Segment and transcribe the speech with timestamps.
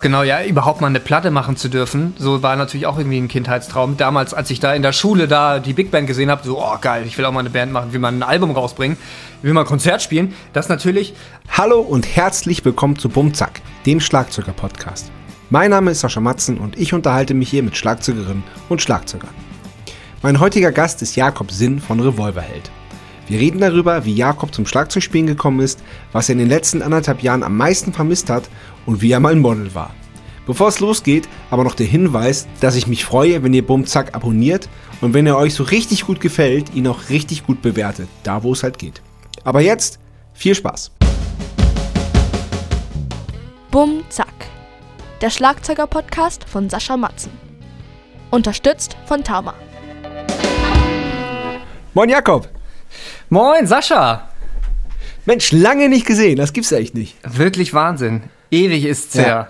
[0.00, 3.26] Genau, ja, überhaupt mal eine Platte machen zu dürfen, so war natürlich auch irgendwie ein
[3.26, 3.96] Kindheitstraum.
[3.96, 6.76] Damals, als ich da in der Schule da die Big Band gesehen habe, so, oh
[6.80, 8.96] geil, ich will auch mal eine Band machen, will mal ein Album rausbringen,
[9.42, 11.14] will mal ein Konzert spielen, das natürlich.
[11.48, 15.10] Hallo und herzlich willkommen zu Bumzack, dem Schlagzeuger-Podcast.
[15.50, 19.34] Mein Name ist Sascha Matzen und ich unterhalte mich hier mit Schlagzeugerinnen und Schlagzeugern.
[20.22, 22.70] Mein heutiger Gast ist Jakob Sinn von Revolverheld.
[23.26, 27.22] Wir reden darüber, wie Jakob zum Schlagzeugspielen gekommen ist, was er in den letzten anderthalb
[27.22, 28.48] Jahren am meisten vermisst hat
[28.88, 29.94] und wie er mal ein Model war.
[30.46, 34.66] Bevor es losgeht, aber noch der Hinweis, dass ich mich freue, wenn ihr Bumzack abonniert
[35.02, 38.54] und wenn er euch so richtig gut gefällt, ihn auch richtig gut bewertet, da wo
[38.54, 39.02] es halt geht.
[39.44, 39.98] Aber jetzt
[40.32, 40.90] viel Spaß.
[43.70, 44.46] Bumzack,
[45.20, 47.32] der Schlagzeuger-Podcast von Sascha Matzen.
[48.30, 49.52] Unterstützt von Tama.
[51.92, 52.48] Moin Jakob!
[53.28, 54.30] Moin, Sascha!
[55.26, 57.18] Mensch, lange nicht gesehen, das gibt's echt nicht.
[57.22, 58.30] Wirklich Wahnsinn.
[58.50, 59.22] Ewig ist's ja.
[59.22, 59.48] her.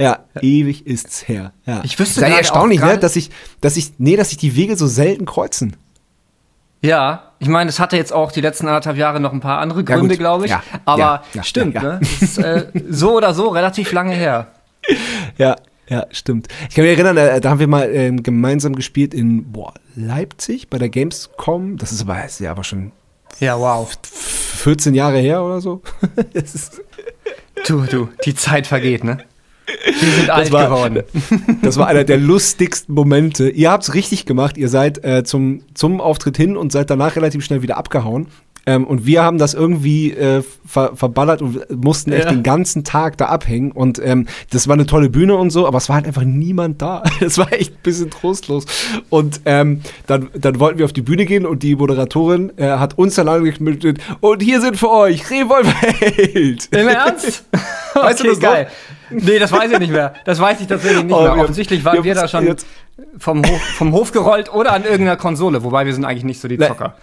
[0.00, 1.52] Ja, ewig ist's her.
[1.66, 1.80] Ja.
[1.84, 4.86] Ich wüsste Sei erstaunlich, ne, dass ich, dass ich, nee, dass sich die Wege so
[4.86, 5.76] selten kreuzen.
[6.80, 9.80] Ja, ich meine, es hatte jetzt auch die letzten anderthalb Jahre noch ein paar andere
[9.80, 10.18] Ja, Gründe, gut.
[10.18, 10.52] glaube ich.
[10.52, 11.88] Ja, Aber ja, ja, stimmt, ja, ja.
[11.94, 12.00] ne?
[12.20, 14.48] Ist äh, so oder so relativ lange her.
[15.36, 15.54] Ja,
[15.88, 16.48] ja, stimmt.
[16.68, 20.68] Ich kann mich erinnern, äh, da haben wir mal ähm, gemeinsam gespielt in boah, Leipzig
[20.68, 21.76] bei der Gamescom.
[21.76, 22.92] Das ist aber, ist ja aber schon
[23.38, 23.88] Ja, wow.
[24.02, 25.82] 14 Jahre her oder so.
[26.32, 26.80] Das ist,
[27.66, 29.18] Du, du, die Zeit vergeht, ne?
[29.84, 31.02] Wir sind alt war- geworden.
[31.62, 33.50] das war einer der lustigsten Momente.
[33.50, 34.56] Ihr habt's richtig gemacht.
[34.56, 38.28] Ihr seid äh, zum, zum Auftritt hin und seid danach relativ schnell wieder abgehauen.
[38.68, 42.32] Ähm, und wir haben das irgendwie äh, ver verballert und mussten echt Ja.
[42.32, 43.72] den ganzen Tag da abhängen.
[43.72, 46.82] Und ähm, das war eine tolle Bühne und so, aber es war halt einfach niemand
[46.82, 47.02] da.
[47.20, 48.66] Das war echt ein bisschen trostlos.
[49.08, 52.98] Und ähm, dann, dann wollten wir auf die Bühne gehen und die Moderatorin äh, hat
[52.98, 56.68] uns dann angemeldet, und hier sind für euch Revolverheld.
[56.70, 57.44] Im Ernst?
[57.94, 58.97] Weißt du okay, das noch?
[59.10, 60.14] Nee, das weiß ich nicht mehr.
[60.24, 61.36] Das weiß ich tatsächlich nicht Oh, mehr.
[61.38, 62.66] Offensichtlich waren wir da schon jetzt-
[63.16, 66.48] vom Hof, vom Hof gerollt oder an irgendeiner Konsole, wobei wir sind eigentlich nicht so
[66.48, 66.58] die.
[66.58, 66.96] Zocker.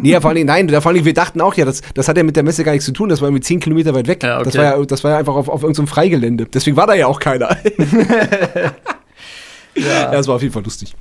[0.00, 2.06] Nee, ja, vor allen Dingen, nein, vor allen Dingen, wir dachten auch ja, das, das
[2.06, 4.06] hat ja mit der Messe gar nichts zu tun, das war irgendwie 10 Kilometer weit
[4.06, 4.22] weg.
[4.22, 4.44] Ja, okay.
[4.44, 6.46] das, war ja, das war ja einfach auf, auf irgendeinem Freigelände.
[6.46, 7.48] Deswegen war da ja auch keiner.
[9.74, 10.94] ja, das war auf jeden Fall lustig.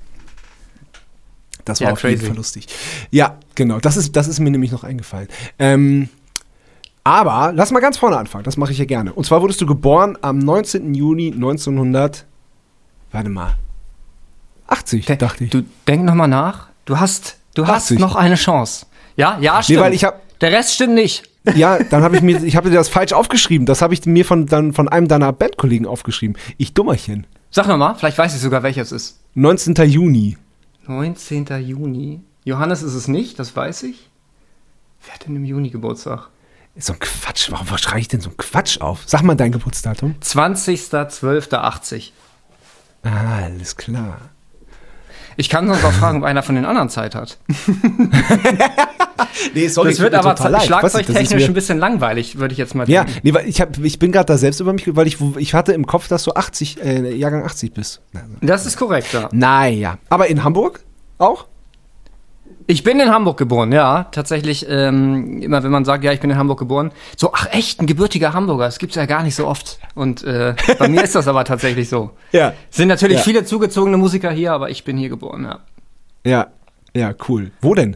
[1.66, 2.28] Das war Ja, auf jeden crazy.
[2.28, 2.68] Fall lustig.
[3.12, 5.28] Ja, genau, das ist, das ist mir nämlich noch eingefallen.
[5.60, 6.10] Ähm,
[7.08, 9.14] aber lass mal ganz vorne anfangen, das mache ich ja gerne.
[9.14, 10.94] Und zwar wurdest du geboren am 19.
[10.94, 12.26] Juni 1900,
[13.12, 13.56] warte mal,
[14.68, 15.50] 80, dachte ich.
[15.50, 16.68] Du denk noch mal nach.
[16.86, 18.00] Du hast, du hast 80.
[18.00, 18.86] noch eine Chance.
[19.16, 19.80] Ja, ja, stimmt.
[19.80, 21.24] Nee, weil ich habe Der Rest stimmt nicht.
[21.56, 23.66] Ja, dann habe ich mir, ich habe dir das falsch aufgeschrieben.
[23.66, 26.38] Das habe ich mir von, dann von einem deiner Bandkollegen aufgeschrieben.
[26.58, 27.26] Ich Dummerchen.
[27.50, 29.20] Sag noch mal, vielleicht weiß ich sogar, welches es ist.
[29.36, 29.76] 19.
[29.90, 30.38] Juni.
[30.88, 31.46] 19.
[31.66, 32.22] Juni.
[32.44, 34.10] Johannes ist es nicht, das weiß ich.
[35.06, 36.30] Wer hat denn im Juni Geburtstag?
[36.78, 37.50] Ist so ein Quatsch.
[37.52, 39.02] Warum schreibe ich denn so einen Quatsch auf?
[39.06, 40.16] Sag mal dein Geburtsdatum.
[40.24, 42.12] 20.12.80.
[43.04, 44.20] Ah, alles klar.
[45.38, 47.38] Ich kann sonst auch fragen, ob einer von den anderen Zeit hat.
[49.54, 53.20] Nee, sorry, Das wird aber schlagzeugtechnisch ein bisschen langweilig, würde ich jetzt mal Ja, denken.
[53.24, 55.74] nee, weil ich, hab, ich bin gerade da selbst über mich, weil ich, ich hatte
[55.74, 58.02] im Kopf, dass du 80, äh, Jahrgang 80 bist.
[58.42, 59.30] Das ist korrekt, ja.
[59.32, 59.98] Naja.
[60.10, 60.82] Aber in Hamburg
[61.18, 61.46] auch?
[62.70, 64.08] Ich bin in Hamburg geboren, ja.
[64.12, 67.82] Tatsächlich, ähm, immer wenn man sagt, ja, ich bin in Hamburg geboren, so, ach echt,
[67.82, 69.80] ein gebürtiger Hamburger, das gibt's ja gar nicht so oft.
[69.96, 72.12] Und äh, bei mir ist das aber tatsächlich so.
[72.34, 72.54] Ja.
[72.70, 73.24] Sind natürlich Ja.
[73.24, 75.60] viele zugezogene Musiker hier, aber ich bin hier geboren, ja.
[76.26, 76.48] Ja.
[76.94, 77.52] Ja, cool.
[77.62, 77.96] Wo denn?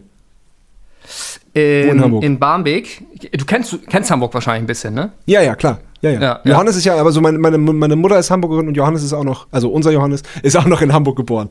[1.54, 2.24] In Hamburg?
[2.24, 3.04] In Barmbek.
[3.38, 5.12] Du kennst, kennst Hamburg wahrscheinlich ein bisschen, ne?
[5.26, 5.80] Ja, ja, klar.
[6.02, 6.22] Ja, ja.
[6.22, 6.52] Ja, ja.
[6.54, 9.24] Johannes ist ja, aber so meine, meine, meine Mutter ist Hamburgerin und Johannes ist auch
[9.26, 11.50] noch, also unser Johannes ist auch noch in Hamburg geboren.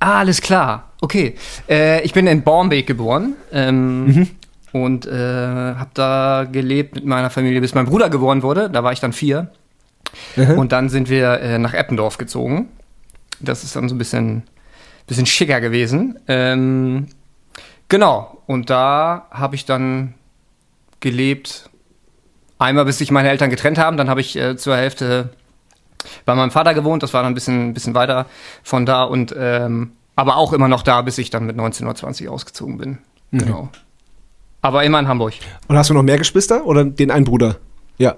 [0.00, 0.92] Ah, alles klar.
[1.00, 1.34] Okay.
[1.68, 3.34] Äh, ich bin in Barmbek geboren.
[3.52, 4.28] Ähm, Mhm.
[4.70, 8.68] Und äh, habe da gelebt mit meiner Familie, bis mein Bruder geboren wurde.
[8.68, 9.50] Da war ich dann vier.
[10.36, 10.58] Mhm.
[10.58, 12.68] Und dann sind wir äh, nach Eppendorf gezogen.
[13.40, 14.42] Das ist dann so ein bisschen,
[15.06, 16.18] bisschen schicker gewesen.
[16.28, 17.06] Ähm,
[17.88, 18.42] genau.
[18.46, 20.14] Und da habe ich dann
[21.00, 21.70] gelebt.
[22.58, 23.96] Einmal, bis sich meine Eltern getrennt haben.
[23.96, 25.30] Dann habe ich äh, zur Hälfte
[26.24, 27.02] bei meinem Vater gewohnt.
[27.02, 28.26] Das war dann ein bisschen, bisschen weiter
[28.62, 29.04] von da.
[29.04, 32.78] Und ähm, aber auch immer noch da, bis ich dann mit 19 oder 20 ausgezogen
[32.78, 32.98] bin.
[33.30, 33.38] Mhm.
[33.38, 33.68] Genau.
[34.62, 35.34] Aber immer in Hamburg.
[35.68, 37.56] Und hast du noch mehr Geschwister oder den einen Bruder?
[37.98, 38.16] Ja.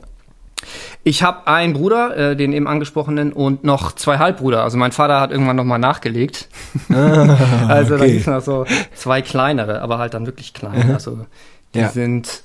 [1.05, 4.63] Ich habe einen Bruder, äh, den eben angesprochenen, und noch zwei Halbbrüder.
[4.63, 6.49] Also mein Vater hat irgendwann noch mal nachgelegt.
[6.89, 8.09] also da okay.
[8.09, 10.91] gibt es noch so zwei kleinere, aber halt dann wirklich klein.
[10.93, 11.27] Also
[11.75, 11.89] die Ja.
[11.89, 12.43] sind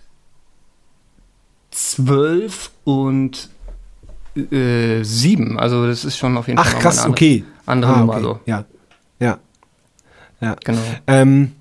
[1.72, 3.50] zwölf und
[4.36, 5.60] äh, sieben.
[5.60, 7.44] Also das ist schon auf jeden Ach, Fall mal krass, eine okay.
[7.66, 8.14] andere Ah, Nummer.
[8.14, 8.22] okay.
[8.24, 8.40] So.
[8.46, 8.66] Ja.
[9.20, 9.38] Ja.
[10.42, 10.56] Ja.
[10.64, 10.80] Genau.
[11.08, 11.52] Ähm,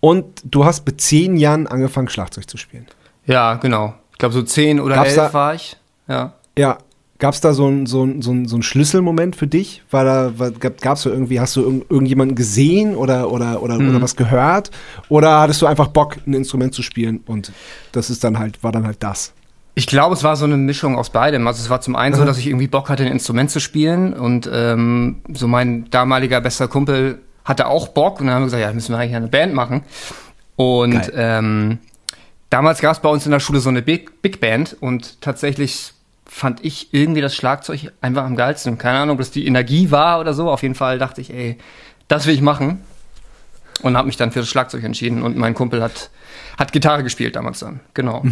[0.00, 2.86] und du hast mit zehn Jahren angefangen, Schlagzeug zu spielen.
[3.26, 3.94] Ja, genau.
[4.12, 5.76] Ich glaube so zehn oder Gab's elf da- war ich.
[6.08, 6.34] Ja.
[6.58, 6.78] Ja.
[7.18, 9.82] Gab es da so einen so ein, so ein, so ein Schlüsselmoment für dich?
[9.90, 13.90] War da, war, gab es irgendwie, hast du irgend, irgendjemanden gesehen oder, oder, oder, Mhm.
[13.90, 14.72] oder was gehört?
[15.08, 17.52] Oder hattest du einfach Bock, ein Instrument zu spielen und
[17.92, 19.32] das ist dann halt, war dann halt das?
[19.76, 21.46] Ich glaube, es war so eine Mischung aus beidem.
[21.48, 24.12] Also es war zum einen so, dass ich irgendwie Bock hatte, ein Instrument zu spielen
[24.12, 28.62] und ähm, so mein damaliger bester Kumpel hatte auch Bock und dann haben wir gesagt,
[28.62, 29.82] ja, müssen wir eigentlich eine Band machen.
[30.56, 31.12] Und Geil.
[31.16, 31.78] ähm,
[32.50, 35.92] damals gab es bei uns in der Schule so eine Big, Big Band und tatsächlich
[36.24, 38.78] fand ich irgendwie das Schlagzeug einfach am geilsten.
[38.78, 40.50] Keine Ahnung, ob das die Energie war oder so.
[40.50, 41.58] Auf jeden Fall dachte ich, ey,
[42.08, 42.80] das will ich machen.
[43.82, 46.10] Und habe mich dann für das Schlagzeug entschieden und mein Kumpel hat,
[46.58, 47.80] hat Gitarre gespielt damals dann.
[47.94, 48.24] Genau.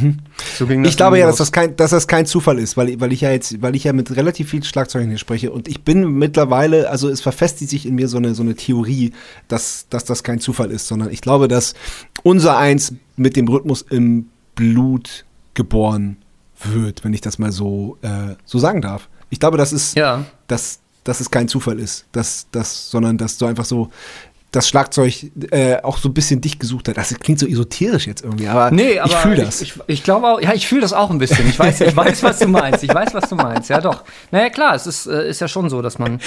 [0.59, 0.85] So ging Mhm.
[0.87, 3.31] Ich glaube ja, dass das kein, dass das kein Zufall ist, weil, weil ich ja
[3.31, 7.09] jetzt, weil ich ja mit relativ vielen Schlagzeugern hier spreche und ich bin mittlerweile, also
[7.09, 9.13] es verfestigt sich in mir so eine, so eine Theorie,
[9.49, 11.75] dass, dass das kein Zufall ist, sondern ich glaube, dass
[12.23, 15.25] unser Eins mit dem Rhythmus im Blut
[15.55, 16.17] geboren
[16.63, 19.09] wird, wenn ich das mal so, äh, so sagen darf.
[19.31, 20.25] Ich glaube, das ist, Ja.
[20.47, 23.91] dass, dass es kein Zufall ist, dass, dass, sondern dass du einfach so
[24.53, 25.15] das Schlagzeug
[25.51, 26.99] äh, auch so ein bisschen dich gesucht hat.
[26.99, 29.63] Das klingt so esoterisch jetzt irgendwie, aber, Nee, aber ich fühle das.
[29.63, 31.49] Ich, ich, ich glaube auch, ja, ich fühle das auch ein bisschen.
[31.49, 32.85] Ich weiß, ich weiß, was du meinst.
[32.85, 33.71] Ich weiß, was du meinst.
[33.71, 34.05] Ja, doch.
[34.31, 36.21] Naja, klar, es ist, äh, ist ja schon so, dass man.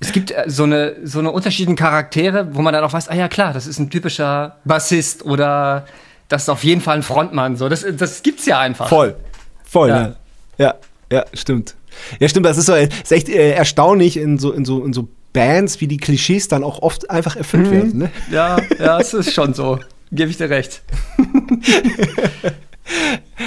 [0.00, 3.14] Es gibt äh, so eine, so eine unterschiedlichen Charaktere, wo man dann auch weiß, ah
[3.14, 5.86] ja, klar, das ist ein typischer Bassist oder
[6.28, 7.56] das ist auf jeden Fall ein Frontmann.
[7.56, 8.88] So, das, das gibt's ja einfach.
[8.88, 9.16] Voll.
[9.64, 9.96] Voll, Ja.
[10.02, 10.14] ja.
[10.58, 10.74] Ja,
[11.10, 11.74] ja, stimmt.
[12.18, 15.08] Ja, stimmt, das ist so ist echt äh, erstaunlich in so, in, so, in so
[15.32, 17.70] Bands, wie die Klischees dann auch oft einfach erfüllt Mhm.
[17.72, 17.98] werden.
[17.98, 18.10] Ne?
[18.30, 19.78] Ja, ja, es ist schon so.
[20.12, 20.82] Gebe ich dir recht.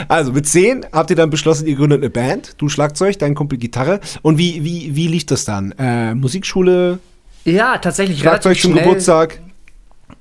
[0.07, 3.57] Also mit zehn habt ihr dann beschlossen, ihr gründet eine Band, du Schlagzeug, dein Kumpel
[3.57, 3.99] Gitarre.
[4.21, 5.73] Und wie, wie, wie lief das dann?
[5.77, 6.99] Äh, Musikschule,
[7.43, 8.83] Ja, tatsächlich Schlagzeug zum schnell.
[8.85, 9.39] Geburtstag.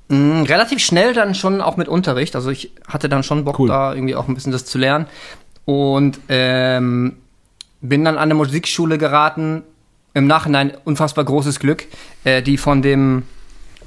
[0.09, 2.35] Mm, relativ schnell dann schon auch mit Unterricht.
[2.35, 3.69] Also ich hatte dann schon Bock, Cool.
[3.69, 5.05] da irgendwie auch ein bisschen das zu lernen.
[5.65, 7.15] Und ähm,
[7.81, 9.63] bin dann an eine Musikschule geraten.
[10.13, 11.85] Im Nachhinein unfassbar großes Glück,
[12.23, 13.23] äh, die von dem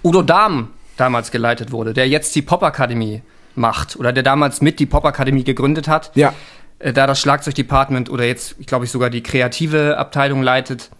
[0.02, 3.23] Udo Dahm damals geleitet wurde, der jetzt die Popakademie
[3.55, 6.11] macht oder der damals mit die Popakademie gegründet hat.
[6.14, 6.34] Ja.
[6.78, 10.90] Äh, da das Schlagzeugdepartment oder jetzt, glaube ich, sogar die kreative Abteilung leitet.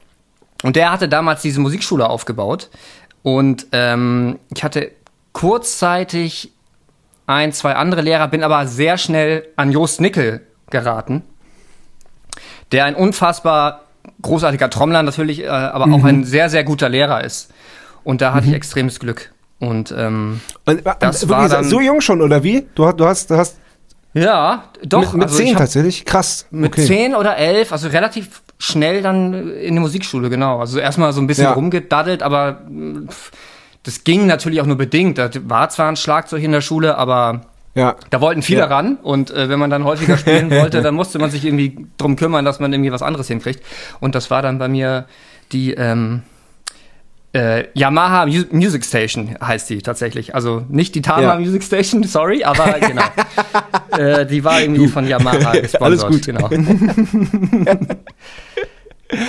[0.63, 2.71] Und der hatte damals diese Musikschule aufgebaut.
[3.23, 4.93] Und ähm, ich hatte
[5.33, 6.53] kurzzeitig
[7.27, 11.23] ein, zwei andere Lehrer, bin aber sehr schnell an Jost Nickel geraten,
[12.73, 13.86] der ein unfassbar
[14.27, 17.51] großartiger Trommler natürlich, äh, aber auch ein sehr, sehr guter Lehrer ist.
[18.05, 19.33] Und da hatte ich extremes Glück.
[19.59, 22.67] Und ähm, Und, äh, Das wirklich war dann- so jung schon, oder wie?
[22.75, 23.57] Du, hast- du hast, du hast
[24.13, 25.01] ja, doch.
[25.01, 26.05] mit, mit also zehn hab- tatsächlich?
[26.05, 26.47] Krass.
[26.51, 26.87] Mit okay.
[26.87, 30.61] zehn oder elf, also relativ schnell dann in die Musikschule, genau.
[30.61, 31.53] Also erstmal so ein bisschen Ja.
[31.53, 33.31] rumgedaddelt, aber mh, pf,
[33.83, 35.19] das ging natürlich auch nur bedingt.
[35.19, 37.43] Da war zwar ein Schlagzeug in der Schule, aber
[37.77, 37.95] Ja.
[38.11, 38.67] da wollten viele Ja.
[38.67, 42.17] ran und äh, wenn man dann häufiger spielen wollte, dann musste man sich irgendwie drum
[42.17, 43.63] kümmern, dass man irgendwie was anderes hinkriegt.
[44.01, 45.05] Und das war dann bei mir
[45.53, 46.23] die ähm,
[47.35, 50.35] äh, Yamaha Mu Music Station heißt die tatsächlich.
[50.35, 51.39] Also nicht die Tama Ja.
[51.39, 53.03] Music Station, sorry, aber genau.
[53.99, 55.83] äh, die war irgendwie von Yamaha gesponsert.
[55.83, 56.25] Alles gut.
[56.27, 56.49] Genau.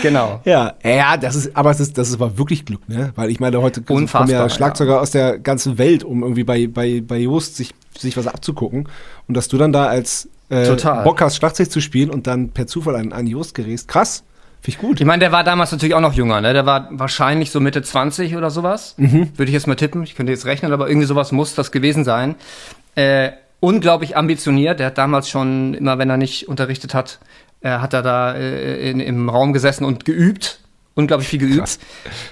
[0.01, 0.41] Genau.
[0.45, 3.11] Ja, ja, das ist, aber es ist, das ist aber wirklich Glück, ne?
[3.15, 4.49] Weil ich meine, heute kommen Unfassbar, ja ja.
[4.49, 8.87] Schlagzeuger aus der ganzen Welt, um irgendwie bei, bei, bei Just sich, sich was abzugucken.
[9.27, 11.03] Und dass du dann da als äh, Total.
[11.03, 14.23] Bock hast, Schlagzeug zu spielen und dann per Zufall an, an Just gerätst, krass.
[14.61, 14.99] Finde ich gut.
[14.99, 16.53] Ich meine, der war damals natürlich auch noch jünger, ne?
[16.53, 18.95] Der war wahrscheinlich so Mitte 20 oder sowas.
[18.97, 19.31] Mhm.
[19.37, 20.03] Würde ich jetzt mal tippen.
[20.03, 22.35] Ich könnte jetzt rechnen, aber irgendwie sowas muss das gewesen sein.
[22.95, 24.79] Äh, unglaublich ambitioniert.
[24.79, 27.19] Der hat damals schon, immer wenn er nicht unterrichtet hat,
[27.69, 30.59] hat er da äh, in, im Raum gesessen und geübt.
[30.95, 31.59] Unglaublich viel geübt.
[31.59, 31.79] Krass.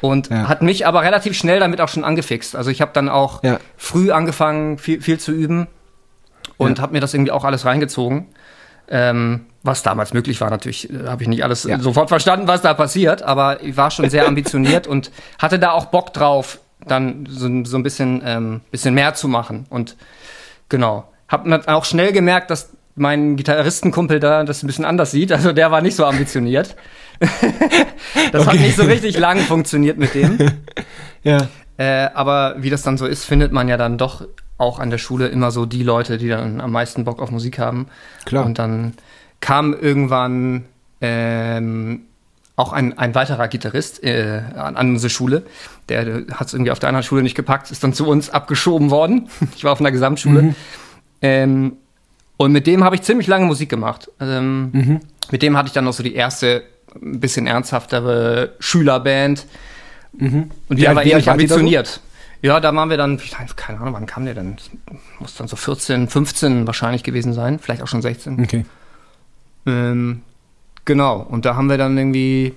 [0.01, 0.47] Und Ja.
[0.47, 2.55] hat mich aber relativ schnell damit auch schon angefixt.
[2.55, 3.59] Also ich habe dann auch Ja.
[3.77, 5.67] früh angefangen, viel, viel zu üben
[6.57, 6.81] und Ja.
[6.81, 8.27] habe mir das irgendwie auch alles reingezogen.
[8.87, 11.79] Ähm, was damals möglich war, natürlich äh, habe ich nicht alles Ja.
[11.79, 15.85] sofort verstanden, was da passiert, aber ich war schon sehr ambitioniert und hatte da auch
[15.85, 19.65] Bock drauf, dann so, so ein bisschen, ähm, bisschen mehr zu machen.
[19.69, 19.95] Und
[20.69, 25.31] genau, habe dann auch schnell gemerkt, dass mein Gitarristenkumpel da das ein bisschen anders sieht.
[25.31, 26.75] Also der war nicht so ambitioniert.
[28.31, 28.63] das hat Okay.
[28.63, 30.37] nicht so richtig lang funktioniert mit dem.
[31.23, 31.47] Ja.
[31.77, 34.27] Äh, aber wie das dann so ist, findet man ja dann doch
[34.59, 37.57] auch an der Schule immer so die Leute, die dann am meisten Bock auf Musik
[37.57, 37.87] haben.
[38.25, 38.45] Klar.
[38.45, 38.93] Und dann
[39.41, 40.65] kam irgendwann
[41.01, 42.01] ähm,
[42.55, 45.43] auch ein, ein weiterer Gitarrist äh, an, an unsere Schule.
[45.89, 48.91] Der hat es irgendwie auf der anderen Schule nicht gepackt, ist dann zu uns abgeschoben
[48.91, 49.27] worden.
[49.55, 50.53] Ich war auf einer Gesamtschule.
[51.23, 51.77] Ähm,
[52.37, 54.09] und mit dem habe ich ziemlich lange Musik gemacht.
[54.19, 55.01] Ähm,
[55.31, 56.63] Mit dem hatte ich dann noch so die erste
[57.01, 59.45] ein bisschen ernsthaftere Schülerband.
[60.13, 61.31] Und Wie der war ähnlich da so?
[61.31, 61.99] ambitioniert.
[62.41, 63.19] Ja, da waren wir dann,
[63.55, 64.55] keine Ahnung, wann kam der denn?
[64.55, 64.69] Das
[65.19, 68.43] muss dann so 14, 15 wahrscheinlich gewesen sein, vielleicht auch schon 16.
[68.43, 68.65] Okay.
[69.65, 70.21] Ähm,
[70.85, 72.53] Genau, und da haben wir dann irgendwie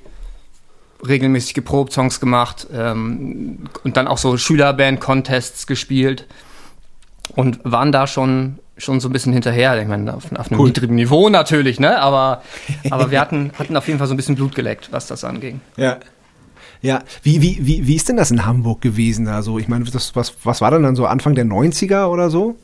[1.07, 6.27] regelmäßig geprobt, Songs gemacht ähm, und dann auch so Schülerband-Contests gespielt
[7.37, 9.81] und waren da schon, schon so ein bisschen hinterher.
[9.81, 10.67] Ich meine, auf, auf einem Cool.
[10.69, 11.99] niedrigen Niveau natürlich, ne?
[12.01, 12.43] Aber,
[12.91, 15.61] aber wir hatten, hatten auf jeden Fall so ein bisschen Blut geleckt, was das anging.
[15.77, 15.99] Ja.
[16.81, 19.27] Ja, wie, wie, wie, wie ist denn das in Hamburg gewesen?
[19.27, 22.57] Also, ich meine, das, was, was war denn dann so Anfang der 90er oder so?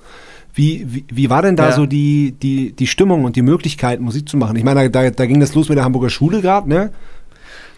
[0.55, 1.73] Wie, wie, wie war denn da Ja.
[1.73, 4.55] so die, die, die Stimmung und die Möglichkeit, Musik zu machen?
[4.55, 6.93] Ich meine, da, da ging das los mit der Hamburger Schule gerade, ne?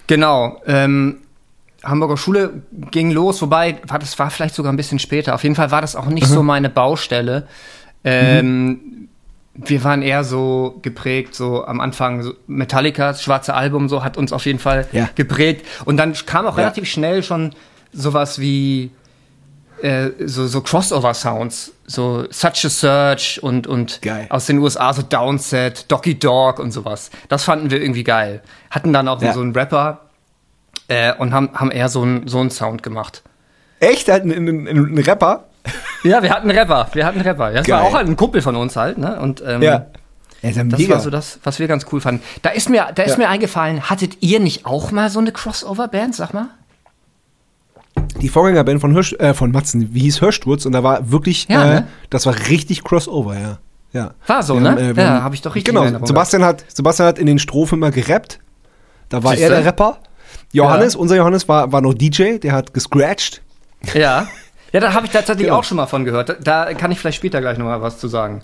[0.08, 0.60] Genau.
[0.66, 1.20] Ähm,
[1.86, 5.34] Hamburger Schule ging los, wobei, war, das war vielleicht sogar ein bisschen später.
[5.34, 7.46] Auf jeden Fall war das auch nicht so meine Baustelle.
[8.04, 9.08] Ähm,
[9.58, 14.18] Wir waren eher so geprägt, so am Anfang, so Metallica, das schwarze Album, so hat
[14.18, 15.08] uns auf jeden Fall Ja.
[15.14, 15.64] geprägt.
[15.86, 16.64] Und dann kam auch Ja.
[16.64, 17.54] relativ schnell schon
[17.92, 18.90] sowas wie
[19.82, 24.26] äh, so, so Crossover-Sounds, so Such a Search und, und Geil.
[24.30, 27.10] aus den USA so Downset, Doggy Dog und sowas.
[27.28, 28.42] Das fanden wir irgendwie geil.
[28.70, 29.34] Hatten dann auch Ja.
[29.34, 30.00] so einen Rapper
[30.88, 33.22] äh, und haben, haben eher so einen so einen Sound gemacht.
[33.80, 34.08] Echt?
[34.10, 35.44] Ein, ein, ein, ein Rapper?
[36.04, 37.48] Ja, wir hatten einen Rapper, wir hatten einen Rapper.
[37.50, 37.88] Ja, das war Geil.
[37.90, 39.18] auch halt ein Kumpel von uns halt, ne?
[39.20, 39.86] Und ähm, Ja.
[40.42, 40.94] Ja, das mega.
[40.94, 42.22] war so das, was wir ganz cool fanden.
[42.42, 43.18] Da ist mir, da ist Ja.
[43.18, 46.48] mir eingefallen, hattet ihr nicht auch mal so eine Crossover-Band, sag mal?
[48.20, 50.64] die Vorgängerband von, Hirsch, äh, von Matzen, wie hieß Hörsturz?
[50.66, 51.86] Und da war wirklich, Ja, äh, ne?
[52.10, 53.58] das war richtig Crossover, ja.
[53.92, 54.14] ja.
[54.26, 54.70] War so, Wir ne?
[54.70, 57.38] haben, äh, Ja, haben- hab ich doch richtig Genau, Sebastian hat, Sebastian hat in den
[57.38, 58.38] Strophen immer gerappt.
[59.08, 59.44] Da war Siehste?
[59.46, 59.98] er der Rapper.
[60.52, 63.42] Johannes, unser Johannes war, war noch DJ, der hat gescratcht.
[63.94, 64.28] Ja.
[64.72, 65.58] Ja, da habe ich tatsächlich Genau.
[65.58, 66.36] auch schon mal von gehört.
[66.46, 68.42] Da, kann ich vielleicht später gleich noch mal was zu sagen.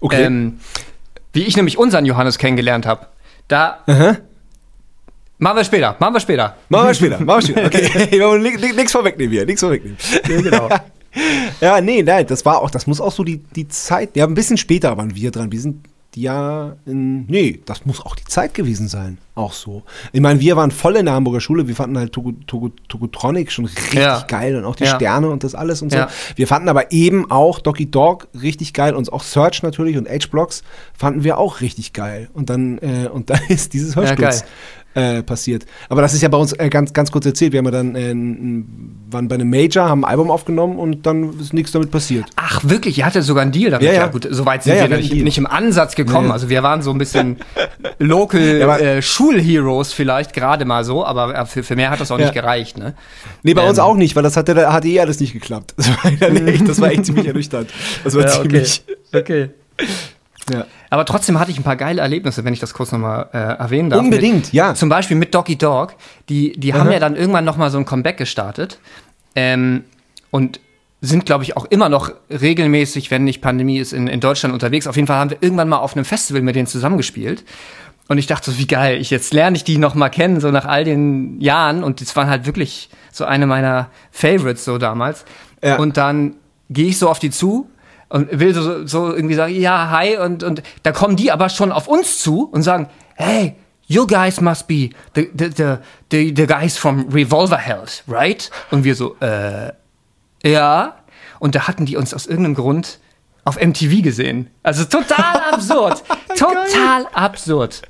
[0.00, 0.24] Okay.
[0.24, 0.60] Ähm,
[1.32, 3.06] wie ich nämlich unseren Johannes kennengelernt habe.
[3.48, 3.78] Da.
[3.86, 4.16] Aha.
[5.38, 6.56] Machen wir später, machen wir später.
[6.70, 7.66] Machen wir später, machen wir später.
[8.58, 9.98] Okay, nichts vorwegnehmen hier, nichts vorwegnehmen.
[10.28, 10.68] Ja, genau.
[11.60, 14.34] Ja, nee, nein, das war auch, das muss auch so die, die Zeit, ja, ein
[14.34, 15.52] bisschen später waren wir dran.
[15.52, 19.18] Wir sind ja, in, nee, das muss auch die Zeit gewesen sein.
[19.34, 19.82] Auch so.
[20.12, 23.52] Ich meine, wir waren voll in der Hamburger Schule, wir fanden halt Togo, Togo, Togotronic
[23.52, 24.24] schon richtig Ja.
[24.26, 24.96] geil und auch die Ja.
[24.96, 25.98] Sterne und das alles und so.
[25.98, 26.08] Ja.
[26.36, 30.62] Wir fanden aber eben auch Doggy Dog richtig geil und auch Search natürlich und H-Blocks
[30.96, 32.30] fanden wir auch richtig geil.
[32.32, 34.44] Und dann, äh, und dann ist dieses Hörsturz
[34.96, 35.64] äh, passiert.
[35.88, 37.52] Aber das ist ja bei uns äh, ganz, ganz kurz erzählt.
[37.52, 41.38] Wir haben ja dann äh, waren bei einem Major, haben ein Album aufgenommen und dann
[41.38, 42.24] ist nichts damit passiert.
[42.36, 42.98] Ach, wirklich?
[42.98, 43.86] Ihr hattet sogar einen Deal damit?
[43.86, 44.06] Ja, ja.
[44.08, 46.24] gut, soweit sind Ja, ja, wir nicht, nicht im Ansatz gekommen.
[46.24, 46.32] Ja, ja.
[46.32, 47.36] Also wir waren so ein bisschen
[47.98, 52.10] Local Ja, äh, Schulheroes vielleicht gerade mal so, aber äh, für, für mehr hat das
[52.10, 52.24] auch Ja.
[52.26, 52.94] nicht gereicht, ne?
[53.42, 53.84] Nee, bei uns Ähm.
[53.84, 55.74] auch nicht, weil das hat, ja- hat eh alles nicht geklappt.
[55.86, 57.70] Das war, echt, das war echt ziemlich ernüchternd.
[58.02, 58.82] Das war ziemlich.
[59.14, 59.50] okay.
[60.52, 60.64] Ja.
[60.90, 63.90] Aber trotzdem hatte ich ein paar geile Erlebnisse, wenn ich das kurz nochmal äh, erwähnen
[63.90, 64.00] darf.
[64.00, 64.74] Unbedingt, mit, ja.
[64.74, 65.94] Zum Beispiel mit Doggy Dog.
[66.28, 68.78] Die, die haben ja dann irgendwann nochmal so ein Comeback gestartet.
[69.34, 69.84] Ähm,
[70.30, 70.60] und
[71.00, 74.86] sind, glaube ich, auch immer noch regelmäßig, wenn nicht Pandemie ist, in, in Deutschland unterwegs.
[74.86, 77.44] Auf jeden Fall haben wir irgendwann mal auf einem Festival mit denen zusammengespielt.
[78.08, 80.50] Und ich dachte so, wie geil, ich jetzt lerne ich die noch mal kennen, so
[80.50, 81.82] nach all den Jahren.
[81.82, 85.24] Und das waren halt wirklich so eine meiner Favorites so damals.
[85.62, 85.76] Ja.
[85.76, 86.36] Und dann
[86.70, 87.68] gehe ich so auf die zu
[88.08, 90.16] und will so, so irgendwie sagen, ja, hi.
[90.16, 94.40] Und, und da kommen die aber schon auf uns zu und sagen, hey, you guys
[94.40, 95.76] must be the, the, the,
[96.10, 98.50] the, the guys from Revolver Health, right?
[98.70, 99.72] Und wir so, äh,
[100.44, 100.96] ja.
[101.38, 102.98] Und da hatten die uns aus irgendeinem Grund
[103.44, 104.50] auf MTV gesehen.
[104.62, 106.02] Also total absurd.
[106.36, 107.82] total absurd.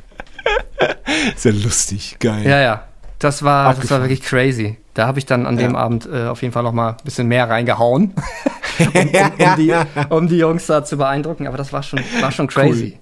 [1.36, 2.46] Ja lustig, geil.
[2.46, 2.84] Ja, ja.
[3.18, 4.76] Das war, das war wirklich crazy.
[4.94, 5.78] Da habe ich dann an dem Ja.
[5.78, 8.14] Abend äh, auf jeden Fall noch mal ein bisschen mehr reingehauen,
[8.78, 9.74] um, um, um, die,
[10.10, 11.46] um die Jungs da zu beeindrucken.
[11.46, 12.98] Aber das war schon, war schon crazy.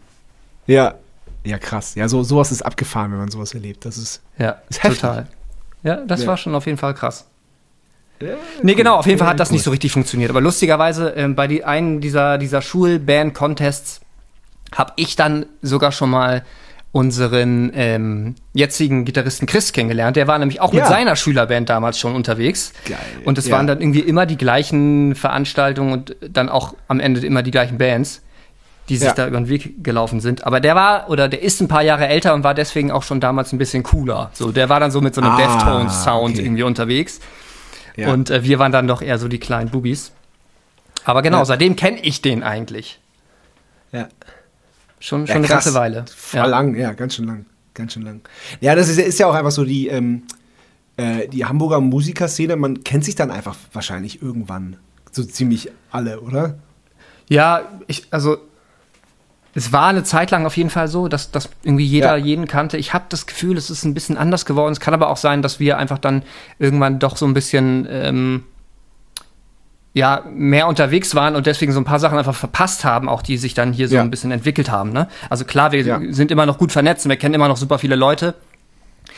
[0.66, 0.94] Ja.
[1.44, 1.94] Ja, krass.
[1.94, 3.84] Ja, so, sowas ist abgefahren, wenn man sowas erlebt.
[3.84, 4.22] Das ist.
[4.38, 5.00] Ja, Ist heftig.
[5.00, 5.26] total.
[5.82, 6.28] Ja, das Ja.
[6.28, 7.26] war schon auf jeden Fall krass.
[8.62, 9.54] Nee, genau, auf jeden Fall hat das cool.
[9.54, 10.30] nicht so richtig funktioniert.
[10.30, 14.00] Aber lustigerweise, ähm, bei die, einen dieser, dieser Schulband-Contests
[14.74, 16.44] habe ich dann sogar schon mal
[16.94, 20.14] unseren ähm, jetzigen Gitarristen Chris kennengelernt.
[20.14, 20.88] Der war nämlich auch mit Ja.
[20.88, 22.72] seiner Schülerband damals schon unterwegs.
[22.88, 22.96] Geil.
[23.24, 23.56] Und es Ja.
[23.56, 27.78] waren dann irgendwie immer die gleichen Veranstaltungen und dann auch am Ende immer die gleichen
[27.78, 28.22] Bands,
[28.88, 29.14] die sich Ja.
[29.14, 30.46] da über den Weg gelaufen sind.
[30.46, 33.18] Aber der war oder der ist ein paar Jahre älter und war deswegen auch schon
[33.18, 34.30] damals ein bisschen cooler.
[34.32, 36.44] So, der war dann so mit so einem Ah, Deftones-Sound okay.
[36.46, 37.18] irgendwie unterwegs.
[37.96, 40.12] Und äh, wir waren dann doch eher so die kleinen Bubis.
[41.04, 43.00] Aber genau, seitdem kenne ich den eigentlich.
[43.90, 44.06] ja.
[45.04, 46.06] Schon, schon Ja, eine ganze Weile.
[46.32, 46.46] Ja.
[46.46, 47.44] lang, ja, ganz schön lang.
[47.74, 48.22] Ganz schön lang.
[48.62, 50.22] Ja, das ist, ja- ist ja auch einfach so die, ähm,
[50.96, 54.76] äh, die Hamburger Musikerszene, man kennt sich dann einfach wahrscheinlich irgendwann.
[55.12, 56.54] So ziemlich alle, oder?
[57.28, 58.38] Ja, ich, also
[59.54, 62.24] es war eine Zeit lang auf jeden Fall so, dass, dass irgendwie jeder Ja.
[62.24, 62.78] jeden kannte.
[62.78, 64.72] Ich habe das Gefühl, es ist ein bisschen anders geworden.
[64.72, 66.22] Es kann aber auch sein, dass wir einfach dann
[66.58, 68.44] irgendwann doch so ein bisschen ähm,
[69.94, 73.38] ja mehr unterwegs waren und deswegen so ein paar Sachen einfach verpasst haben, auch die
[73.38, 74.02] sich dann hier so Ja.
[74.02, 74.92] ein bisschen entwickelt haben.
[74.92, 75.08] Ne?
[75.30, 76.00] Also klar, wir Ja.
[76.10, 78.34] sind immer noch gut vernetzt und wir kennen immer noch super viele Leute,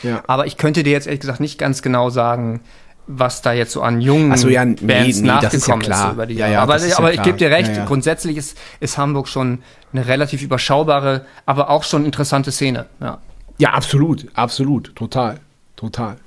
[0.03, 0.23] Ja.
[0.27, 2.61] aber ich könnte dir jetzt ehrlich gesagt nicht ganz genau sagen,
[3.07, 6.07] was da jetzt so an jungen so, ja, nee, Bands nee, das ist ja nachgekommen
[6.07, 6.53] so über die Ja, Jahre.
[6.53, 9.59] ja, aber ist aber ich gebe dir recht, grundsätzlich ist, ist Hamburg schon
[9.93, 12.85] eine relativ überschaubare, aber auch schon interessante Szene.
[12.99, 13.17] Ja.
[13.57, 15.39] Ja, absolut, absolut, total,
[15.75, 16.17] total,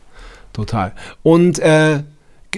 [0.54, 0.92] total.
[1.22, 2.02] Und äh,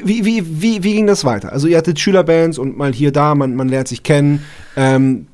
[0.02, 1.52] wie, wie, wie, wie ging das weiter?
[1.52, 4.44] Also ihr hattet Schülerbands und mal hier, da, man, man lernt sich kennen.
[4.76, 5.26] Ähm,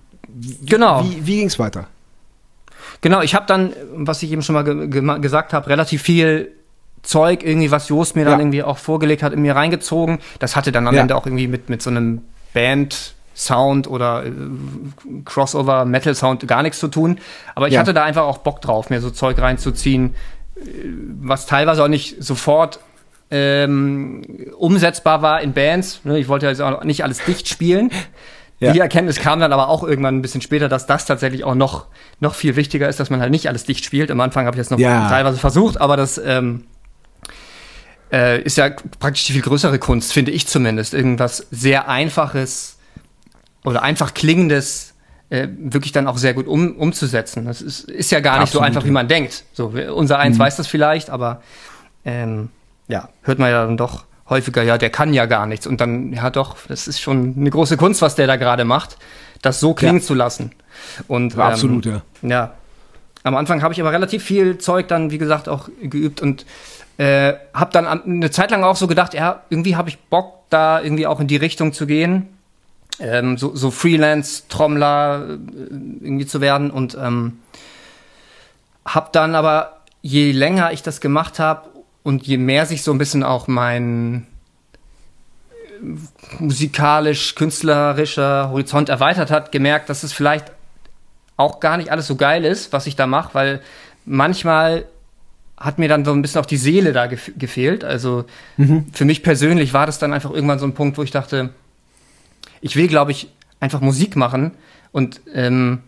[0.65, 1.05] Genau.
[1.05, 1.89] wie wie ging es weiter?
[3.01, 6.53] Genau, ich habe dann, was ich eben schon mal ge ge gesagt habe, relativ viel
[7.03, 8.39] Zeug irgendwie, was Jost mir dann Ja.
[8.41, 10.19] irgendwie auch vorgelegt hat, in mir reingezogen.
[10.41, 11.01] Das hatte dann am Ja.
[11.03, 12.23] Ende auch irgendwie mit, mit so einem
[12.55, 14.33] Band-Sound oder äh,
[15.25, 17.19] Crossover-Metal-Sound gar nichts zu tun.
[17.55, 17.81] Aber ich Ja.
[17.81, 20.15] hatte da einfach auch Bock drauf, mir so Zeug reinzuziehen,
[20.57, 20.61] äh,
[21.21, 22.81] was teilweise auch nicht sofort
[23.31, 24.23] ähm,
[24.57, 26.01] umsetzbar war in Bands.
[26.05, 27.91] Ne, Ich wollte also auch nicht alles dicht spielen.
[28.61, 28.73] Ja.
[28.73, 31.87] Die Erkenntnis kam dann aber auch irgendwann ein bisschen später, dass das tatsächlich auch noch,
[32.19, 34.11] noch viel wichtiger ist, dass man halt nicht alles dicht spielt.
[34.11, 35.09] Am Anfang habe ich das noch Ja.
[35.09, 36.65] teilweise versucht, aber das ähm,
[38.13, 40.93] äh, ist ja praktisch die viel größere Kunst, finde ich zumindest.
[40.95, 42.79] Irgendwas sehr Einfaches
[43.65, 44.95] oder einfach Klingendes
[45.31, 47.45] äh, wirklich dann auch sehr gut um, umzusetzen.
[47.45, 48.93] Das ist, ist ja gar nicht so Absolut, einfach, wie ja.
[48.95, 49.45] man denkt.
[49.53, 51.43] So, unser Eins weiß das vielleicht, aber
[52.05, 52.49] ähm,
[52.89, 55.67] ja, hört man ja dann doch häufiger, ja, der kann ja gar nichts.
[55.67, 58.97] Und dann, ja doch, das ist schon eine große Kunst, was der da gerade macht,
[59.43, 60.03] das so klingen Ja.
[60.05, 60.53] zu lassen.
[61.07, 62.03] Und, ähm, Absolut, ja.
[62.23, 62.53] Ja.
[63.25, 66.47] Am Anfang habe ich aber relativ viel Zeug dann, wie gesagt, auch geübt und
[66.99, 70.35] äh, habe dann an- eine Zeit lang auch so gedacht, ja, irgendwie habe ich Bock,
[70.51, 72.29] da irgendwie auch in die Richtung zu gehen,
[73.01, 75.33] ähm, so, so Freelance-Trommler äh,
[76.05, 77.39] irgendwie zu werden und ähm,
[78.87, 81.69] habe dann aber, je länger ich das gemacht habe
[82.03, 84.27] und je mehr sich so ein bisschen auch mein
[85.51, 85.55] äh,
[86.39, 90.53] musikalisch-künstlerischer Horizont erweitert hat, gemerkt, dass es vielleicht
[91.37, 93.61] auch gar nicht alles so geil ist, was ich da mache, weil
[94.05, 94.87] manchmal
[95.57, 97.85] hat mir dann so ein bisschen auch die Seele da gef gefehlt.
[97.85, 98.25] Also
[98.93, 101.51] für mich persönlich war das dann einfach irgendwann so ein Punkt, wo ich dachte,
[102.61, 103.29] ich will, glaube ich,
[103.61, 104.53] einfach Musik machen
[104.93, 105.81] und ähm,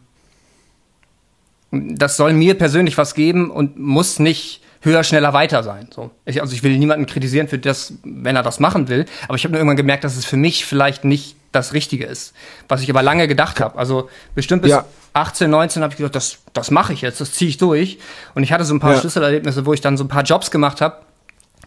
[1.71, 5.89] das soll mir persönlich was geben und muss nicht höher, schneller, weiter sein.
[5.95, 6.11] So.
[6.25, 9.45] Ich, also ich will niemanden kritisieren für das, wenn er das machen will, aber ich
[9.45, 12.33] habe nur irgendwann gemerkt, dass es für mich vielleicht nicht das Richtige ist,
[12.69, 13.77] was ich aber lange gedacht habe.
[13.79, 14.85] Also bestimmt bis Ja.
[15.15, 17.99] 18, 19 habe ich gedacht, das, das mache ich jetzt, das ziehe ich durch.
[18.35, 19.01] Und ich hatte so ein paar Ja.
[19.01, 20.99] Schlüsselerlebnisse, wo ich dann so ein paar Jobs gemacht habe,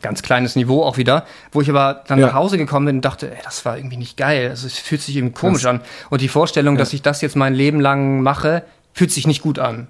[0.01, 2.27] ganz kleines Niveau auch wieder, wo ich aber dann Ja.
[2.27, 4.49] nach Hause gekommen bin und dachte, ey, das war irgendwie nicht geil.
[4.49, 5.81] Also es fühlt sich irgendwie komisch an.
[6.09, 9.59] Und die Vorstellung, dass ich das jetzt mein Leben lang mache, fühlt sich nicht gut
[9.59, 9.87] an.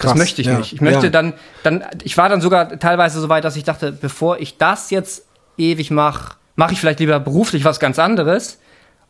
[0.00, 0.58] Das Krass, möchte ich ja.
[0.58, 0.72] nicht.
[0.72, 1.10] Ich möchte Ja.
[1.10, 4.90] dann, dann, ich war dann sogar teilweise so weit, dass ich dachte, bevor ich das
[4.90, 5.26] jetzt
[5.58, 8.58] ewig mache, mache ich vielleicht lieber beruflich was ganz anderes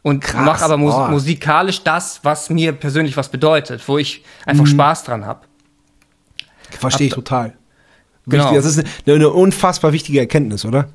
[0.03, 1.09] und mache aber mus oh.
[1.09, 4.50] musikalisch das, was mir persönlich was bedeutet, wo ich Mhm.
[4.50, 5.40] einfach Spaß dran habe.
[6.79, 7.55] Verstehe ich total.
[8.26, 8.44] Genau.
[8.44, 10.88] Wichtig, Das ist eine, eine unfassbar wichtige Erkenntnis, oder?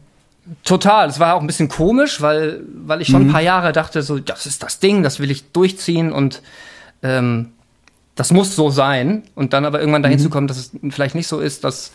[0.63, 1.07] Total.
[1.09, 4.19] Es war auch ein bisschen komisch, weil, weil ich schon ein paar Jahre dachte, so,
[4.19, 6.41] das ist das Ding, das will ich durchziehen und
[7.01, 7.51] ähm,
[8.15, 9.23] das muss so sein.
[9.35, 11.91] Und dann aber irgendwann dahin zu kommen, dass es vielleicht nicht so ist, das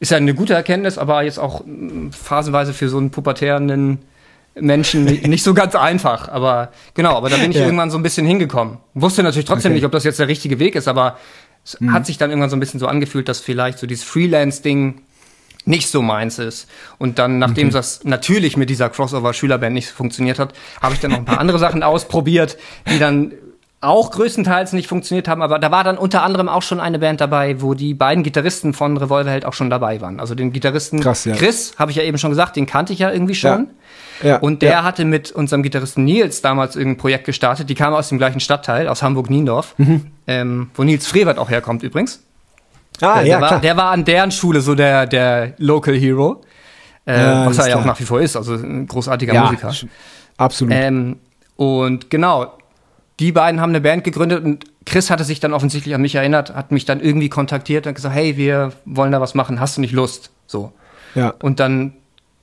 [0.00, 3.98] ist ja eine gute Erkenntnis, aber jetzt auch mm, phasenweise für so einen pubertären
[4.54, 6.28] Menschen ni- nicht so ganz einfach.
[6.28, 7.64] Aber genau, aber da bin ich Ja.
[7.64, 8.78] irgendwann so ein bisschen hingekommen.
[8.94, 9.76] Wusste natürlich trotzdem Okay.
[9.76, 11.18] nicht, ob das jetzt der richtige Weg ist, aber
[11.64, 15.00] es hat sich dann irgendwann so ein bisschen so angefühlt, dass vielleicht so dieses Freelance-Ding
[15.66, 16.68] nicht so meins ist.
[16.98, 20.52] Und dann, nachdem das natürlich mit dieser Crossover-Schülerband nicht funktioniert hat,
[20.82, 22.58] habe ich dann noch ein paar andere Sachen ausprobiert,
[22.92, 23.32] die dann
[23.84, 25.42] auch größtenteils nicht funktioniert haben.
[25.42, 28.72] Aber da war dann unter anderem auch schon eine Band dabei, wo die beiden Gitarristen
[28.74, 30.18] von Revolverheld auch schon dabei waren.
[30.20, 31.34] Also den Gitarristen Krass, ja.
[31.36, 33.68] Chris, habe ich ja eben schon gesagt, den kannte ich ja irgendwie schon.
[34.22, 34.82] Ja, Und der ja.
[34.84, 37.68] hatte mit unserem Gitarristen Nils damals irgendein Projekt gestartet.
[37.68, 40.06] Die kamen aus dem gleichen Stadtteil, aus Hamburg-Niendorf, Mhm.
[40.26, 42.22] ähm, wo Nils Frevert auch herkommt übrigens.
[43.00, 43.60] Ah, Äh, ja, der, war, klar.
[43.60, 46.42] der war an deren Schule so der, der Local Hero.
[47.06, 47.92] Äh, Ja, was er ja auch klar.
[47.94, 49.72] nach wie vor ist, also ein großartiger ja, Musiker.
[50.36, 50.72] Absolut.
[50.74, 51.16] Ähm,
[51.56, 52.52] und genau,
[53.20, 56.54] die beiden haben eine Band gegründet und Chris hatte sich dann offensichtlich an mich erinnert,
[56.54, 59.80] hat mich dann irgendwie kontaktiert und gesagt, hey, wir wollen da was machen, hast du
[59.80, 60.30] nicht Lust?
[60.46, 60.72] So.
[61.14, 61.30] ja.
[61.42, 61.94] Und dann,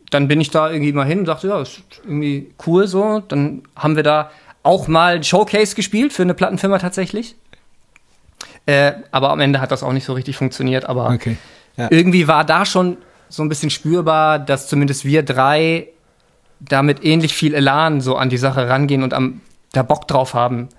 [0.09, 3.19] dann bin ich da irgendwie mal hin und dachte, ja, ist irgendwie cool so.
[3.19, 4.31] Dann haben wir da
[4.63, 7.35] auch mal ein Showcase gespielt für eine Plattenfirma tatsächlich.
[8.65, 10.85] Äh, aber am Ende hat das auch nicht so richtig funktioniert.
[10.85, 11.37] Aber Okay.
[11.77, 11.87] Ja.
[11.89, 12.97] irgendwie war da schon
[13.29, 15.87] so ein bisschen spürbar, dass zumindest wir drei
[16.59, 19.41] damit ähnlich viel Elan so an die Sache rangehen und am,
[19.73, 20.69] da Bock drauf haben,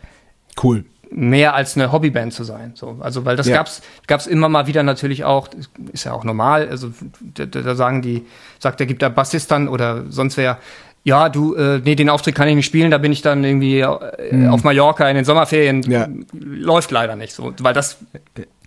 [0.62, 0.85] Cool.
[1.11, 2.72] mehr als eine Hobbyband zu sein.
[2.74, 3.57] So, also, weil das Ja.
[3.57, 5.48] gab's, gab's immer mal wieder natürlich auch,
[5.92, 8.24] ist ja auch normal, also da, da sagen die,
[8.59, 10.59] sagt der gibt der Bassist dann oder sonst wer,
[11.05, 13.81] ja, du, äh, nee, den Auftritt kann ich nicht spielen, da bin ich dann irgendwie
[13.81, 15.83] äh, auf Mallorca in den Sommerferien.
[15.90, 16.07] Ja.
[16.33, 17.98] Läuft leider nicht so, weil das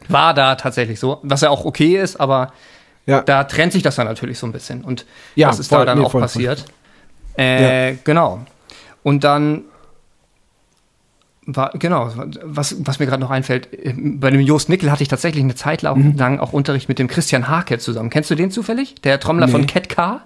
[0.10, 2.52] war da tatsächlich so, was ja auch okay ist, aber
[3.06, 3.22] Ja.
[3.22, 4.84] da trennt sich das dann natürlich so ein bisschen.
[4.84, 6.28] Und Ja, das ist voll, da dann nee, auch voll, voll.
[6.28, 6.66] passiert.
[7.38, 8.42] Äh, Genau.
[9.04, 9.64] Und dann
[11.48, 12.12] war, genau,
[12.44, 15.56] was, was mir gerade noch einfällt, äh, bei dem Jost Nickel hatte ich tatsächlich eine
[15.56, 16.40] Zeit lang, Mhm.
[16.40, 18.10] auch Unterricht mit dem Christian Hake zusammen.
[18.10, 18.96] Kennst du den zufällig?
[19.04, 19.68] Der Trommler von Nee.
[19.68, 20.22] Cat Car?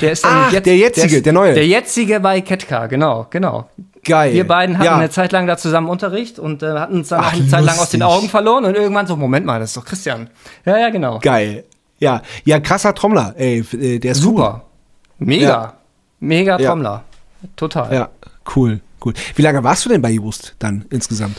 [0.00, 1.52] Der ist Ach, der jetzige, ist- der neue.
[1.54, 3.68] Der jetzige bei Cat Car, genau, genau.
[4.02, 4.32] Geil.
[4.32, 4.96] Wir beiden hatten ja.
[4.96, 7.78] eine Zeit lang da zusammen Unterricht und äh, hatten uns dann Ach, eine Zeit lang
[7.78, 8.16] aus den lustig.
[8.16, 10.30] Augen verloren und irgendwann so, Moment mal, das ist doch Christian.
[10.64, 11.18] Ja, ja, genau.
[11.18, 11.64] Geil.
[11.98, 13.34] Ja, ja, krasser Trommler.
[13.36, 14.62] Ey, äh, der ist Super.
[15.18, 15.46] Mega.
[15.46, 15.72] Ja.
[16.20, 16.68] Mega Ja.
[16.70, 17.04] Trommler.
[17.56, 17.88] Total.
[17.90, 17.94] Cool.
[17.94, 18.08] Ja,
[18.56, 19.14] cool, cool.
[19.34, 21.38] Wie lange warst du denn bei Just dann insgesamt?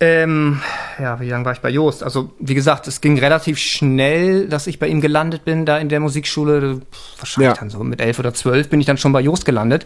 [0.00, 0.60] Ähm,
[1.00, 2.02] ja, wie lange war ich bei Joost?
[2.02, 5.88] Also, wie gesagt, es ging relativ schnell, dass ich bei ihm gelandet bin, da in
[5.88, 6.82] der Musikschule.
[7.18, 7.54] Wahrscheinlich Ja.
[7.54, 9.84] dann so mit elf oder zwölf bin ich dann schon bei Joost gelandet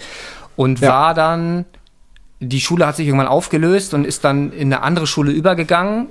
[0.56, 0.88] und Ja.
[0.88, 1.66] war dann,
[2.40, 6.06] die Schule hat sich irgendwann aufgelöst und ist dann in eine andere Schule übergegangen.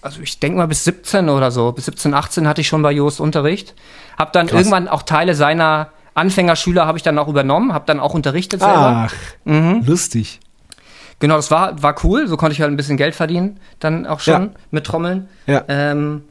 [0.00, 2.92] Also ich denke mal bis 17 oder so, bis 17, 18 hatte ich schon bei
[2.92, 3.74] Joost Unterricht.
[4.16, 4.60] Hab dann Krass.
[4.60, 9.08] irgendwann auch Teile seiner Anfängerschüler habe ich dann auch übernommen, habe dann auch unterrichtet selber.
[9.08, 9.82] Ach, Mhm.
[9.86, 10.40] lustig.
[11.20, 12.28] Genau, das war, war cool.
[12.28, 14.50] So konnte ich halt ein bisschen Geld verdienen, dann auch schon Ja.
[14.70, 15.28] mit Trommeln.
[15.46, 15.64] Ja.
[15.68, 16.22] Ähm,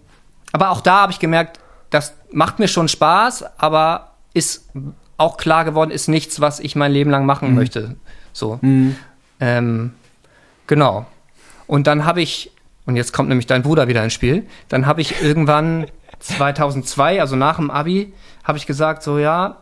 [0.54, 4.69] aber auch da habe ich gemerkt, das macht mir schon Spaß, aber ist
[5.17, 7.95] auch klar geworden, ist nichts, was ich mein Leben lang machen möchte.
[8.34, 8.60] So.
[9.39, 9.93] Ähm,
[10.67, 11.06] genau.
[11.65, 12.52] Und dann habe ich,
[12.86, 15.88] und jetzt kommt nämlich dein Bruder wieder ins Spiel, dann habe ich irgendwann
[16.19, 19.58] 2002, also nach dem Abi, habe ich gesagt, so ja,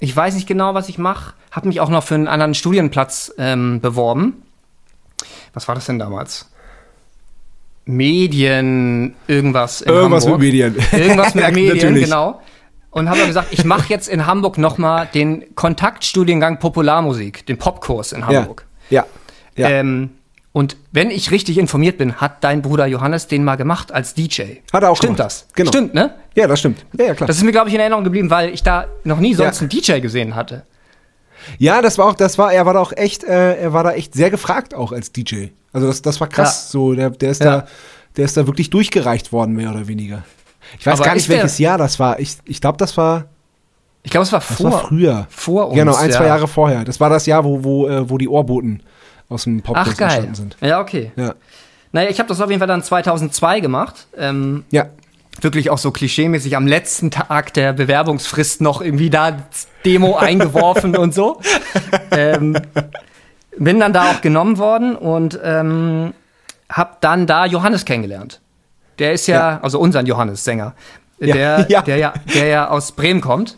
[0.00, 3.32] ich weiß nicht genau, was ich mache, habe mich auch noch für einen anderen Studienplatz
[3.38, 4.42] ähm, beworben.
[5.52, 6.50] Was war das denn damals?
[7.84, 10.40] Medien, irgendwas in Irgendwas Hamburg.
[10.40, 10.76] mit Medien.
[10.92, 12.04] Irgendwas mit Ja, Medien, natürlich.
[12.04, 12.40] genau.
[12.90, 18.12] Und habe dann gesagt, ich mache jetzt in Hamburg nochmal den Kontaktstudiengang Popularmusik, den Popkurs
[18.12, 18.26] in Ja.
[18.26, 18.66] Hamburg.
[18.90, 19.06] Ja.
[19.56, 19.68] Ja.
[19.68, 20.10] Ähm,
[20.52, 24.56] und wenn ich richtig informiert bin, hat dein Bruder Johannes den mal gemacht als DJ.
[24.72, 25.26] Hat er auch Stimmt gemacht.
[25.26, 25.46] das?
[25.54, 25.70] Genau.
[25.70, 26.14] Stimmt, ne?
[26.34, 26.84] ja, das stimmt.
[26.98, 27.26] Ja, ja, klar.
[27.28, 29.60] Das ist mir, glaube ich, in Erinnerung geblieben, weil ich da noch nie sonst Ja.
[29.60, 30.64] einen DJ gesehen hatte.
[31.58, 33.92] Ja, das war auch, das war, er war da auch echt, äh, er war da
[33.92, 35.46] echt sehr gefragt auch als DJ.
[35.72, 36.66] Also das, das war krass.
[36.66, 36.70] Ja.
[36.72, 37.58] So, der, der ist Ja.
[37.60, 37.66] da,
[38.16, 40.24] der ist da wirklich durchgereicht worden, mehr oder weniger.
[40.78, 42.18] Ich weiß Aber gar nicht, der- welches Jahr das war.
[42.20, 43.26] Ich, ich glaube, das war,
[44.02, 45.26] Ich glaube, es war das vor, war früher.
[45.30, 45.76] vor uns.
[45.76, 46.16] genau, ein, ja.
[46.16, 46.84] zwei Jahre vorher.
[46.84, 48.82] Das war das Jahr, wo, wo, äh, wo die Ohrboten
[49.30, 49.78] aus dem geil.
[49.78, 50.56] entstanden sind.
[50.60, 51.12] Ja, okay.
[51.16, 51.34] Ja.
[51.92, 54.06] Naja, ich habe das auf jeden Fall dann 2002 gemacht.
[54.16, 54.86] Ähm, Ja.
[55.40, 59.38] wirklich auch so klischeemäßig am letzten Tag der Bewerbungsfrist noch irgendwie da
[59.86, 61.40] Demo eingeworfen und so.
[62.10, 62.56] Ähm,
[63.56, 66.12] bin dann da auch genommen worden und ähm,
[66.68, 68.40] hab dann da Johannes kennengelernt.
[68.98, 69.60] Der ist ja, Ja.
[69.62, 70.74] also unseren Johannes, Sänger,
[71.18, 71.82] Ja, der, ja.
[71.82, 73.56] Der, ja, der ja aus Bremen kommt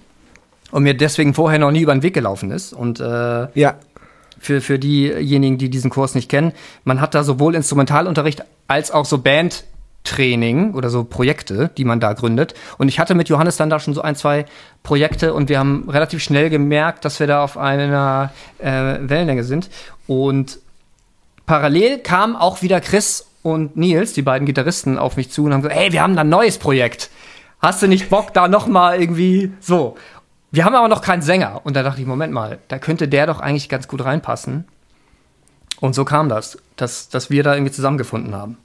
[0.71, 2.73] und mir deswegen vorher noch nie über den Weg gelaufen ist.
[2.73, 3.75] Und äh, Ja.
[4.43, 6.53] Für, für diejenigen, die diesen Kurs nicht kennen,
[6.85, 12.13] man hat da sowohl Instrumentalunterricht als auch so Bandtraining oder so Projekte, die man da
[12.13, 12.55] gründet.
[12.77, 14.45] Und ich hatte mit Johannes dann da schon so ein, zwei
[14.83, 19.71] Projekte und wir haben relativ schnell gemerkt, dass wir da auf einer äh, Wellenlänge sind.
[20.09, 20.59] Und
[21.47, 25.63] parallel kamen auch wieder Chris und Nils, die beiden Gitarristen, auf mich zu und haben
[25.63, 27.11] gesagt, hey, wir haben da ein neues Projekt.
[27.61, 29.97] Hast du nicht Bock, da noch mal irgendwie so?
[30.53, 31.61] Wir haben aber noch keinen Sänger.
[31.65, 34.65] Und da dachte ich, Moment mal, da könnte der doch eigentlich ganz gut reinpassen.
[35.81, 38.59] Und so kam das, dass, dass wir da irgendwie zusammengefunden haben.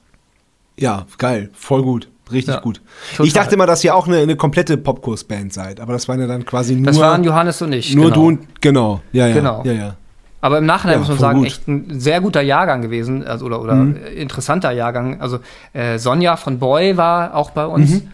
[0.76, 1.50] Ja, geil.
[1.54, 2.08] Voll gut.
[2.30, 2.82] Richtig Ja, gut.
[3.12, 3.26] total.
[3.26, 6.26] Ich dachte immer, dass ihr auch eine, eine komplette Popkurs-Band seid, aber das waren ja
[6.26, 7.94] dann quasi nur, Das waren Johannes und ich.
[7.94, 8.14] nur genau.
[8.16, 9.00] du und, genau.
[9.12, 9.34] Ja, ja.
[9.34, 9.62] Genau.
[9.64, 9.96] Ja, ja.
[10.42, 11.46] Aber im Nachhinein Ja, muss man sagen, gut.
[11.48, 13.96] echt ein sehr guter Jahrgang gewesen, also, oder, oder Mhm.
[14.14, 15.20] interessanter Jahrgang.
[15.22, 15.40] Also
[15.72, 17.90] äh, Sonja von Boy war auch bei uns.
[17.90, 18.08] Mhm.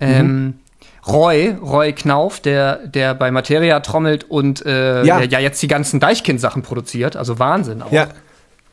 [0.00, 0.54] Ähm,
[1.08, 5.18] Roy, Roy Knauf, der, der bei Materia trommelt und äh, Ja.
[5.18, 7.92] der ja jetzt die ganzen Deichkind-Sachen produziert, also Wahnsinn auch.
[7.92, 8.08] Ja.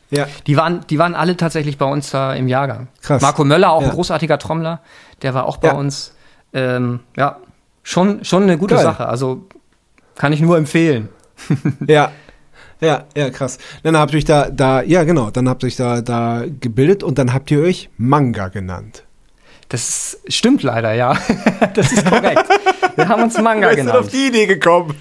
[0.09, 0.27] Ja.
[0.47, 2.87] Die waren, die waren alle tatsächlich bei uns da im Jahrgang.
[3.01, 3.21] Krass.
[3.21, 3.87] Marco Möller, auch Ja.
[3.89, 4.79] ein großartiger Trommler,
[5.21, 5.73] der war auch bei Ja.
[5.75, 6.13] uns.
[6.53, 7.37] Ähm, ja,
[7.81, 8.83] schon, schon eine gute Geil.
[8.83, 9.07] Sache.
[9.07, 9.47] Also
[10.15, 11.09] kann ich nur empfehlen.
[11.87, 12.11] Ja.
[12.79, 13.59] Ja, ja, krass.
[13.83, 17.01] Dann habt ihr euch da, da, ja genau, dann habt ihr euch da, da gebildet
[17.01, 19.03] und dann habt ihr euch Manga genannt.
[19.73, 21.17] Das stimmt leider, ja.
[21.73, 22.45] das ist korrekt.
[22.95, 24.07] Wir haben uns Manga genannt.
[24.13, 24.93] die Idee gekommen?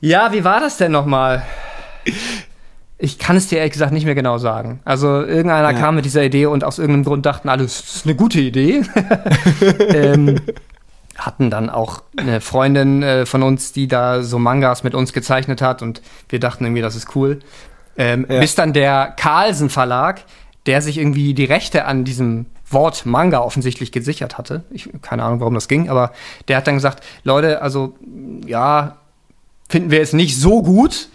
[0.00, 1.42] Ja, wie war das denn nochmal?
[2.96, 4.78] Ich kann es dir ehrlich gesagt nicht mehr genau sagen.
[4.84, 5.78] Also irgendeiner Ja.
[5.80, 8.82] kam mit dieser Idee und aus irgendeinem Grund dachten alle, das ist eine gute Idee.
[9.88, 10.40] ähm,
[11.16, 15.60] hatten dann auch eine Freundin äh, von uns, die da so Mangas mit uns gezeichnet
[15.60, 17.40] hat und wir dachten irgendwie, das ist cool.
[17.98, 18.38] Ähm, Ja.
[18.38, 20.20] Bis dann der Carlsen Verlag,
[20.66, 24.64] der sich irgendwie die Rechte an diesem Wort Manga offensichtlich gesichert hatte.
[24.70, 26.12] Ich keine Ahnung, warum das ging, aber
[26.48, 27.94] der hat dann gesagt, Leute, also
[28.46, 28.96] ja,
[29.68, 31.08] finden wir jetzt nicht so gut.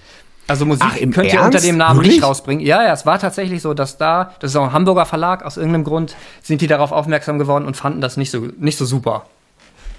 [0.47, 1.45] Also Musik Ach, könnt ihr Ernst?
[1.45, 2.17] unter dem Namen Wirklich?
[2.17, 2.63] nicht rausbringen.
[2.63, 5.57] Ja, ja, es war tatsächlich so, dass da, das ist auch ein Hamburger Verlag, aus
[5.57, 9.25] irgendeinem Grund sind die darauf aufmerksam geworden und fanden das nicht so, nicht so super.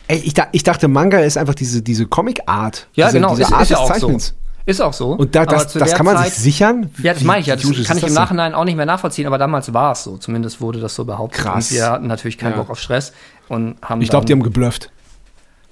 [0.08, 2.86] Ey, ich, ich dachte, Manga ist einfach diese, diese Comic-Art.
[2.94, 4.18] Ja, diese, genau, diese ist, Art ist ja des auch so.
[4.66, 5.12] Ist auch so.
[5.12, 6.90] Und da, das, das kann man Zeit- sich sichern?
[7.00, 7.54] Ja, das meine ich ja.
[7.54, 8.14] Das kann ich das im denn?
[8.14, 10.16] Nachhinein auch nicht mehr nachvollziehen, aber damals war es so.
[10.18, 11.40] Zumindest wurde das so behauptet.
[11.42, 11.70] Krass.
[11.70, 12.56] Und wir hatten natürlich keinen Ja.
[12.58, 13.12] Bock auf Stress
[13.48, 14.90] und haben Ich glaube, die haben geblufft.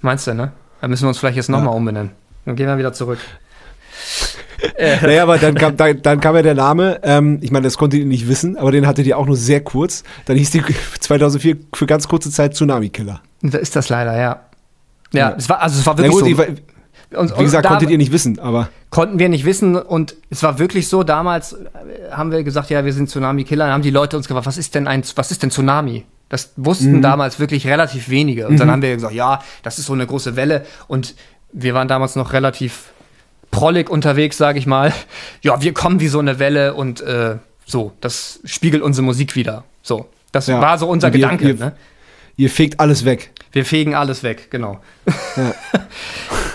[0.01, 0.53] Meinst du, ne?
[0.81, 2.13] Da müssen wir uns vielleicht jetzt nochmal umbenennen.
[2.45, 3.19] Dann gehen wir wieder zurück.
[5.03, 8.01] Naja, aber dann kam, dann, dann kam ja der Name, ähm, ich meine, das konntet
[8.01, 10.05] ihr nicht wissen, aber den hattet ihr auch nur sehr kurz.
[10.25, 10.63] Dann hieß die
[11.01, 13.21] 2004 für ganz kurze Zeit Tsunami Killer.
[13.43, 14.41] Da ist das leider, ja.
[15.13, 15.35] Ja, Ja.
[15.37, 16.43] Es war, also es war wirklich gut, so.
[16.45, 16.63] ich,
[17.17, 20.59] Und- wie gesagt, konntet ihr nicht wissen, aber Konnten wir nicht wissen und es war
[20.61, 21.57] wirklich so, damals äh,
[22.13, 24.75] haben wir gesagt, ja, wir sind Tsunami-Killer, dann haben die Leute uns gefragt, was ist
[24.75, 26.05] denn ein, was ist denn Tsunami?
[26.29, 28.49] Das wussten damals wirklich relativ wenige.
[28.49, 31.15] Und dann haben wir gesagt, ja, das ist so eine große Welle und
[31.53, 32.93] wir waren damals noch relativ
[33.51, 34.93] prollig unterwegs, sage ich mal.
[35.43, 39.65] Ja, wir kommen wie so eine Welle und äh, so, das spiegelt unsere Musik wieder.
[39.83, 40.61] So, das Ja.
[40.61, 41.49] war so unser ihr- Gedanke.
[41.49, 41.73] ihr- ne?
[42.37, 43.31] ihr fegt alles weg.
[43.55, 44.81] Wir fegen alles weg, genau.
[45.37, 45.55] Ja.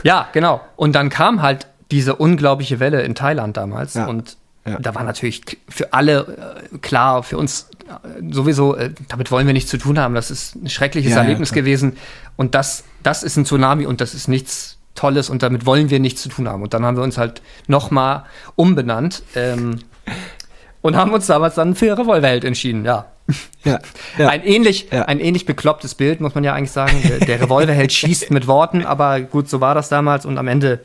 [0.04, 0.62] Ja, genau.
[0.78, 3.96] Und dann kam halt diese unglaubliche Welle in Thailand damals.
[3.96, 4.06] Ja.
[4.06, 4.78] Und Ja.
[4.80, 9.54] da war natürlich für alle äh, klar, für uns äh, sowieso, äh, damit wollen wir
[9.54, 10.14] nichts zu tun haben.
[10.16, 11.98] Das ist ein schreckliches Erlebnis gewesen.
[12.38, 16.00] Und das, das ist ein Tsunami und das ist nichts Tolles und damit wollen wir
[16.00, 16.62] nichts zu tun haben.
[16.64, 18.24] Und dann haben wir uns halt nochmal
[18.56, 19.80] umbenannt ähm,
[20.82, 23.06] und haben uns damals dann für Revolverheld entschieden, ja.
[23.64, 23.80] Ja,
[24.18, 24.30] ja.
[24.30, 25.04] Ein, ähnlich, Ja.
[25.04, 27.02] ein ähnlich beklopptes Bild, muss man ja eigentlich sagen.
[27.04, 30.26] Der, der Revolverheld schießt mit Worten, aber gut, so war das damals.
[30.26, 30.80] Und am Ende,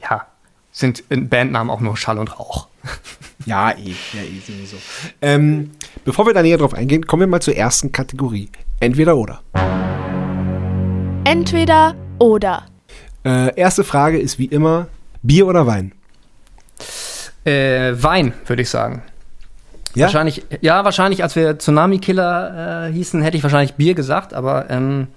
[0.00, 0.26] ja,
[0.70, 2.68] sind in Bandnamen auch nur Schall und Rauch.
[3.46, 4.76] Ja, eh, ja, eh sowieso.
[5.22, 5.70] Ähm,
[6.04, 8.50] bevor wir da näher drauf eingehen, kommen wir mal zur ersten Kategorie.
[8.80, 9.40] Entweder oder.
[11.24, 12.66] Entweder oder.
[13.24, 14.88] Äh, erste Frage ist wie immer:
[15.22, 15.92] Bier oder Wein?
[17.44, 19.02] Äh, Wein, würde ich sagen.
[19.98, 20.06] Ja?
[20.06, 25.08] Wahrscheinlich, ja, wahrscheinlich, als wir Tsunami-Killer äh, hießen, hätte ich wahrscheinlich Bier gesagt, aber ähm,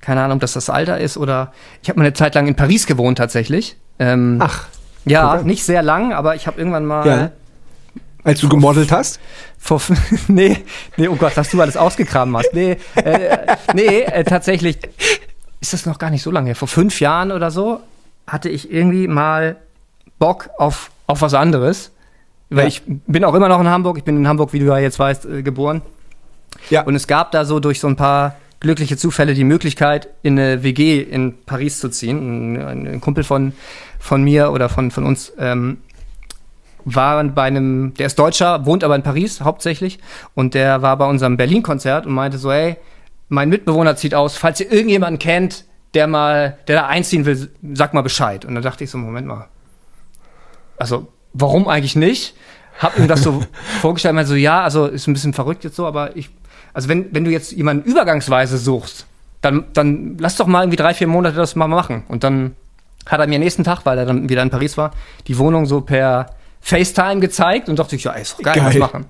[0.00, 1.52] keine Ahnung, ob das das Alter ist oder.
[1.82, 3.76] Ich habe mal eine Zeit lang in Paris gewohnt tatsächlich.
[3.98, 4.66] Ähm, Ach,
[5.04, 5.46] ja, an.
[5.46, 7.06] nicht sehr lang, aber ich habe irgendwann mal.
[7.06, 7.30] Ja.
[8.24, 9.20] als du gemodelt hast?
[9.58, 9.80] Vor,
[10.28, 10.58] nee,
[10.96, 12.52] nee, oh Gott, was du alles ausgegraben hast.
[12.54, 14.78] Nee, äh, nee äh, tatsächlich
[15.60, 16.56] ist das noch gar nicht so lange her.
[16.56, 17.80] Vor fünf Jahren oder so
[18.26, 19.56] hatte ich irgendwie mal
[20.18, 21.92] Bock auf, auf was anderes.
[22.50, 22.66] Weil Ja.
[22.68, 23.96] ich bin auch immer noch in Hamburg.
[23.98, 25.82] Ich bin in Hamburg, wie du ja jetzt weißt, äh, geboren.
[26.68, 26.82] Ja.
[26.82, 30.62] Und es gab da so durch so ein paar glückliche Zufälle die Möglichkeit, in eine
[30.62, 32.56] WG in Paris zu ziehen.
[32.60, 33.52] Ein, ein Kumpel von,
[33.98, 35.78] von mir oder von, von uns ähm,
[36.84, 39.98] war bei einem, der ist Deutscher, wohnt aber in Paris hauptsächlich.
[40.34, 42.76] Und der war bei unserem Berlin-Konzert und meinte so, hey,
[43.28, 47.94] mein Mitbewohner zieht aus, falls ihr irgendjemanden kennt, der mal, der da einziehen will, sag
[47.94, 48.44] mal Bescheid.
[48.44, 49.48] Und dann dachte ich so, Moment mal.
[50.78, 52.34] Also, warum eigentlich nicht?
[52.78, 53.42] Hab ihm das so
[53.80, 56.30] vorgestellt, meinte so, ja, also ist ein bisschen verrückt jetzt so, aber ich,
[56.72, 59.06] also wenn, wenn du jetzt jemanden übergangsweise suchst,
[59.42, 62.04] dann, dann lass doch mal irgendwie drei, vier Monate das mal machen.
[62.08, 62.54] Und dann
[63.06, 64.92] hat er mir nächsten Tag, weil er dann wieder in Paris war,
[65.26, 66.26] die Wohnung so per
[66.62, 68.66] FaceTime gezeigt und dachte ich, ja, ist doch geil, Geil.
[68.66, 69.06] was machen.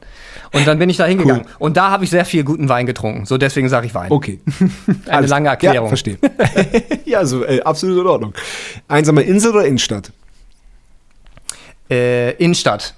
[0.53, 1.43] Und dann bin ich da hingegangen.
[1.47, 1.53] Cool.
[1.59, 3.27] Und da habe ich sehr viel guten Wein getrunken.
[3.27, 4.11] So deswegen sage ich Wein.
[4.11, 4.41] Okay.
[5.07, 5.87] Eine Alles- lange Erklärung.
[5.87, 6.19] Ja, verstehe.
[7.05, 8.35] ja, also äh, absolut in Ordnung.
[8.87, 10.13] Einsame Insel oder Innenstadt?
[11.91, 12.95] Äh, Innenstadt,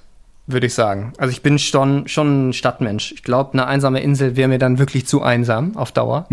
[0.47, 1.13] würde ich sagen.
[1.19, 3.13] Also ich bin schon, schon ein Stadtmensch.
[3.13, 6.27] Ich glaube, eine einsame Insel wäre mir dann wirklich zu einsam auf Dauer.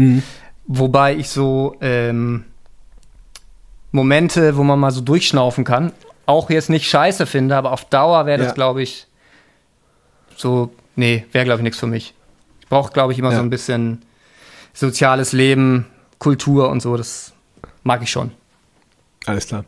[0.67, 2.45] Wobei ich so ähm,
[3.91, 5.93] Momente, wo man mal so durchschnaufen kann,
[6.26, 8.54] auch jetzt nicht scheiße finde, aber auf Dauer wäre das, Ja.
[8.54, 9.08] glaube ich,
[10.36, 12.13] so, nee, wäre, glaube ich, nichts für mich.
[12.62, 13.38] Ich brauche, glaube ich, immer Ja.
[13.38, 14.04] so ein bisschen
[14.74, 15.88] soziales Leben,
[16.19, 16.95] Kultur und so.
[16.98, 17.34] Das
[17.84, 18.32] mag ich schon.
[19.26, 19.65] Alles klar.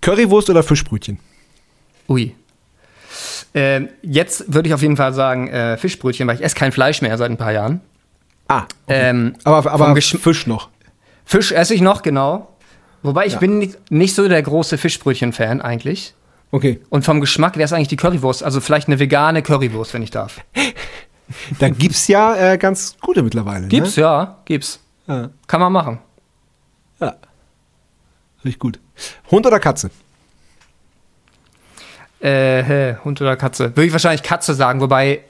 [0.00, 1.18] Currywurst oder Fischbrötchen?
[2.08, 2.34] Ui.
[3.54, 7.00] Ähm, jetzt würde ich auf jeden Fall sagen äh, Fischbrötchen, weil ich esse kein Fleisch
[7.02, 7.80] mehr seit ein paar Jahren.
[8.48, 10.68] Ah, Ähm, aber, aber Fisch noch.
[11.24, 12.54] Fisch esse ich noch, genau.
[13.02, 13.38] Wobei ich Ja.
[13.38, 16.14] bin nicht, nicht so der große Fischbrötchen-Fan eigentlich.
[16.50, 16.80] Okay.
[16.88, 18.42] Und vom Geschmack wäre es eigentlich die Currywurst.
[18.42, 20.40] Also vielleicht eine vegane Currywurst, wenn ich darf.
[21.58, 23.66] Da gibt's ja äh, ganz gute mittlerweile.
[23.68, 24.80] Gibt's, ja, gibt's.
[25.06, 25.14] Ne?
[25.14, 25.30] Ja.
[25.46, 25.98] Kann man machen.
[27.00, 27.16] ja.
[28.42, 28.80] Richtig gut.
[29.30, 29.90] Hund oder Katze?
[32.20, 33.76] Äh, hä, Hund oder Katze?
[33.76, 35.20] Würde ich wahrscheinlich Katze sagen, wobei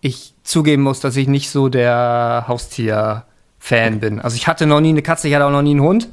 [0.00, 4.20] ich zugeben muss, dass ich nicht so der Haustier-Fan bin.
[4.20, 6.08] Also ich hatte noch nie eine Katze, ich hatte auch noch nie einen Hund.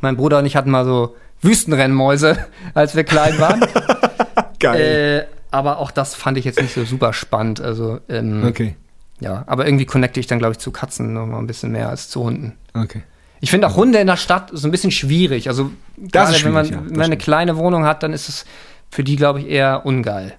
[0.00, 2.38] Mein Bruder und ich hatten mal so Wüstenrennmäuse,
[2.74, 3.62] als wir klein waren.
[4.62, 7.60] äh, aber auch das fand ich jetzt nicht so super spannend.
[7.60, 8.76] Also, ähm, Okay.
[9.20, 11.88] ja, aber irgendwie connecte ich dann, glaube ich, zu Katzen noch mal ein bisschen mehr
[11.88, 12.54] als zu Hunden.
[12.74, 13.02] Okay.
[13.40, 15.48] Ich finde auch Hunde in der Stadt so ein bisschen schwierig.
[15.48, 18.46] Also Das ist gerade wenn man, ja, wenn eine kleine Wohnung hat, dann ist es
[18.94, 20.34] für die, glaube ich, eher ungeil.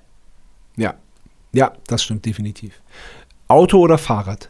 [0.77, 0.93] Ja.
[1.51, 2.81] Ja, das stimmt definitiv.
[3.49, 4.47] Auto oder Fahrrad?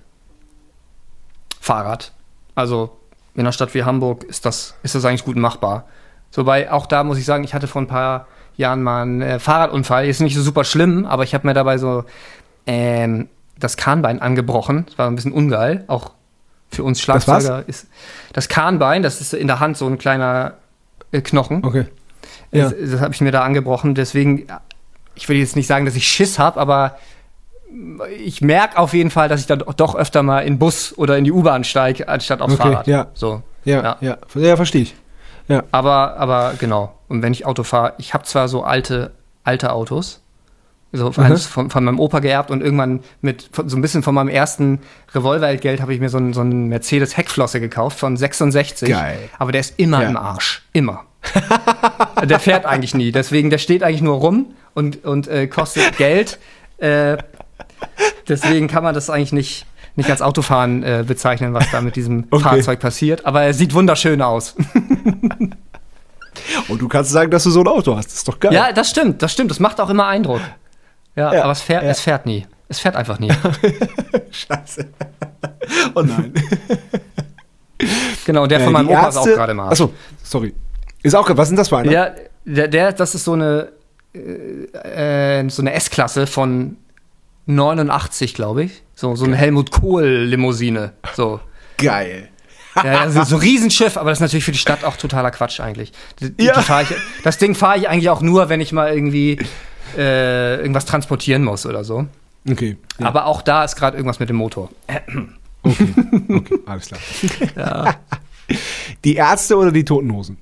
[1.60, 2.14] Fahrrad.
[2.54, 2.96] Also
[3.34, 5.88] in einer Stadt wie Hamburg ist das, ist das eigentlich gut machbar.
[6.34, 9.40] Wobei auch da muss ich sagen, ich hatte vor ein paar Jahren mal einen äh,
[9.40, 10.06] Fahrradunfall.
[10.06, 12.06] Ist nicht so super schlimm, aber ich habe mir dabei so
[12.68, 14.86] ähm, das Kahnbein angebrochen.
[14.86, 16.12] Das war ein bisschen ungeil, auch
[16.70, 17.64] für uns Das Schlagzeuger.
[17.68, 17.88] ist
[18.34, 20.54] das Kahnbein, das ist in der Hand so ein kleiner
[21.12, 21.66] äh, Knochen.
[21.66, 21.88] Okay.
[22.58, 22.70] Ja.
[22.70, 23.96] Das, das habe ich mir da angebrochen.
[23.96, 24.48] Deswegen,
[25.16, 26.98] ich will jetzt nicht sagen, dass ich Schiss habe, aber
[28.24, 31.18] ich merke auf jeden Fall, dass ich dann doch öfter mal in den Bus oder
[31.18, 32.88] in die U-Bahn steige, anstatt aufs Okay, Fahrrad.
[32.88, 33.08] ja.
[33.14, 33.42] So.
[33.66, 33.98] Ja, Ja.
[34.02, 34.96] ja, ja, verstehe ich.
[35.72, 36.98] Aber, aber genau.
[37.08, 39.12] Und wenn ich Auto fahre, ich habe zwar so alte,
[39.44, 40.22] alte Autos,
[40.92, 44.16] so eins von, von meinem Opa geerbt und irgendwann mit von- so ein bisschen von
[44.16, 44.80] meinem ersten
[45.14, 48.90] Revolvergeld habe ich mir so einen, so einen Mercedes Heckflosse gekauft von 66.
[48.90, 49.18] Geil.
[49.38, 50.10] Aber der ist immer Ja.
[50.10, 50.64] im Arsch.
[50.72, 51.04] Immer.
[52.24, 53.12] Der fährt eigentlich nie.
[53.12, 56.40] Deswegen, der steht eigentlich nur rum und, und äh, kostet Geld.
[56.78, 57.18] Äh,
[58.28, 62.26] deswegen kann man das eigentlich nicht, nicht als Autofahren äh, bezeichnen, was da mit diesem
[62.32, 62.44] Okay.
[62.44, 63.26] Fahrzeug passiert.
[63.26, 64.56] Aber er sieht wunderschön aus.
[66.68, 68.08] Und du kannst sagen, dass du so ein Auto hast.
[68.08, 68.54] Das ist doch geil.
[68.54, 69.52] Ja, das stimmt, das stimmt.
[69.52, 70.42] Das macht auch immer Eindruck.
[71.16, 71.90] Ja, Ja, aber es fährt, ja.
[71.90, 72.46] es fährt nie.
[72.68, 73.32] Es fährt einfach nie.
[74.32, 74.88] Scheiße.
[75.94, 76.34] Oh nein.
[78.26, 79.72] genau, der von Äh, meinem Opa ist auch gerade Arsch.
[79.72, 80.54] Achso, sorry.
[81.06, 81.92] Ist auch, was sind das für eine?
[81.92, 82.12] Ja,
[82.46, 83.70] der, der, das ist so eine,
[84.16, 86.78] äh, äh, so eine S-Klasse von
[87.46, 88.82] 89, glaube ich.
[88.96, 90.94] So, so eine Helmut Kohl-Limousine.
[91.16, 91.40] So.
[91.78, 92.30] Geil.
[92.76, 95.60] Ja, also so ein Riesenschiff, aber das ist natürlich für die Stadt auch totaler Quatsch
[95.60, 95.92] eigentlich.
[96.20, 96.60] Die, Ja.
[96.60, 99.38] die ich, das Ding fahre ich eigentlich auch nur, wenn ich mal irgendwie
[99.96, 102.08] äh, irgendwas transportieren muss oder so.
[102.50, 102.78] Okay.
[103.00, 103.06] Ja.
[103.06, 104.70] Aber auch da ist gerade irgendwas mit dem Motor.
[105.62, 105.88] Okay,
[106.30, 107.96] okay, alles klar.
[109.04, 110.38] Die Ärzte oder die Toten Hosen?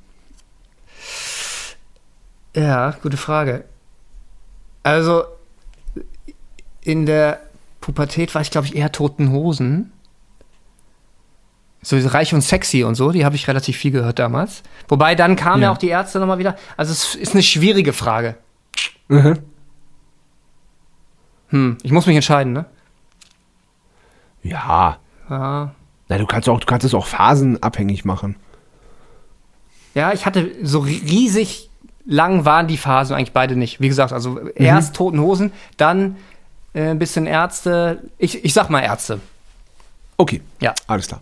[2.55, 3.65] Ja, gute Frage.
[4.83, 5.23] Also,
[6.81, 7.41] in der
[7.81, 9.91] Pubertät war ich, glaube ich, eher Toten Hosen.
[11.81, 14.63] So reich und sexy und so, die habe ich relativ viel gehört damals.
[14.87, 15.73] Wobei dann kamen ja, Ja.
[15.73, 16.55] auch die Ärzte nochmal wieder.
[16.77, 18.37] Also, es ist eine schwierige Frage.
[19.09, 19.39] Mhm.
[21.49, 22.65] Hm, ich muss mich entscheiden, ne?
[24.43, 24.97] Ja.
[25.29, 25.73] Ja.
[26.09, 28.35] Na, du kannst auch, du kannst es auch phasenabhängig machen.
[29.93, 31.69] Ja, ich hatte so riesig
[32.05, 33.79] lang waren die Phasen eigentlich beide nicht.
[33.81, 36.17] Wie gesagt, also erst Toten Hosen, dann
[36.73, 38.01] äh, ein bisschen Ärzte.
[38.17, 39.19] Ich, ich sag mal Ärzte.
[40.17, 40.41] Okay.
[40.59, 40.73] Ja.
[40.87, 41.21] Alles klar.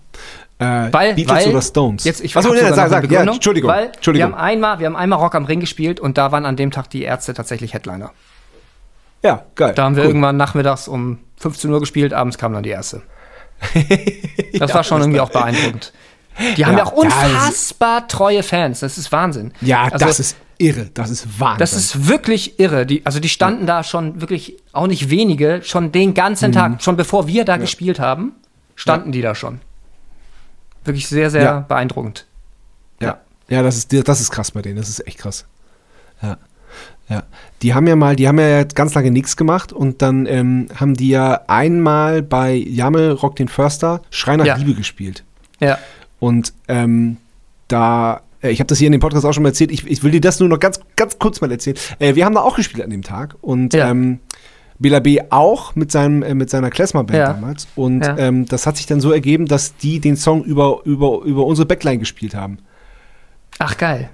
[0.60, 2.04] Äh, Weil, Beatles weil oder Stones?
[2.04, 3.10] Jetzt, ich Achso, nee, sag, sag.
[3.12, 3.70] Ja, Entschuldigung.
[3.72, 4.32] Weil Wir Entschuldigung.
[4.34, 6.90] haben, einmal, wir haben einmal Rock am Ring gespielt und da waren an dem Tag
[6.90, 8.12] die Ärzte tatsächlich Headliner.
[9.24, 9.74] ja, geil.
[9.76, 10.10] Da haben wir Cool.
[10.10, 13.02] irgendwann nachmittags um 15 Uhr gespielt, abends kam dann die Ärzte.
[14.60, 15.94] Das Ja, war schon irgendwie auch beeindruckend.
[16.58, 18.80] Die haben ja, Ja, auch unfassbar treue Fans.
[18.82, 19.54] Das ist Wahnsinn.
[19.62, 20.90] Ja, Also, das ist irre.
[20.94, 21.60] Das ist Wahnsinn.
[21.60, 22.86] Das ist wirklich irre.
[22.86, 26.14] Die, also die standen da schon wirklich, auch nicht wenige, schon den Mhm.
[26.14, 28.34] ganzen Tag, schon bevor wir da gespielt haben,
[28.76, 29.60] standen die da schon.
[30.84, 31.60] Wirklich sehr, sehr Ja.
[31.62, 32.26] beeindruckend.
[33.00, 33.20] Ja,
[33.50, 34.78] ja das, ist, das ist krass bei denen.
[34.78, 35.46] Das ist echt krass.
[36.22, 36.38] Ja.
[37.10, 37.24] Ja.
[37.62, 40.68] Die haben ja mal, die haben ja jetzt ganz lange nichts gemacht und dann ähm,
[40.76, 44.56] haben die ja einmal bei Jamel Rock den Förster Schrei nach Ja.
[44.56, 45.24] Liebe gespielt.
[45.60, 45.78] Ja.
[46.20, 47.18] Und ähm,
[47.68, 50.12] da, ich habe das hier in dem Podcast auch schon mal erzählt, ich, ich will
[50.12, 51.78] dir das nur noch ganz, ganz kurz mal erzählen.
[52.00, 53.90] Äh, wir haben da auch gespielt an dem Tag und Ja.
[53.92, 54.20] ähm,
[54.80, 57.34] Bela B auch mit, seinem, äh, mit seiner Klezmer-Band Ja.
[57.34, 57.68] damals.
[57.76, 58.18] Und Ja.
[58.18, 61.68] ähm, das hat sich dann so ergeben, dass die den Song über, über, über unsere
[61.68, 62.58] Backline gespielt haben.
[63.60, 64.10] Ach, geil.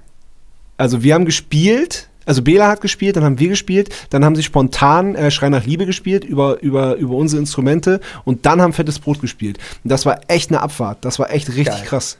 [0.76, 4.42] Also wir haben gespielt, also Bela hat gespielt, dann haben wir gespielt, dann haben sie
[4.42, 8.98] spontan äh, Schrei nach Liebe gespielt über, über, über unsere Instrumente und dann haben Fettes
[8.98, 9.58] Brot gespielt.
[9.82, 10.98] Und das war echt eine Abfahrt.
[11.04, 11.84] Das war echt richtig Geil.
[11.86, 12.18] krass.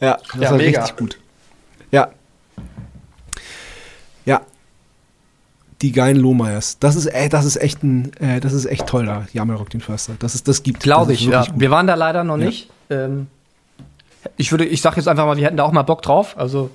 [0.00, 0.80] Ja, das Ja, war mega.
[0.80, 1.18] richtig gut.
[1.90, 2.08] Ja.
[4.24, 4.42] Ja.
[5.80, 6.78] Die geilen Lohmeyers.
[6.80, 9.80] Das ist, ey, das ist echt ein, äh, das ist echt toll da, Jamelrock den
[9.80, 10.14] Förster.
[10.18, 10.80] Das ist, das gibt.
[10.80, 11.44] Glaube ich, ja.
[11.44, 11.54] gut.
[11.56, 12.46] Wir waren da leider noch Ja.
[12.46, 12.68] nicht.
[12.90, 13.28] Ähm,
[14.36, 16.36] ich würde, ich sag jetzt einfach mal, wir hätten da auch mal Bock drauf.
[16.36, 16.70] Also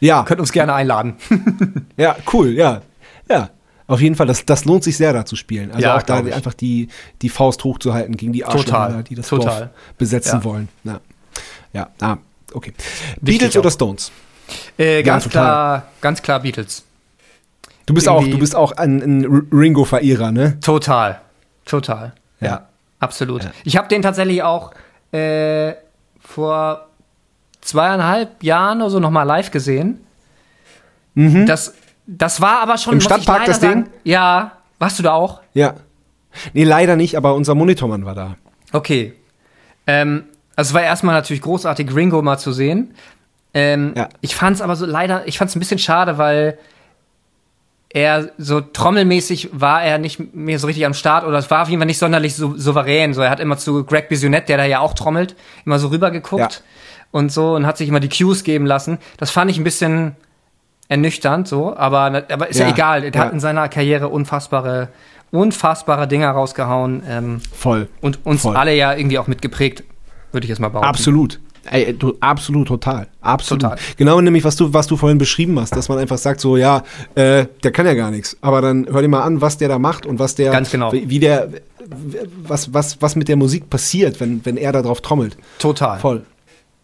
[0.00, 1.14] Ja, könnt uns gerne einladen.
[1.96, 2.82] ja, cool, ja.
[3.28, 3.50] Ja.
[3.88, 5.70] Auf jeden Fall, das, das lohnt sich sehr, da zu spielen.
[5.70, 6.88] Also Ja, auch da einfach die,
[7.22, 9.60] die Faust hochzuhalten gegen die Arschlöcher, die das total.
[9.60, 10.44] Dorf besetzen Ja.
[10.44, 10.68] wollen.
[10.82, 11.00] Ja,
[11.72, 12.16] ja ah,
[12.52, 12.72] okay.
[13.20, 13.60] Wichtig Beatles auch.
[13.60, 14.10] oder Stones?
[14.78, 15.42] Äh, ganz total.
[15.44, 16.84] klar, ganz klar Beatles.
[17.86, 20.58] Du bist auch, Irgendwie- du bist auch ein, ein Ringo-Verehrer, ne?
[20.60, 21.20] Total.
[21.64, 22.12] Total.
[22.40, 22.68] Ja, Ja.
[23.00, 23.44] absolut.
[23.44, 23.50] Ja.
[23.64, 24.72] Ich habe den tatsächlich auch
[25.12, 25.74] äh,
[26.20, 26.86] vor
[27.60, 30.00] zweieinhalb Jahren oder so nochmal live gesehen.
[31.14, 31.74] Das,
[32.06, 32.94] das war aber schon.
[32.94, 32.98] Mhm.
[32.98, 33.70] Im Stadtpark das Ding?
[33.70, 34.52] sagen- Ja.
[34.78, 35.40] Warst du da auch?
[35.54, 35.74] Ja.
[36.52, 38.36] Nee, leider nicht, aber unser Monitormann war da.
[38.72, 39.14] Okay.
[39.86, 40.24] Ähm,
[40.56, 42.94] Also es war erstmal natürlich großartig, Ringo mal zu sehen.
[43.56, 44.08] Ähm, Ja.
[44.20, 46.58] Ich fand es aber so leider, ich fand es ein bisschen schade, weil
[47.88, 51.68] er so trommelmäßig war er nicht mehr so richtig am Start oder es war auf
[51.68, 53.14] jeden Fall nicht sonderlich sou souverän.
[53.14, 55.34] So, er hat immer zu Greg Bisonet, der da ja auch trommelt,
[55.64, 56.50] immer so rübergeguckt Ja.
[57.12, 58.98] und so und hat sich immer die Cues geben lassen.
[59.16, 60.16] Das fand ich ein bisschen
[60.88, 63.04] ernüchternd, so, aber, aber ist ja, Ja, egal.
[63.04, 63.20] Er ja.
[63.20, 64.88] hat in seiner Karriere unfassbare,
[65.30, 67.88] unfassbare Dinger rausgehauen ähm, Voll.
[68.02, 68.56] und uns Voll.
[68.56, 69.84] alle ja irgendwie auch mitgeprägt,
[70.32, 70.88] würde ich jetzt mal behaupten.
[70.88, 71.40] Absolut.
[71.70, 73.08] Ey, du, absolut, total.
[73.20, 73.62] Absolut.
[73.62, 73.78] Total.
[73.96, 76.82] Genau nämlich, was du, was du vorhin beschrieben hast, dass man einfach sagt, so, ja,
[77.14, 78.36] äh, der kann ja gar nichts.
[78.40, 80.92] Aber dann hör dir mal an, was der da macht und was der, Ganz genau.
[80.92, 81.48] wie wie der,
[82.42, 85.36] was, was, was mit der Musik passiert, wenn, wenn er da drauf trommelt.
[85.58, 85.98] Total.
[85.98, 86.22] Voll.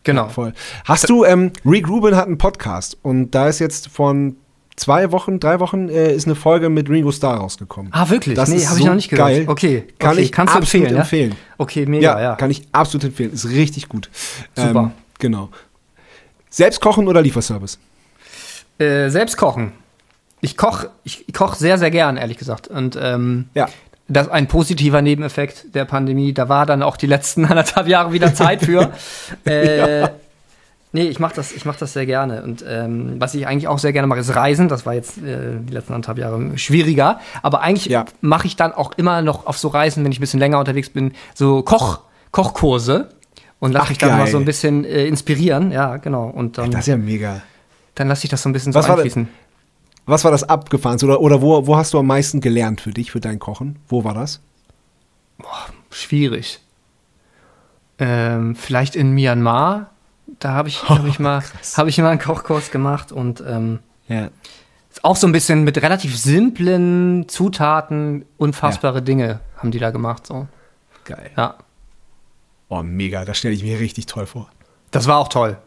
[0.05, 0.29] Genau.
[0.29, 0.53] Voll.
[0.85, 4.37] Hast du, ähm, Rick Rubin hat einen Podcast und da ist jetzt von
[4.77, 7.93] zwei Wochen, drei Wochen, äh, ist eine Folge mit Ringo Starr rausgekommen.
[7.95, 8.35] Ah, wirklich?
[8.37, 9.29] Das nee, habe ich so noch nicht gehört.
[9.29, 9.45] geil.
[9.47, 10.21] Okay, Kann okay.
[10.23, 11.31] ich Kannst du absolut empfehlen, empfehlen.
[11.33, 11.37] Ja?
[11.59, 12.37] Okay, mega, ja.
[12.37, 13.33] kann ich absolut empfehlen.
[13.33, 14.11] Ist richtig gut.
[14.55, 14.81] Super.
[14.81, 15.49] Ähm, genau.
[16.51, 17.79] Selbst kochen oder Lieferservice?
[18.79, 19.73] Äh, selbst kochen.
[20.41, 22.67] Ich koche ich koch sehr, sehr gern, ehrlich gesagt.
[22.69, 23.69] Und ähm, Ja.
[24.09, 26.33] das ist ein positiver Nebeneffekt der Pandemie.
[26.35, 28.93] Da war dann auch die letzten anderthalb Jahre wieder Zeit für.
[29.45, 30.09] äh,
[30.95, 32.43] Nee, ich mache das, ich mach das sehr gerne.
[32.43, 34.69] Und ähm, was ich eigentlich auch sehr gerne mache, ist Reisen.
[34.69, 37.19] Das war jetzt äh, die letzten anderthalb Jahre schwieriger.
[37.43, 38.05] Aber eigentlich Ja.
[38.21, 40.91] mache ich dann auch immer noch auf so Reisen, wenn ich ein bisschen länger unterwegs
[40.91, 43.09] bin, so Koch, Kochkurse.
[43.59, 45.71] Und lasse mich dann mal so ein bisschen äh, inspirieren.
[45.71, 46.29] Ja, genau.
[46.29, 47.43] Und dann, Das ist ja mega.
[47.95, 49.29] dann lasse ich das so ein bisschen Was so war einfließen.
[50.05, 51.07] Was war das abgefahrenste?
[51.07, 53.79] Oder, oder wo, wo hast du am meisten gelernt für dich, für dein Kochen?
[53.89, 54.41] Wo war das?
[55.91, 56.59] Schwierig.
[57.99, 59.91] Ähm, vielleicht in Myanmar.
[60.27, 61.43] Da habe ich, hab ich, mal-
[61.77, 64.29] hab ich mal einen Kochkurs gemacht und ähm, Ja.
[65.03, 70.27] auch so ein bisschen mit relativ simplen Zutaten unfassbare Dinge haben die da gemacht.
[70.27, 70.47] So.
[71.05, 71.31] Geil.
[71.37, 71.55] Ja,
[72.69, 73.25] Oh, mega.
[73.27, 74.49] Das stelle ich mir richtig toll vor.
[74.93, 75.59] das war auch toll.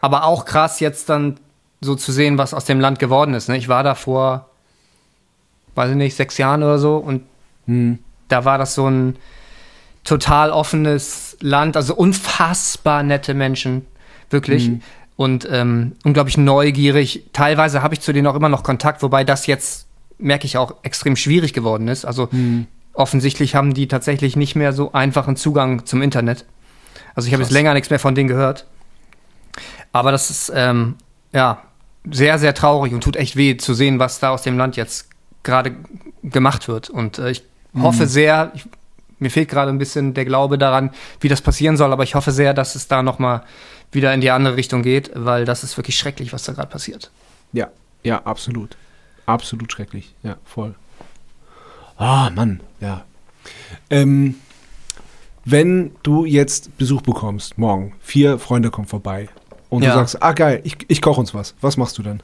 [0.00, 1.38] Aber auch krass jetzt dann
[1.80, 3.48] so zu sehen, was aus dem Land geworden ist.
[3.48, 3.56] Ne?
[3.56, 4.48] Ich war da vor,
[5.76, 7.22] weiß ich nicht, sechs Jahren oder so und
[8.28, 9.16] da war das so ein
[10.04, 13.86] total offenes Land, also unfassbar nette Menschen,
[14.30, 14.70] wirklich.
[15.16, 17.24] Und ähm, unglaublich neugierig.
[17.34, 19.86] Teilweise habe ich zu denen auch immer noch Kontakt, wobei das jetzt,
[20.18, 22.06] merke ich, auch extrem schwierig geworden ist.
[22.06, 22.30] Also
[22.94, 26.46] offensichtlich haben die tatsächlich nicht mehr so einfachen Zugang zum Internet.
[27.14, 28.66] Also ich habe jetzt länger nichts mehr von denen gehört.
[29.92, 30.96] Aber das ist, ähm,
[31.32, 31.62] ja,
[32.10, 35.08] sehr, sehr traurig und tut echt weh zu sehen, was da aus dem Land jetzt
[35.42, 35.74] gerade
[36.22, 36.90] gemacht wird.
[36.90, 37.42] Und äh, ich
[37.78, 38.64] hoffe sehr, ich,
[39.20, 40.90] mir fehlt gerade ein bisschen der Glaube daran,
[41.20, 43.42] wie das passieren soll, aber ich hoffe sehr, dass es da nochmal
[43.92, 47.10] wieder in die andere Richtung geht, weil das ist wirklich schrecklich, was da gerade passiert.
[47.52, 47.68] Ja,
[48.02, 48.76] ja, absolut.
[49.26, 50.14] Absolut schrecklich.
[50.22, 50.74] Ja, voll.
[51.96, 53.04] Ah, Mann, ja.
[53.90, 54.36] Ähm,
[55.44, 59.28] wenn du jetzt Besuch bekommst, morgen, vier Freunde kommen vorbei
[59.68, 59.90] und Ja.
[59.90, 61.54] du sagst, ah geil, ich, ich koche uns was.
[61.60, 62.22] Was machst du dann?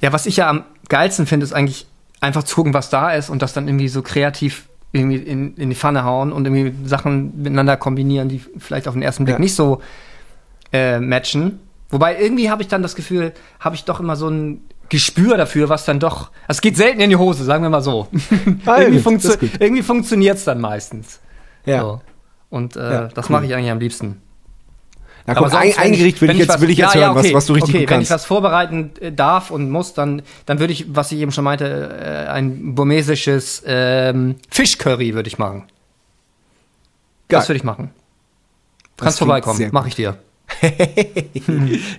[0.00, 1.86] Ja, was ich ja am geilsten finde, ist eigentlich
[2.20, 5.70] einfach zu gucken, was da ist und das dann irgendwie so kreativ irgendwie in, in
[5.70, 9.40] die Pfanne hauen und irgendwie Sachen miteinander kombinieren, die vielleicht auf den ersten Blick Ja.
[9.40, 9.80] nicht so
[10.72, 11.60] äh, matchen.
[11.90, 15.68] Wobei irgendwie habe ich dann das Gefühl, habe ich doch immer so ein Gespür dafür,
[15.68, 16.30] was dann doch.
[16.48, 18.08] Es geht selten in die Hose, sagen wir mal so.
[18.66, 21.20] Ah, irgendwie funktio irgendwie funktioniert es dann meistens.
[21.64, 21.80] Ja.
[21.82, 22.00] So.
[22.48, 23.32] Und äh, Ja, das cool.
[23.36, 24.20] mache ich eigentlich am liebsten.
[25.26, 27.18] Na komm, ein, ein Gericht will ich jetzt, was- will ich jetzt ja, ja, hören,
[27.18, 28.22] okay, was, was du richtig okay, gut wenn ich kannst.
[28.22, 32.26] was vorbereiten äh, darf und muss, dann, dann würde ich, was ich eben schon meinte,
[32.26, 35.64] äh, ein burmesisches ähm, Fischcurry würde ich machen.
[37.28, 37.40] Geil.
[37.40, 37.90] Das würde ich machen.
[38.96, 40.16] Kannst vorbeikommen, mache ich dir.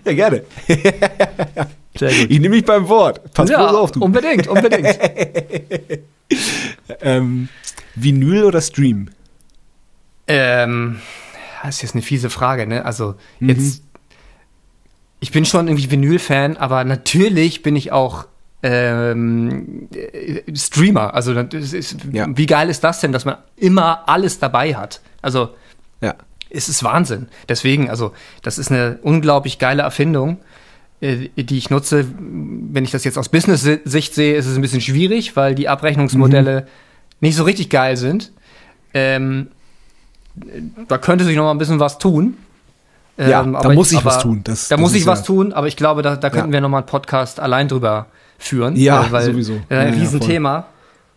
[0.06, 0.44] Ja, gerne.
[1.94, 3.34] Ich nehme mich beim Wort.
[3.34, 4.02] Pass ja, auf, du.
[4.04, 4.98] unbedingt, unbedingt.
[7.02, 7.50] Ähm,
[7.96, 9.10] Vinyl oder Stream?
[10.28, 11.02] ähm,
[11.68, 12.86] ist jetzt eine fiese Frage, ne?
[12.86, 13.50] Also Mhm.
[13.50, 13.84] jetzt,
[15.20, 18.26] ich bin schon irgendwie Vinyl-Fan, aber natürlich bin ich auch
[18.64, 21.14] ähm, äh, Streamer.
[21.16, 22.28] Also ist, Ja.
[22.36, 25.02] wie geil ist das denn, dass man immer alles dabei hat?
[25.24, 25.50] Also
[26.00, 26.16] Ja.
[26.52, 27.28] es ist Wahnsinn.
[27.50, 30.38] Deswegen, also das ist eine unglaublich geile Erfindung,
[31.02, 32.06] äh, die ich nutze.
[32.20, 36.68] Wenn ich das jetzt aus Business-Sicht sehe, ist es ein bisschen schwierig, weil die Abrechnungsmodelle
[37.20, 38.32] nicht so richtig geil sind.
[38.94, 39.48] Ähm,
[40.88, 42.38] da könnte sich noch mal ein bisschen was tun.
[43.18, 44.42] Ja, Ähm, da aber muss ich- ich was aber tun.
[44.44, 46.54] Das- da das muss ich was ja- tun, aber ich glaube, da, da könnten Ja.
[46.54, 48.08] wir noch mal einen Podcast allein drüber
[48.40, 48.76] führen.
[48.76, 49.54] Ja, äh, weil, sowieso.
[49.70, 50.66] Äh, ein ja, Riesenthema,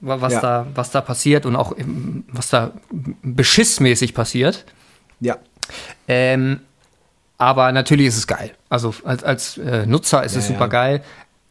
[0.00, 2.72] wa- was, da, was da passiert und auch ähm, was da
[3.22, 4.64] beschissmäßig passiert.
[5.20, 5.36] Ja.
[6.08, 6.60] Ähm,
[7.38, 8.52] aber natürlich ist es geil.
[8.68, 11.02] Also als, als äh, Nutzer ist es super geil.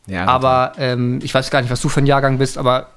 [0.06, 2.88] ja aber ähm, ich weiß gar nicht, was du für ein Jahrgang bist, aber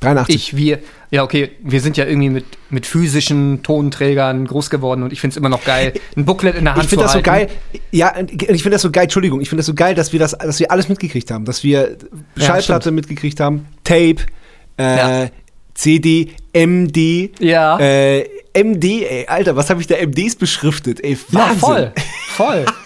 [0.00, 0.34] 83.
[0.34, 0.78] Ich, wir,
[1.10, 5.32] ja, okay, wir sind ja irgendwie mit, mit physischen Tonträgern groß geworden und ich finde
[5.34, 7.52] es immer noch geil, ein Booklet in der Hand ich finde zu das so halten.
[7.72, 7.80] geil.
[7.90, 10.32] Ja, ich finde das so geil, Entschuldigung, ich finde das so geil, dass wir das,
[10.32, 11.44] dass wir alles mitgekriegt haben.
[11.44, 11.96] Dass wir
[12.36, 12.96] Ja, Schallplatte stimmt.
[12.96, 14.16] mitgekriegt haben, Tape,
[14.78, 15.28] äh, Ja.
[15.74, 17.30] CD, MD.
[17.38, 17.78] Ja.
[17.78, 18.24] Äh,
[18.54, 21.02] MD, ey, Alter, was habe ich da MDs beschriftet?
[21.04, 21.58] Ey, Ja, Wahnsinn.
[21.60, 21.92] voll,
[22.36, 22.64] voll.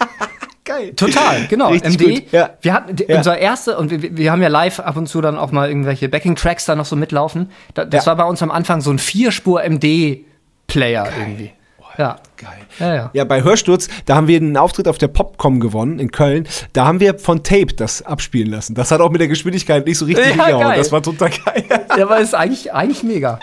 [0.65, 0.93] Geil.
[0.95, 1.69] Total, genau.
[1.69, 2.03] Richtig MD.
[2.23, 2.49] gut, ja.
[2.61, 3.17] Wir hatten Ja.
[3.17, 6.09] unser erste und wir, wir haben ja live ab und zu dann auch mal irgendwelche
[6.09, 7.51] Backing-Tracks da noch so mitlaufen.
[7.75, 8.09] Da, das Ja.
[8.11, 11.51] war bei uns am Anfang so ein Vierspur MD-Player irgendwie.
[11.97, 12.17] Ja.
[12.35, 12.49] Geil.
[12.79, 13.09] Ja, ja.
[13.13, 16.45] Ja, bei Hörsturz, da haben wir einen Auftritt auf der Popcom gewonnen in Köln.
[16.73, 18.75] Da haben wir von Tape das abspielen lassen.
[18.75, 20.75] Das hat auch mit der Geschwindigkeit nicht so richtig Ja, hingehauen.
[20.75, 21.63] Das war total geil.
[21.97, 23.39] Ja, aber ist eigentlich, eigentlich mega.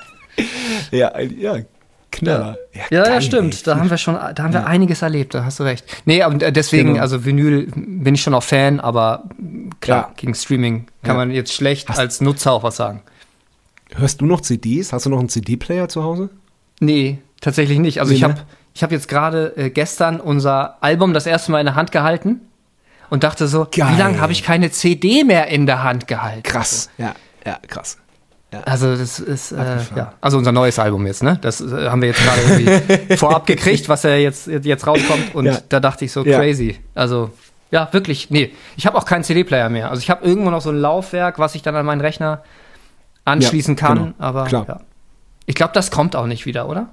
[0.90, 1.56] ja, ja,
[2.12, 2.56] Knaller.
[2.74, 3.54] Ja, geil, ja, stimmt.
[3.54, 3.60] ey.
[3.64, 5.84] Da haben wir schon, da haben wir einiges erlebt, da hast du recht.
[6.04, 7.00] Nee, und äh, deswegen, Genau.
[7.00, 9.24] also Vinyl bin ich schon auch Fan, aber
[9.80, 10.14] klar, Ja.
[10.16, 11.24] gegen Streaming kann Ja.
[11.24, 13.02] man jetzt schlecht als Nutzer auch was sagen.
[13.94, 14.92] Hörst du noch CDs?
[14.92, 16.30] Hast du noch einen CD-Player zu Hause?
[16.80, 18.00] Nee, tatsächlich nicht.
[18.00, 18.28] Also Nee, ich ne?
[18.28, 18.40] habe
[18.74, 22.40] ich hab jetzt gerade äh, gestern unser Album das erste Mal in der Hand gehalten
[23.10, 23.88] und dachte so, Geil.
[23.92, 26.42] wie lange habe ich keine CD mehr in der Hand gehalten?
[26.42, 26.88] Krass.
[26.96, 27.98] Ja, ja, krass.
[28.64, 31.38] Also das ist, äh, ja, also unser neues Album jetzt, ne?
[31.40, 35.46] Das äh, haben wir jetzt gerade irgendwie vorab gekriegt, was ja jetzt, jetzt rauskommt und
[35.46, 35.58] Ja.
[35.68, 36.38] da dachte ich so, Ja.
[36.38, 36.78] crazy.
[36.94, 37.30] Also,
[37.70, 38.52] ja, wirklich, nee.
[38.76, 39.88] Ich habe auch keinen CD-Player mehr.
[39.90, 42.42] Also ich habe irgendwo noch so ein Laufwerk, was ich dann an meinen Rechner
[43.24, 44.12] anschließen kann, genau.
[44.18, 44.64] aber Klar.
[44.68, 44.80] ja.
[45.46, 46.88] Ich glaube, das kommt auch nicht wieder, oder?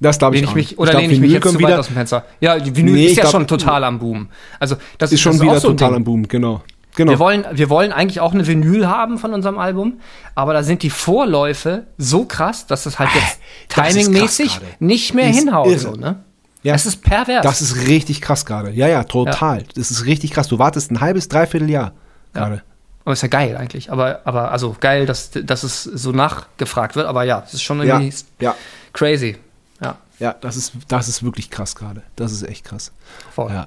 [0.00, 1.78] Das glaube ich ich auch mich, oder glaub, lehne ich mich jetzt zu weit wieder,
[1.80, 2.24] aus dem Fenster?
[2.40, 4.28] Ja, die Vinyl Nee, ist ja glaub- schon total am Boom.
[4.58, 6.62] Also das ist schon das wieder auch so total am Boom, genau.
[6.94, 7.10] Genau.
[7.12, 10.00] Wir wollen, wir wollen eigentlich auch eine Vinyl haben von unserem Album,
[10.34, 14.84] aber da sind die Vorläufe so krass, dass halt jetzt das ist timingmäßig krass gerade.
[14.84, 15.78] nicht mehr Ist hinhaut.
[15.78, 16.22] So, ne?
[16.62, 16.74] Ja.
[16.74, 17.42] Es ist pervers.
[17.42, 18.70] Das ist richtig krass gerade.
[18.70, 19.64] Ja, ja, total.
[19.74, 20.48] Das ist richtig krass.
[20.48, 21.92] Du wartest ein halbes, dreiviertel Jahr
[22.34, 22.62] gerade.
[23.04, 23.90] aber ist ja geil eigentlich.
[23.90, 27.06] Aber, aber also geil, dass, dass es so nachgefragt wird.
[27.06, 28.54] Aber ja, es ist schon Ja, irgendwie ja,
[28.92, 29.38] crazy.
[29.80, 32.02] Ja, ja, das ist, das ist wirklich krass gerade.
[32.16, 32.92] Das ist echt krass.
[33.34, 33.50] voll.
[33.50, 33.66] Ja.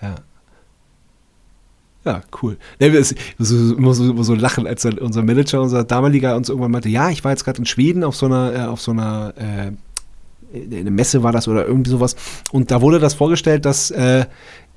[0.00, 0.14] Ja.
[2.04, 2.56] Ja, cool.
[2.80, 6.48] Ne, wir ist so, immer, so, immer so lachen, als unser Manager, unser damaliger uns
[6.48, 8.90] irgendwann meinte, ja, ich war jetzt gerade in Schweden auf so einer, äh, auf so
[8.90, 9.72] einer äh,
[10.54, 12.14] eine Messe war das oder irgendwie sowas.
[12.50, 14.26] Und da wurde das vorgestellt, dass äh,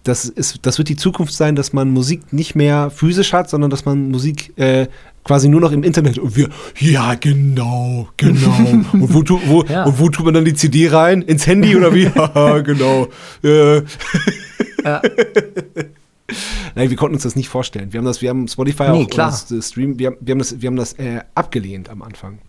[0.04, 3.72] das, ist, das wird die Zukunft sein, dass man Musik nicht mehr physisch hat, sondern
[3.72, 4.88] dass man Musik äh,
[5.24, 6.20] quasi nur noch im Internet.
[6.20, 6.50] Und wir,
[6.80, 8.56] ja, genau, genau.
[8.94, 9.84] und, wo, tu, wo, Ja.
[9.86, 11.24] und wo tut man dann die CD rein?
[11.24, 12.08] Ins Handy oder wie?
[12.16, 13.08] Haha, genau.
[13.44, 13.82] Äh,
[14.86, 15.02] Ja.
[16.76, 17.94] Nein, wir konnten uns das nicht vorstellen.
[17.94, 19.32] Wir haben das, wir haben Spotify Nee, auch klar.
[19.32, 22.40] Das, das Stream, wir haben, wir haben das, wir haben das äh, abgelehnt am Anfang.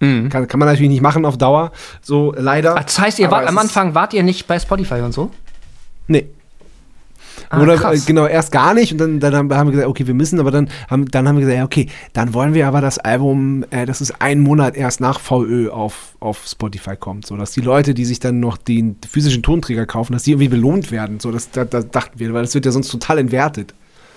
[0.00, 0.28] Mhm.
[0.28, 1.72] Kann, kann man natürlich nicht machen auf Dauer,
[2.02, 2.74] so leider.
[2.74, 5.30] Das heißt, ihr wart, am Anfang wart ihr nicht bei Spotify und so?
[6.08, 6.26] Nee.
[7.50, 8.02] Ah, Oder krass.
[8.02, 10.50] äh, genau, erst gar nicht und dann, dann haben wir gesagt, okay, wir müssen, aber
[10.50, 13.86] dann haben, dann haben wir gesagt, ja, okay, dann wollen wir aber das Album, äh,
[13.86, 17.94] dass es einen Monat erst nach VÖ auf, auf Spotify kommt, so dass die Leute,
[17.94, 21.20] die sich dann noch den physischen Tonträger kaufen, dass die irgendwie belohnt werden.
[21.20, 23.74] So, das, da, da dachten wir, weil das wird ja sonst total entwertet.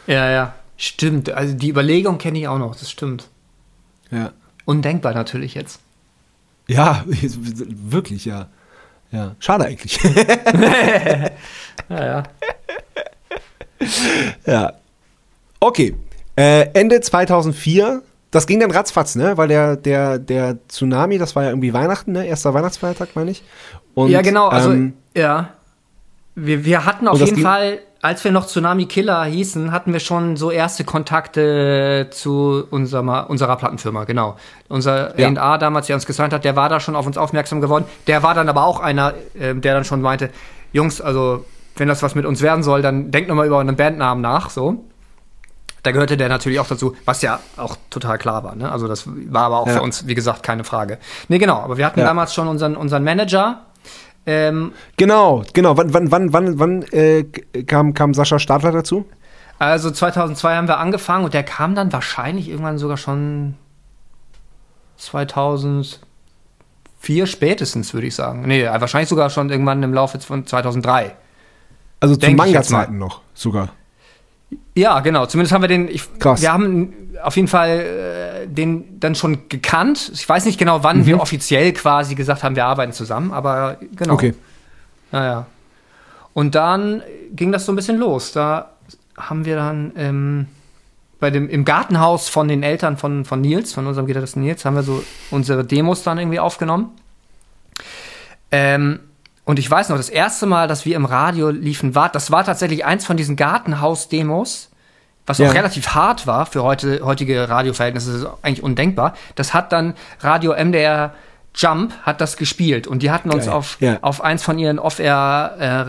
[0.07, 0.53] Ja, ja.
[0.77, 1.29] Stimmt.
[1.29, 2.75] Also die Überlegung kenne ich auch noch.
[2.75, 3.27] Das stimmt.
[4.11, 4.31] Ja.
[4.65, 5.81] Undenkbar natürlich jetzt.
[6.67, 8.47] Ja, wirklich, ja.
[9.11, 9.99] Ja, schade eigentlich.
[11.89, 12.23] Ja, ja.
[14.45, 14.73] ja.
[15.59, 15.95] Okay.
[16.35, 19.37] Äh, Ende 2004, das ging dann ratzfatz, ne?
[19.37, 22.25] Weil der, der, der Tsunami, das war ja irgendwie Weihnachten, ne?
[22.25, 23.43] Erster Weihnachtsfeiertag, meine ich.
[23.93, 24.47] Und, ja, genau.
[24.47, 25.49] Also, ähm, ja.
[26.35, 30.37] Wir, wir hatten auf jeden Fall, als wir noch Tsunami Killer hießen, hatten wir schon
[30.37, 34.37] so erste Kontakte zu unserer, unserer Plattenfirma, genau.
[34.69, 35.27] Unser Ja.
[35.27, 37.83] A&R damals, der uns gesigned hat, der war da schon auf uns aufmerksam geworden.
[38.07, 40.29] Der war dann aber auch einer, ähm, der dann schon meinte,
[40.71, 41.43] Jungs, also
[41.79, 44.85] wenn das was mit uns werden soll, dann denkt nochmal über einen Bandnamen nach, so.
[45.83, 48.53] Da gehörte der natürlich auch dazu, was ja auch total klar war.
[48.55, 48.69] Ne?
[48.69, 49.73] Also das war aber auch Ja.
[49.75, 50.97] für uns, wie gesagt, keine Frage.
[51.29, 52.05] Nee, genau, aber wir hatten Ja.
[52.05, 53.61] damals schon unseren, unseren Manager.
[54.25, 55.77] Ähm, genau, genau.
[55.77, 57.23] Wann, wann, wann, wann, wann äh,
[57.65, 59.05] kam, kam Sascha Stadler dazu?
[59.57, 63.55] also 2002 haben wir angefangen und der kam dann wahrscheinlich irgendwann sogar schon
[64.97, 66.01] 2004
[67.25, 68.43] spätestens, würde ich sagen.
[68.45, 71.15] Nee, wahrscheinlich sogar schon irgendwann im Laufe von 2003.
[71.99, 73.69] Also zu Manga-Zeiten noch sogar.
[74.75, 75.25] Ja, genau.
[75.25, 75.87] Zumindest haben wir den.
[75.87, 76.41] Ich, Krass.
[76.41, 80.11] Wir haben auf jeden Fall äh, den dann schon gekannt.
[80.13, 84.13] Ich weiß nicht genau, wann wir offiziell quasi gesagt haben, wir arbeiten zusammen, aber genau.
[84.13, 84.33] Okay.
[85.11, 85.45] Naja.
[86.33, 88.31] Und dann ging das so ein bisschen los.
[88.31, 88.69] Da
[89.17, 90.47] haben wir dann ähm,
[91.19, 94.75] bei dem, im Gartenhaus von den Eltern von, von Nils, von unserem Gitarristen Nils, haben
[94.75, 96.91] wir so unsere Demos dann irgendwie aufgenommen.
[98.51, 98.99] Ähm,
[99.49, 102.43] und ich weiß noch, das erste Mal, dass wir im Radio liefen, war, das war
[102.43, 104.69] tatsächlich eins von diesen Gartenhaus-Demos,
[105.25, 105.49] was Ja.
[105.49, 109.15] auch relativ hart war für heute, heutige Radioverhältnisse, das ist eigentlich undenkbar.
[109.35, 111.13] Das hat dann Radio MDR
[111.55, 113.53] Jump hat das gespielt und die hatten uns Geil.
[113.55, 113.97] auf, Ja.
[114.01, 114.77] auf eins von ihren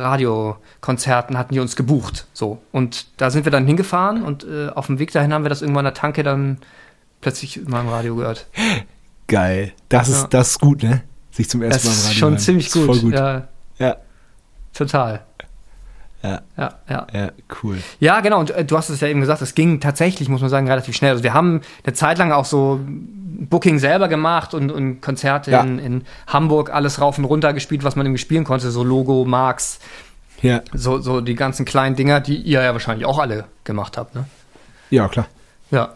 [0.00, 2.26] Off-Air-Radiokonzerten hatten die uns gebucht.
[2.32, 2.58] So.
[2.72, 5.60] Und da sind wir dann hingefahren und äh, auf dem Weg dahin haben wir das
[5.62, 6.58] irgendwann in der Tanke dann
[7.20, 8.46] plötzlich mal im Radio gehört.
[9.26, 9.72] Geil.
[9.88, 10.28] Das ist, Ja.
[10.28, 11.02] das ist gut, ne?
[11.30, 12.38] Sich zum Das ersten Mal im ist Radio schon hören.
[12.38, 12.96] ziemlich Das ist gut.
[12.96, 13.14] Voll gut.
[13.14, 13.48] Ja,
[13.80, 13.96] Ja.
[14.74, 15.22] total.
[16.22, 16.42] Ja.
[16.58, 17.06] Ja, ja.
[17.14, 17.30] Ja,
[17.62, 17.78] cool.
[17.98, 18.40] Ja, genau.
[18.40, 20.94] Und äh, du hast es ja eben gesagt, es ging tatsächlich, muss man sagen, relativ
[20.94, 21.12] schnell.
[21.12, 25.62] Also wir haben eine Zeit lang auch so Booking selber gemacht und, und Konzerte Ja.
[25.62, 28.70] in, in Hamburg alles rauf und runter gespielt, was man irgendwie spielen konnte.
[28.70, 29.78] So Logo, Marx,
[30.42, 30.60] Ja.
[30.74, 34.26] so, so die ganzen kleinen Dinger, die ihr ja wahrscheinlich auch alle gemacht habt, ne?
[34.90, 35.26] Ja, klar.
[35.70, 35.94] Ja.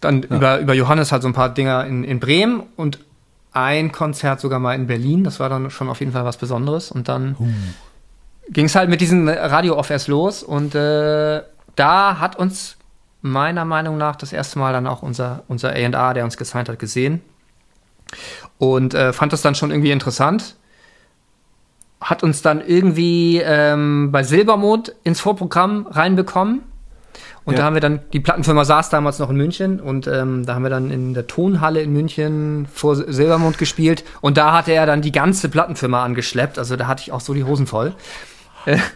[0.00, 3.00] Dann über, über Johannes halt so ein paar Dinger in, in Bremen und
[3.64, 5.24] ein Konzert sogar mal in Berlin.
[5.24, 6.90] Das war dann schon auf jeden Fall was Besonderes.
[6.90, 7.36] Und dann
[8.50, 10.42] ging es halt mit diesen Radio-Offers los.
[10.42, 11.42] Und äh,
[11.76, 12.76] da hat uns
[13.20, 16.78] meiner Meinung nach das erste Mal dann auch unser, unser A&A, der uns gesigned hat,
[16.78, 17.20] gesehen.
[18.58, 20.56] Und äh, fand das dann schon irgendwie interessant.
[22.00, 26.62] Hat uns dann irgendwie ähm, bei Silbermond ins Vorprogramm reinbekommen.
[27.48, 27.60] Und Ja.
[27.60, 30.62] da haben wir dann, die Plattenfirma saß damals noch in München und ähm, da haben
[30.64, 35.00] wir dann in der Tonhalle in München vor Silbermond gespielt und da hatte er dann
[35.00, 37.94] die ganze Plattenfirma angeschleppt, also da hatte ich auch so die Hosen voll.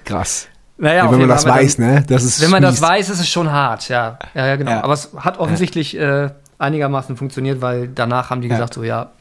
[0.05, 0.49] Krass.
[0.77, 2.05] Naja, Ja, wenn man das weiß, ne?
[2.07, 4.19] Das ist Wenn man das weiß, ist es schon hart, ja.
[4.35, 4.73] Ja, ja genau.
[4.73, 4.85] Ja.
[4.85, 6.29] Aber es hat offensichtlich äh,
[6.59, 9.13] einigermaßen funktioniert, weil danach haben die gesagt, so ja,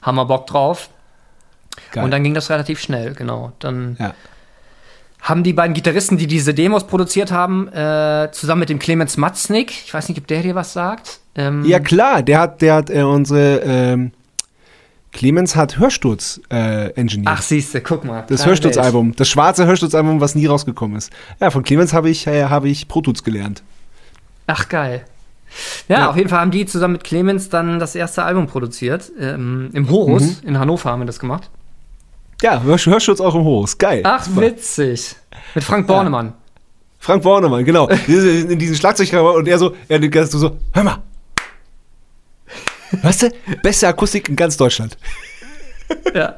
[0.00, 0.88] haben wir Bock drauf.
[1.92, 2.04] Geil.
[2.04, 3.52] Und dann ging das relativ schnell, genau.
[3.58, 4.14] Dann ja.
[5.22, 9.70] Haben die beiden Gitarristen, die diese Demos produziert haben, äh, zusammen mit dem Clemens Matznik,
[9.70, 11.20] ich weiß nicht, ob der dir was sagt.
[11.34, 12.22] Ähm, ja, klar.
[12.22, 14.12] Der hat, der hat äh, unsere, ähm,
[15.12, 17.34] Clemens hat Hörsturz äh, engineert.
[17.38, 18.24] Ach, siehst du, guck mal.
[18.28, 19.14] das Hörsturzalbum.
[19.16, 21.12] Das schwarze Hörsturzalbum, was nie rausgekommen ist.
[21.40, 23.62] Ja, von Clemens habe ich, äh, habe ich Pro Tools gelernt.
[24.46, 25.04] Ach, geil.
[25.88, 26.10] Ja, Ja.
[26.10, 29.10] auf jeden Fall haben die zusammen mit Clemens dann das erste Album produziert.
[29.18, 30.48] Ähm, Im Horus, Mhm.
[30.48, 31.50] in Hannover haben wir das gemacht.
[32.42, 33.76] Ja, Hör Hörsturz auch im Horus.
[33.76, 34.02] Geil.
[34.04, 34.40] Ach, Super.
[34.42, 35.16] witzig.
[35.54, 36.32] Mit Frank Bornemann.
[36.98, 37.88] Frank Bornemann, genau.
[38.06, 40.98] in diesen Schlagzeugkammer und er so, er nickt so, so, hör mal.
[43.02, 43.30] Weißt du,
[43.62, 44.96] beste Akustik in ganz Deutschland.
[46.14, 46.36] Ja.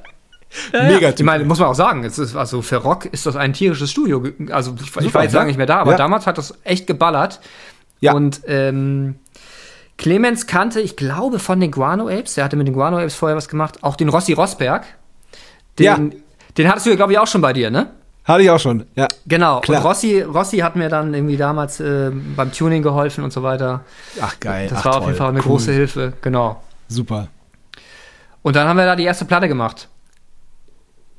[0.72, 1.14] Mega ja.
[1.14, 3.90] Ich meine, muss man auch sagen, es ist, also für Rock ist das ein tierisches
[3.90, 4.22] Studio.
[4.50, 5.40] Also ich, ich war jetzt ja.
[5.40, 5.98] lange nicht mehr da, aber Ja.
[5.98, 7.40] damals hat das echt geballert.
[8.00, 8.14] Ja.
[8.14, 9.16] Und ähm,
[9.98, 13.36] Clemens kannte, ich glaube, von den Guano Apes, der hatte mit den Guano Apes vorher
[13.36, 14.84] was gemacht, auch den Rossi Rosberg.
[15.78, 15.98] Den, Ja.
[16.58, 17.90] den hattest du ja, glaube ich, auch schon bei dir, ne?
[18.24, 19.08] Hatte ich auch schon, ja.
[19.26, 19.60] Genau.
[19.60, 19.80] Klar.
[19.80, 23.84] Und Rossi, Rossi hat mir dann irgendwie damals äh, beim Tuning geholfen und so weiter.
[24.20, 24.68] Ach, geil.
[24.68, 25.06] Das Ach, war auf toll.
[25.08, 25.44] jeden Fall eine Cool.
[25.46, 26.12] große Hilfe.
[26.22, 26.62] Genau.
[26.88, 27.28] Super.
[28.42, 29.88] Und dann haben wir da die erste Platte gemacht.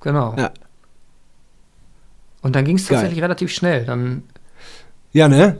[0.01, 0.33] Genau.
[0.37, 0.51] Ja.
[2.41, 2.97] Und dann ging es Geil.
[2.97, 3.85] tatsächlich relativ schnell.
[3.85, 4.23] Dann,
[5.13, 5.57] Ja, ne?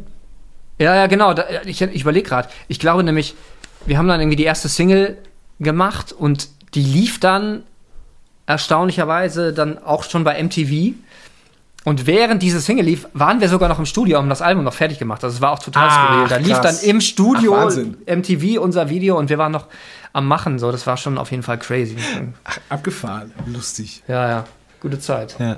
[0.79, 1.33] ja, ja, genau.
[1.33, 2.49] Da, ich ich überlege gerade.
[2.67, 3.35] Ich glaube nämlich,
[3.85, 5.17] wir haben dann irgendwie die erste Single
[5.59, 7.63] gemacht und die lief dann
[8.45, 10.93] erstaunlicherweise dann auch schon bei MTV.
[11.85, 14.73] Und während diese Single lief, waren wir sogar noch im Studio, haben das Album noch
[14.73, 15.23] fertig gemacht.
[15.23, 16.27] Also es war auch total Ach, skurril.
[16.29, 17.75] Da lief dann im Studio Ach.
[18.07, 19.67] MTV unser Video und wir waren noch
[20.13, 20.59] am Machen.
[20.59, 21.97] So, das war schon auf jeden Fall crazy.
[22.45, 23.33] Ach, abgefahren.
[23.47, 24.01] Lustig.
[24.07, 24.45] Ja, ja.
[24.79, 25.35] Gute Zeit.
[25.39, 25.57] Ja.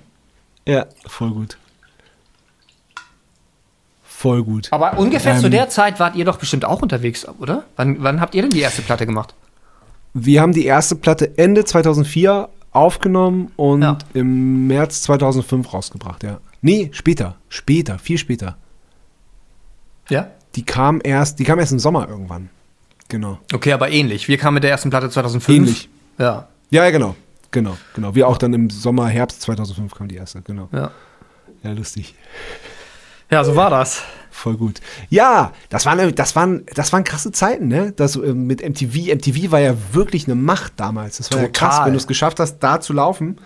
[0.67, 1.57] Ja, voll gut.
[4.03, 4.69] Voll gut.
[4.71, 7.65] Aber ungefähr Ähm, zu der Zeit wart ihr doch bestimmt auch unterwegs, oder?
[7.75, 9.35] Wann, wann habt ihr denn die erste Platte gemacht?
[10.13, 13.97] Wir haben die erste Platte Ende 2004 aufgenommen und Ja.
[14.13, 16.39] im März 2005 rausgebracht, ja.
[16.61, 17.35] Nee, später.
[17.49, 18.57] Später, viel später.
[20.09, 20.29] Ja.
[20.55, 22.49] Die kam erst, die kam erst im Sommer irgendwann.
[23.07, 23.39] Genau.
[23.53, 24.27] Okay, aber ähnlich.
[24.27, 25.57] Wir kamen mit der ersten Platte 2005.
[25.57, 25.89] Ähnlich.
[26.17, 26.47] Ja.
[26.71, 27.15] Ja, genau.
[27.51, 28.15] Genau, genau.
[28.15, 30.67] Wir auch dann im Sommer, Herbst 2005 kam die erste, genau.
[30.71, 30.91] Ja.
[31.63, 32.15] Ja, lustig.
[33.29, 34.03] Ja, so war das.
[34.31, 34.81] Voll gut.
[35.09, 37.93] Ja, das waren, das waren, das waren krasse Zeiten, ne?
[37.95, 39.13] Das äh, mit MTV.
[39.15, 41.17] MTV war ja wirklich eine Macht damals.
[41.17, 41.69] Das war ja Total.
[41.69, 43.37] krass, wenn du es geschafft hast, da zu laufen.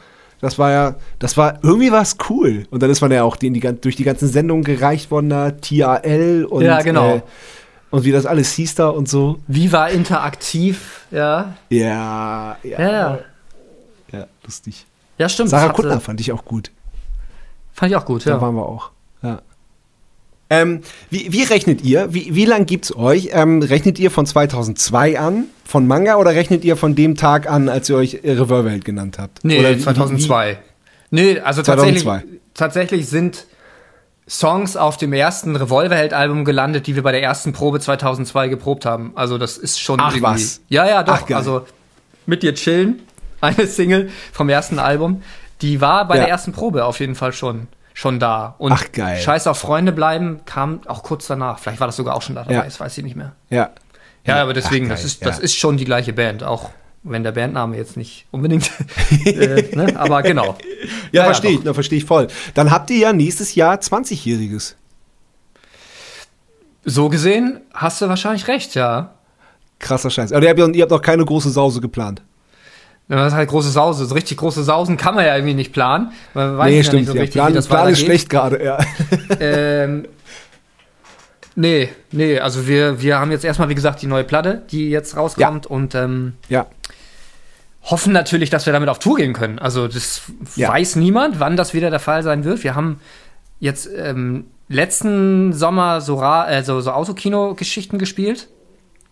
[0.42, 2.66] Das war ja, das war irgendwie was cool.
[2.72, 5.52] Und dann ist man ja auch die, die, durch die ganzen Sendungen gereicht worden, da
[5.52, 7.18] TRL und Ja, genau.
[7.18, 7.22] äh,
[7.92, 9.40] und wie das alles hieß da und so.
[9.48, 11.56] Viva interaktiv, ja.
[11.70, 13.20] Ja, ja, Ja, ja.
[14.12, 14.86] ja lustig.
[15.18, 15.50] Ja, stimmt.
[15.50, 16.72] Sarah Kuttner fand ich auch gut.
[17.74, 18.42] Fand ich auch gut, Da ja.
[18.42, 18.92] waren wir auch.
[19.22, 19.42] Ja.
[20.50, 22.14] Ähm, wie, wie rechnet ihr?
[22.14, 23.30] Wie, wie lang gibt's euch?
[23.34, 27.70] Ähm, rechnet ihr von 2002 an, von Manga, oder rechnet ihr von dem Tag an,
[27.70, 29.44] als ihr euch Revolverheld genannt habt?
[29.44, 30.58] Nee, oder wie- 2002.
[31.12, 32.12] Nee, also 2002.
[32.18, 33.46] tatsächlich, tatsächlich sind
[34.28, 39.12] Songs auf dem ersten Revolverheld-Album gelandet, die wir bei der ersten Probe 2002 geprobt haben.
[39.16, 40.24] Also das ist schon Ach, irgendwie.
[40.24, 40.62] was?
[40.70, 41.20] Ja, ja, doch.
[41.28, 41.66] Ach, also
[42.28, 43.02] mit dir chillen,
[43.42, 45.24] eine Single vom ersten Album,
[45.62, 46.22] die war bei Ja.
[46.22, 47.68] der ersten Probe auf jeden Fall schon
[48.00, 48.56] schon da.
[48.60, 49.20] Und Ach, geil.
[49.20, 51.60] Scheiß auf Freunde bleiben kam auch kurz danach.
[51.60, 52.64] Vielleicht war das sogar auch schon da dabei, Ja.
[52.64, 53.34] das weiß ich nicht mehr.
[53.50, 53.72] Ja.
[54.26, 55.44] Ja, aber deswegen, Ach, das, ist, das ja.
[55.44, 56.70] ist schon die gleiche Band, auch
[57.04, 58.72] wenn der Bandname jetzt nicht unbedingt,
[59.26, 60.00] äh, ne?
[60.00, 60.56] aber genau.
[61.12, 61.66] Ja, Ja, verstehe doch.
[61.66, 62.28] ich, verstehe ich voll.
[62.54, 64.76] Dann habt ihr ja nächstes Jahr 20-Jähriges.
[66.86, 69.14] So gesehen hast du wahrscheinlich recht, ja.
[69.80, 70.32] Krasser Scheiß.
[70.32, 72.22] Aber ihr habt, ja- ihr habt noch keine große Sause geplant.
[73.10, 74.06] Ja, Das ist halt große Sause.
[74.06, 76.12] So richtig große Sausen kann man ja irgendwie nicht planen.
[76.36, 77.00] Man weiß nee, ja stimmt.
[77.02, 77.22] nicht so ja.
[77.22, 78.78] richtig, Plan, wie das Plan ist schlecht gerade, ja.
[79.40, 80.06] Ähm,
[81.56, 85.18] nee, nee, also wir, wir haben jetzt erstmal, wie gesagt, die neue Platte, die jetzt
[85.18, 86.68] rauskommt und ähm, Ja.
[87.84, 89.60] hoffen natürlich, dass wir damit auf Tour gehen können.
[89.60, 90.22] Also das
[90.56, 90.70] Ja.
[90.70, 92.64] weiß niemand, wann das wieder der Fall sein wird.
[92.64, 93.00] Wir haben
[93.60, 98.48] jetzt ähm, letzten Sommer so, Ra äh, so, so Autokino-Geschichten gespielt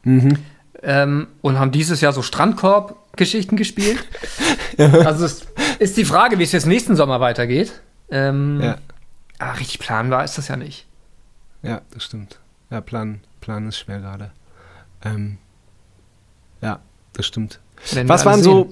[0.03, 0.37] Mhm.
[0.83, 4.05] Ähm, und haben dieses Jahr so Strandkorb-Geschichten gespielt.
[4.77, 5.45] also es
[5.79, 7.81] ist die Frage, wie es jetzt nächsten Sommer weitergeht.
[8.09, 8.77] Ähm, Ja.
[9.39, 10.85] ah, richtig planbar ist das ja nicht.
[11.63, 12.39] Ja, das stimmt.
[12.69, 14.31] Ja, Plan, Plan ist schwer gerade.
[15.03, 15.37] Ähm,
[16.61, 16.79] ja,
[17.13, 17.59] das stimmt.
[18.05, 18.69] Was waren so,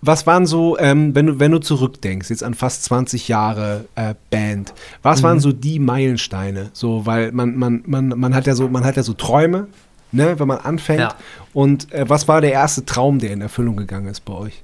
[0.00, 4.14] was waren so, ähm, wenn du, wenn du zurückdenkst, jetzt an fast 20 Jahre äh,
[4.30, 5.24] Band, was Mhm.
[5.24, 6.70] waren so die Meilensteine?
[6.72, 9.68] So, weil man, man, man, man hat ja so, man hat ja so Träume,
[10.14, 11.00] ne, wenn man anfängt.
[11.00, 11.14] Ja.
[11.52, 14.62] Und äh, was war der erste Traum, der in Erfüllung gegangen ist bei euch?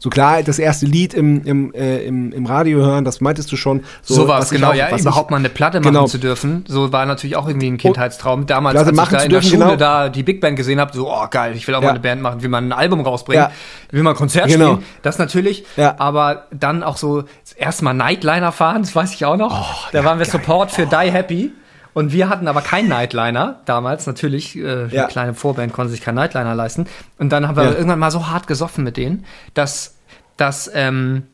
[0.00, 3.56] So klar, das erste Lied im, im, äh, im, im Radio hören, das meintest du
[3.56, 3.82] schon.
[4.02, 6.06] So, war was es, genau, auch- ja, überhaupt mal eine Platte machen Genau.
[6.06, 6.64] zu dürfen.
[6.68, 8.46] So war natürlich auch irgendwie ein Kindheitstraum.
[8.46, 9.76] Damals, Platte als ich da in der dürfen, Schule genau.
[9.76, 11.86] da die Big Band gesehen habe, so, oh geil, ich will auch Ja.
[11.88, 13.50] mal eine Band machen, will mal ein Album rausbringen, Ja.
[13.90, 14.74] will mal ein Konzert Genau.
[14.74, 14.86] spielen.
[15.02, 15.96] Das natürlich, Ja.
[15.98, 19.50] aber dann auch so das erste Mal Nightliner fahren, das weiß ich auch noch.
[19.84, 21.50] Oh, da waren wir Support für Die Happy.
[21.98, 24.54] Und wir hatten aber keinen Nightliner damals, natürlich.
[24.56, 25.02] Äh, Ja.
[25.02, 26.86] Eine kleine Vorband konnte sich keinen Nightliner leisten.
[27.18, 27.72] Und dann haben wir Ja.
[27.72, 29.24] irgendwann mal so hart gesoffen mit denen,
[29.54, 29.96] dass,
[30.36, 31.24] dass ähm,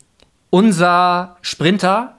[0.50, 2.14] unser Sprinter,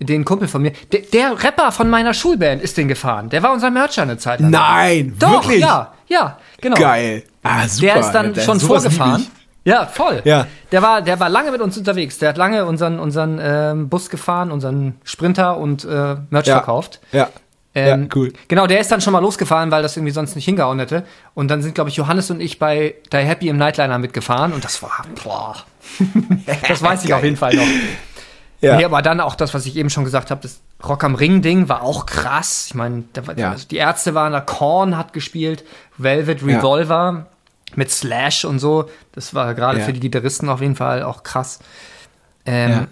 [0.00, 3.28] den Kumpel von mir, der, der Rapper von meiner Schulband ist den gefahren.
[3.30, 4.50] Der war unser Mercher eine Zeit lang.
[4.50, 5.60] Nein, Doch, wirklich?
[5.60, 6.76] ja, ja, genau.
[6.76, 7.22] Geil.
[7.44, 7.86] Ah, super.
[7.92, 8.40] Der ist dann Alter.
[8.42, 9.26] schon lieb vorgefahren.
[9.64, 10.22] Ja, voll.
[10.24, 10.46] Ja.
[10.72, 12.18] Der war, der war lange mit uns unterwegs.
[12.18, 16.56] Der hat lange unseren, unseren ähm, Bus gefahren, unseren Sprinter und äh, Merch Ja.
[16.56, 17.00] verkauft.
[17.12, 17.28] Ja.
[17.76, 18.32] Ähm, ja, cool.
[18.48, 21.04] Genau, der ist dann schon mal losgefahren, weil das irgendwie sonst nicht hingehauen hätte.
[21.34, 24.52] Und dann sind, glaube ich, Johannes und ich bei Die Happy im Nightliner mitgefahren.
[24.54, 25.56] Und das war, boah.
[26.68, 27.66] das weiß ich auf jeden Fall noch.
[28.62, 28.76] Ja.
[28.76, 31.68] Nee, aber dann auch das, was ich eben schon gesagt habe, das Rock am Ring-Ding
[31.68, 32.64] war auch krass.
[32.68, 33.04] Ich meine,
[33.36, 33.50] Ja.
[33.50, 35.62] also die Ärzte waren da, Korn hat gespielt,
[35.98, 36.56] Velvet Ja.
[36.56, 37.26] Revolver
[37.74, 38.88] mit Slash und so.
[39.12, 39.84] Das war gerade Ja.
[39.84, 41.58] für die Gitarristen auf jeden Fall auch krass.
[42.46, 42.86] Ähm, Ja.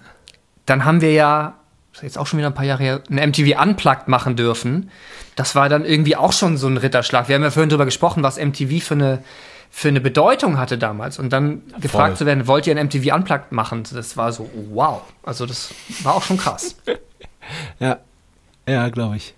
[0.67, 1.55] Dann haben wir ja,
[1.99, 4.91] ist jetzt auch schon wieder ein paar Jahre her, ein MTV Unplugged machen dürfen.
[5.37, 7.29] Das war dann irgendwie auch schon so ein Ritterschlag.
[7.29, 9.23] Wir haben ja vorhin drüber gesprochen, was MTV für eine,
[9.71, 11.19] für eine Bedeutung hatte damals.
[11.19, 13.85] Und dann gefragt zu werden, wollt ihr ein MTV Unplugged machen?
[13.93, 15.03] Das war so, wow.
[15.23, 15.73] Also das
[16.03, 16.77] war auch schon krass.
[17.79, 17.99] Ja,
[18.67, 19.35] ja glaube ich.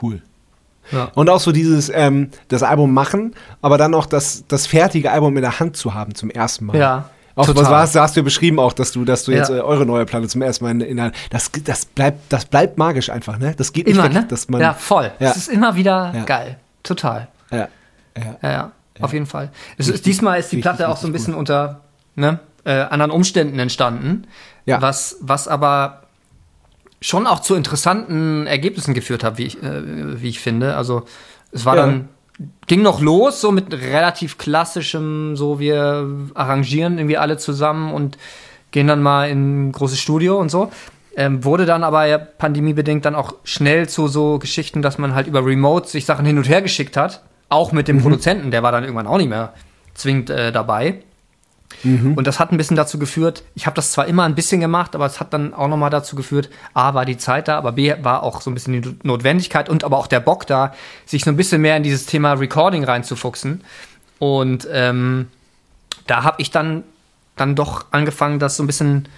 [0.00, 0.22] Cool.
[0.90, 1.10] Ja.
[1.14, 5.36] Und auch so dieses, ähm, das Album machen, aber dann auch das, das fertige Album
[5.36, 6.78] in der Hand zu haben zum ersten Mal.
[6.78, 7.70] Ja, Auch total.
[7.70, 9.56] was hast du ja beschrieben auch, dass du, dass du jetzt Ja.
[9.56, 13.08] äh, eure neue Platte zum ersten Mal in, in das, das bleibt, das bleibt magisch
[13.10, 13.54] einfach, ne?
[13.56, 14.26] Das geht nicht Immer, weg, ne?
[14.28, 15.10] dass man, ja, voll.
[15.18, 15.30] Ja.
[15.30, 16.24] Es ist immer wieder Ja.
[16.24, 16.58] geil.
[16.82, 17.28] Total.
[17.50, 17.68] ja,
[18.42, 19.50] ja, auf jeden Fall.
[19.78, 21.80] Es ist, diesmal ist die richtig, Platte auch so ein richtig bisschen unter
[22.14, 24.26] ne, äh, anderen Umständen entstanden,
[24.66, 26.02] was, was aber
[27.00, 30.76] schon auch zu interessanten Ergebnissen geführt hat, wie ich, äh, wie ich finde.
[30.76, 31.04] Also
[31.50, 32.08] es war dann,
[32.66, 38.18] ging noch los, so mit relativ klassischem, so wir arrangieren irgendwie alle zusammen und
[38.70, 40.72] gehen dann mal in ein großes Studio und so.
[41.14, 45.26] Ähm, wurde dann aber ja pandemiebedingt dann auch schnell zu so Geschichten, dass man halt
[45.26, 47.22] über Remote sich Sachen hin und her geschickt hat.
[47.50, 49.52] Auch mit dem Produzenten, der war dann irgendwann auch nicht mehr
[49.92, 51.02] zwingend äh, dabei.
[51.84, 54.94] Und das hat ein bisschen dazu geführt, ich habe das zwar immer ein bisschen gemacht,
[54.94, 57.92] aber es hat dann auch nochmal dazu geführt, A, war die Zeit da, aber B,
[58.02, 60.74] war auch so ein bisschen die Notwendigkeit und aber auch der Bock da,
[61.06, 63.62] sich so ein bisschen mehr in dieses Thema Recording reinzufuchsen.
[64.20, 65.26] Und ähm,
[66.06, 66.84] da habe ich dann,
[67.36, 69.08] dann doch angefangen, das so ein bisschen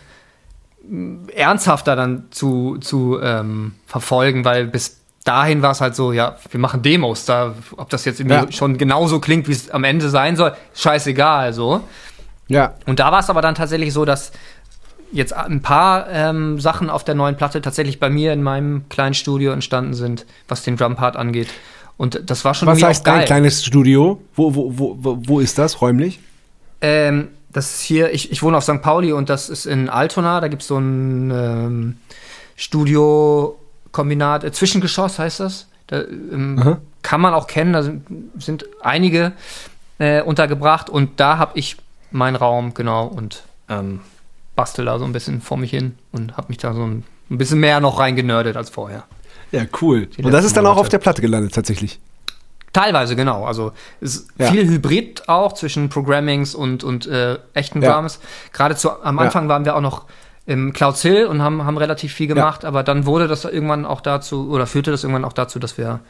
[0.89, 6.37] mm, ernsthafter dann zu, zu ähm, verfolgen, weil bis dahin war es halt so, ja,
[6.51, 8.53] wir machen Demos, da, ob das jetzt irgendwie Ja.
[8.53, 11.83] schon genauso klingt, wie es am Ende sein soll, scheißegal, so.
[12.49, 14.33] Ja, Und da war es aber dann tatsächlich so, dass
[15.13, 19.15] jetzt ein paar ähm, Sachen auf der neuen Platte tatsächlich bei mir in meinem kleinen
[19.15, 21.49] Studio entstanden sind, was den Drumpart angeht.
[21.97, 24.21] Und das war schon Was heißt dein kleines Studio?
[24.35, 26.19] Wo, wo, wo, wo, ist das räumlich?
[26.81, 28.83] Ähm, das ist hier, ich, ich wohne auf St.
[28.83, 30.41] Pauli und das ist in Altona.
[30.41, 31.97] Da gibt es so ein ähm,
[32.57, 35.69] Studio-Kombinat, äh, Zwischengeschoss heißt das.
[35.87, 38.07] Da ähm, kann man auch kennen, da sind,
[38.39, 39.33] sind einige
[39.99, 41.77] äh, untergebracht und da habe ich
[42.15, 43.07] meinen Raum, genau.
[43.07, 44.01] Und ähm,
[44.57, 47.39] bastel da so ein bisschen vor mich hin und habe mich da so ein, ein
[47.39, 49.05] bisschen mehr noch reingenördet als vorher.
[49.53, 50.07] Ja, cool.
[50.07, 52.01] Die Und das ist dann auch auf der Platte gelandet, tatsächlich.
[52.73, 53.45] Teilweise, genau.
[53.45, 54.51] Also ist Ja.
[54.51, 57.95] viel Hybrid auch zwischen Programmings und, und äh, echten Ja.
[57.95, 58.19] Drums.
[58.53, 59.23] Gerade zu, am Ja.
[59.25, 60.07] Anfang waren wir auch noch
[60.47, 64.01] im Clouds Hill und haben, haben relativ viel gemacht, aber dann wurde das irgendwann auch
[64.01, 66.01] dazu, oder führte das irgendwann auch dazu, dass wir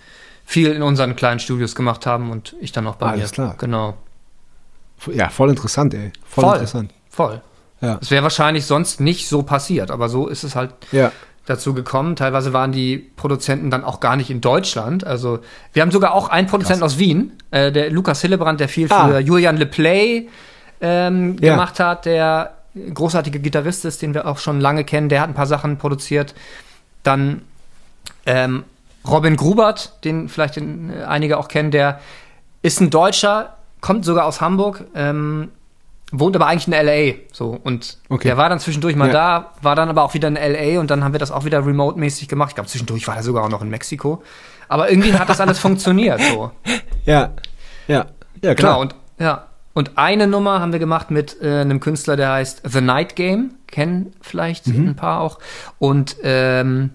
[0.46, 3.34] viel in unseren kleinen Studios gemacht haben und ich dann auch bei Alles mir.
[3.34, 3.54] klar.
[3.58, 3.94] Genau.
[5.12, 6.12] Ja, voll interessant, ey.
[6.26, 6.54] Voll, Voll.
[6.54, 6.92] interessant.
[7.10, 7.40] Voll.
[7.80, 7.98] Ja.
[8.00, 11.12] Es wäre wahrscheinlich sonst nicht so passiert, aber so ist es halt Ja.
[11.46, 12.16] dazu gekommen.
[12.16, 15.04] Teilweise waren die Produzenten dann auch gar nicht in Deutschland.
[15.06, 15.40] Also
[15.72, 19.08] wir haben sogar auch einen Produzenten aus Wien, äh, der Lukas Hillebrand, der viel Ah.
[19.08, 20.28] für Julian Le Play
[20.80, 21.52] ähm, Ja.
[21.52, 22.54] gemacht hat, der
[22.92, 25.08] großartige Gitarrist ist, den wir auch schon lange kennen.
[25.08, 26.34] Der hat ein paar Sachen produziert.
[27.02, 27.42] Dann
[28.26, 28.64] ähm,
[29.06, 32.00] Robin Grubert, den vielleicht den, äh, einige auch kennen, der
[32.62, 33.54] ist ein Deutscher,
[33.84, 35.50] kommt sogar aus Hamburg, ähm,
[36.10, 37.16] wohnt aber eigentlich in LA.
[37.32, 38.28] So und Okay.
[38.28, 39.12] der war dann zwischendurch mal Ja.
[39.12, 41.66] da, war dann aber auch wieder in LA und dann haben wir das auch wieder
[41.66, 42.50] remote-mäßig gemacht.
[42.50, 44.22] Ich glaube, zwischendurch war er sogar auch noch in Mexiko.
[44.68, 46.18] Aber irgendwie hat das alles funktioniert.
[46.22, 46.50] So.
[47.04, 47.30] Ja.
[47.86, 48.06] Ja.
[48.42, 48.78] Ja, Genau, klar.
[48.78, 49.44] und, ja.
[49.74, 53.54] und eine Nummer haben wir gemacht mit äh, einem Künstler, der heißt The Night Game.
[53.66, 54.88] Kennen vielleicht Mhm.
[54.90, 55.38] ein paar auch.
[55.78, 56.90] Und ähm,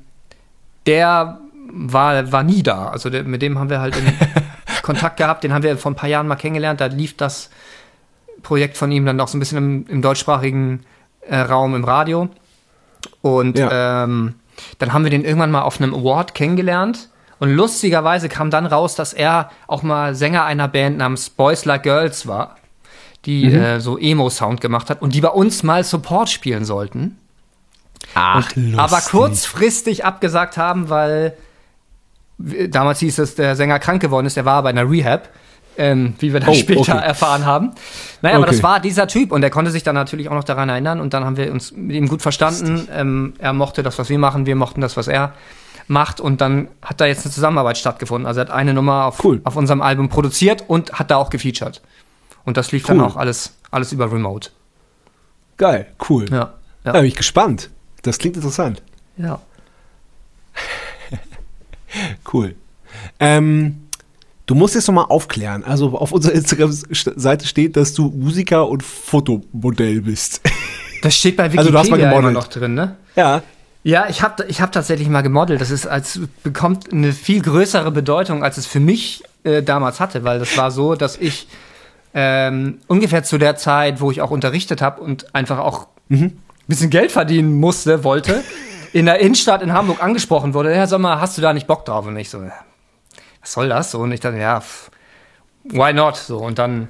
[0.87, 1.39] der
[1.71, 2.87] war, war nie da.
[2.89, 4.05] Also der, mit dem haben wir halt in
[4.83, 5.43] Kontakt gehabt.
[5.43, 6.81] Den haben wir vor ein paar Jahren mal kennengelernt.
[6.81, 7.49] Da lief das
[8.43, 10.85] Projekt von ihm dann noch so ein bisschen im, im deutschsprachigen
[11.21, 12.29] äh, Raum im Radio.
[13.21, 14.03] Und Ja.
[14.03, 14.35] ähm,
[14.77, 17.09] dann haben wir den irgendwann mal auf einem Award kennengelernt.
[17.39, 21.83] Und lustigerweise kam dann raus, dass er auch mal Sänger einer Band namens Boys Like
[21.83, 22.57] Girls war,
[23.25, 23.55] die Mhm.
[23.55, 27.17] äh, so Emo-Sound gemacht hat und die bei uns mal Support spielen sollten.
[28.15, 31.37] Ach, Aber kurzfristig abgesagt haben, weil
[32.69, 35.29] damals hieß es, der Sänger krank geworden ist, der war bei einer Rehab.
[35.77, 37.05] Ähm, wie wir dann Oh, später okay.
[37.05, 37.71] erfahren haben.
[38.21, 38.55] Naja, aber Okay.
[38.55, 41.13] das war dieser Typ und der konnte sich dann natürlich auch noch daran erinnern und
[41.13, 42.89] dann haben wir uns mit ihm gut verstanden.
[42.91, 45.33] Ähm, er mochte das, was wir machen, wir mochten das, was er
[45.87, 48.27] macht und dann hat da jetzt eine Zusammenarbeit stattgefunden.
[48.27, 49.39] Also er hat eine Nummer auf, Cool.
[49.45, 51.81] auf unserem Album produziert und hat da auch gefeatured.
[52.43, 53.05] Und das lief dann Cool.
[53.05, 54.49] auch alles, alles über Remote.
[55.55, 56.25] Geil, cool.
[56.29, 56.35] Ja.
[56.83, 56.91] Ja.
[56.91, 57.69] Da bin ich gespannt.
[58.01, 58.81] Das klingt interessant.
[59.15, 59.39] ja.
[62.31, 62.55] Cool.
[63.19, 63.87] Ähm,
[64.45, 65.63] du musst jetzt nochmal aufklären.
[65.63, 70.41] Also auf unserer Instagram-Seite steht, dass du Musiker und Fotomodell bist.
[71.01, 72.33] Das steht bei Wikipedia Also du hast mal immer gemodelt.
[72.33, 72.97] noch drin, ne?
[73.15, 73.41] ja.
[73.83, 75.61] Ja, ich habe ich hab tatsächlich mal gemodelt.
[75.61, 80.25] Das ist als bekommt eine viel größere Bedeutung, als es für mich äh, damals hatte,
[80.25, 81.47] weil das war so, dass ich
[82.13, 86.37] ähm, ungefähr zu der Zeit, wo ich auch unterrichtet habe und einfach auch ein
[86.67, 88.43] bisschen Geld verdienen musste, wollte,
[88.93, 90.73] in der Innenstadt in Hamburg angesprochen wurde.
[90.73, 92.05] Ja, sag mal, hast du da nicht Bock drauf?
[92.05, 92.41] Und ich so,
[93.41, 93.93] was soll das?
[93.95, 94.61] Und ich dachte, ja,
[95.63, 96.17] why not?
[96.17, 96.87] So, und dann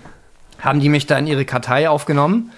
[0.59, 2.51] haben die mich da in ihre Kartei aufgenommen.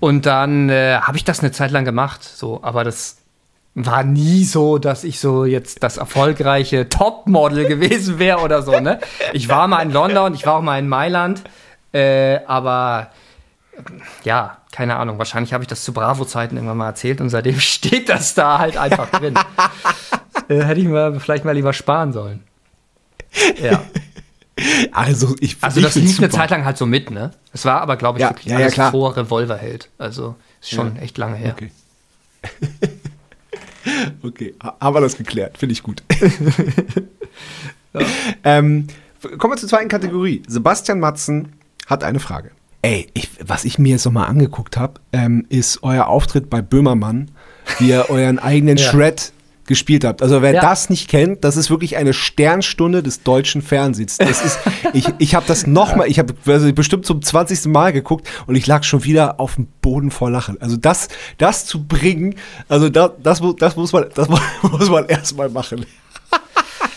[0.00, 3.18] Und dann äh, habe ich das eine Zeit lang gemacht, so, aber das
[3.74, 9.00] war nie so, dass ich so jetzt das erfolgreiche Topmodel gewesen wäre oder so, ne?
[9.32, 11.42] Ich war mal in London, ich war auch mal in Mailand,
[11.92, 13.23] äh, aber äh,
[14.24, 18.08] ja, keine Ahnung, wahrscheinlich habe ich das zu Bravo-Zeiten irgendwann mal erzählt und seitdem steht
[18.08, 19.34] das da halt einfach drin.
[20.48, 22.42] äh, hätte ich mir vielleicht mal lieber sparen sollen.
[23.60, 23.82] Ja.
[24.92, 26.30] Also ich Also das lief eine.
[26.30, 27.32] Zeit lang halt so mit, ne?
[27.52, 28.92] Es war aber, glaube ich, Ja, wirklich ja, ja, alles klar.
[28.92, 29.90] vor Revolverheld.
[29.98, 31.56] Also ist schon echt lange her.
[31.56, 31.72] Okay.
[34.22, 35.58] okay, ha- haben wir das geklärt.
[35.58, 36.04] Finde ich gut.
[38.44, 38.86] ähm,
[39.38, 40.42] kommen wir zur zweiten Kategorie.
[40.46, 41.52] Sebastian Matzen
[41.86, 42.52] hat eine Frage.
[42.84, 47.30] Ey, ich, was ich mir jetzt nochmal angeguckt habe, ähm, ist euer Auftritt bei Böhmermann,
[47.78, 48.90] wie ihr euren eigenen Ja.
[48.90, 49.32] Shred
[49.66, 50.20] gespielt habt.
[50.20, 50.60] Also wer Ja.
[50.60, 54.18] das nicht kennt, das ist wirklich eine Sternstunde des deutschen Fernsehens.
[54.18, 54.58] Das ist,
[54.92, 57.64] ich, ich habe das nochmal, ich habe also bestimmt zum 20.
[57.72, 60.60] Mal geguckt und ich lag schon wieder auf dem Boden vor Lachen.
[60.60, 61.08] Also das,
[61.38, 62.34] das zu bringen,
[62.68, 64.28] also da, das, mu- das muss man, das
[64.62, 65.86] muss man erstmal machen.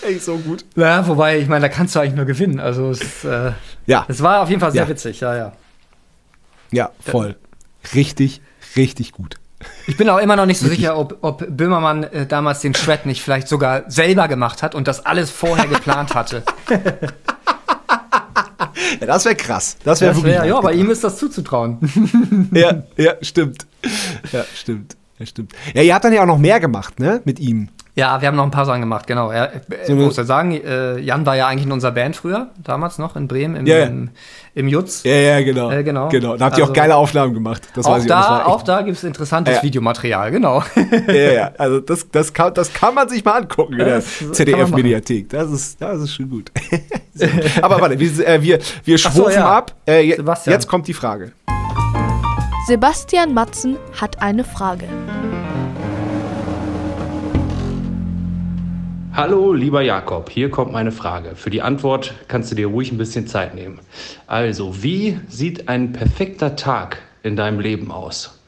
[0.05, 0.65] Echt so gut.
[0.75, 2.59] Ja, wobei, ich meine, da kannst du eigentlich nur gewinnen.
[2.59, 3.53] Also es, äh,
[3.85, 4.89] Ja, es war auf jeden Fall sehr Ja.
[4.89, 5.53] witzig, ja, ja.
[6.71, 7.35] Ja, voll.
[7.93, 8.41] Richtig,
[8.75, 9.35] richtig gut.
[9.87, 13.05] Ich bin auch immer noch nicht so sicher, ob, ob Böhmermann äh, damals den Shred
[13.05, 16.43] nicht vielleicht sogar selber gemacht hat und das alles vorher geplant hatte.
[18.99, 19.77] Ja, das wäre krass.
[19.83, 20.33] Das wäre wirklich.
[20.33, 20.79] wär, ja, bei krass.
[20.79, 22.49] ihm ist das zuzutrauen.
[22.53, 23.67] Ja, ja, stimmt.
[24.31, 24.95] Ja, stimmt.
[25.19, 25.53] Ja, stimmt.
[25.73, 27.21] Ja, ihr habt dann ja auch noch mehr gemacht, ne?
[27.25, 27.69] Mit ihm.
[27.97, 29.31] Ja, wir haben noch ein paar Sachen gemacht, genau.
[29.31, 31.91] Er, äh, So ich eine- muss ja sagen, äh, Jan war ja eigentlich in unserer
[31.93, 33.85] Band früher, damals noch in Bremen, im, ja.
[33.85, 34.11] im,
[34.53, 35.01] im Jutz.
[35.01, 35.71] Ja, ja, genau.
[35.71, 36.07] Äh, genau.
[36.09, 36.37] Genau.
[36.37, 37.63] Da habt ihr auch Also- geile Aufnahmen gemacht.
[37.73, 38.07] Das auch, weiß ich.
[38.07, 39.63] das da, auch da gibt es interessantes Ja.
[39.63, 40.61] Videomaterial, genau.
[41.07, 41.51] Ja, ja, ja.
[41.57, 45.29] Also das, das, kann, das kann man sich mal angucken in der ZDF-Mediathek.
[45.29, 46.51] Das ist, das ist schon gut.
[47.63, 49.57] Aber warte, wir, äh, wir, wir so, schwufen ja.
[49.57, 49.73] ab.
[49.87, 50.53] Äh, je, Sebastian.
[50.53, 51.31] jetzt kommt die Frage.
[52.67, 54.85] Sebastian Matzen hat eine Frage.
[59.17, 61.31] Hallo, lieber Jakob, hier kommt meine Frage.
[61.35, 63.79] Für die Antwort kannst du dir ruhig ein bisschen Zeit nehmen.
[64.27, 68.39] Also, wie sieht ein perfekter Tag in deinem Leben aus?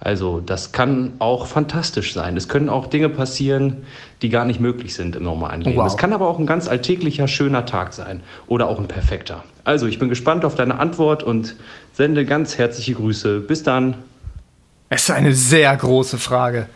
[0.00, 2.38] Also, das kann auch fantastisch sein.
[2.38, 3.84] Es können auch Dinge passieren,
[4.22, 5.76] die gar nicht möglich sind im normalen Leben.
[5.76, 5.88] Wow.
[5.88, 9.44] Es kann aber auch ein ganz alltäglicher, schöner Tag sein oder auch ein perfekter.
[9.64, 11.54] Also, ich bin gespannt auf deine Antwort und
[11.92, 13.40] sende ganz herzliche Grüße.
[13.40, 13.96] Bis dann.
[14.88, 16.68] Es ist eine sehr große Frage.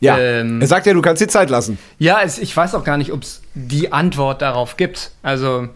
[0.00, 0.18] Ja.
[0.18, 1.78] Ähm, er sagt ja, du kannst dir Zeit lassen.
[1.98, 5.10] Ja, es, ich weiß auch gar nicht, ob es die Antwort darauf gibt.
[5.22, 5.68] Also,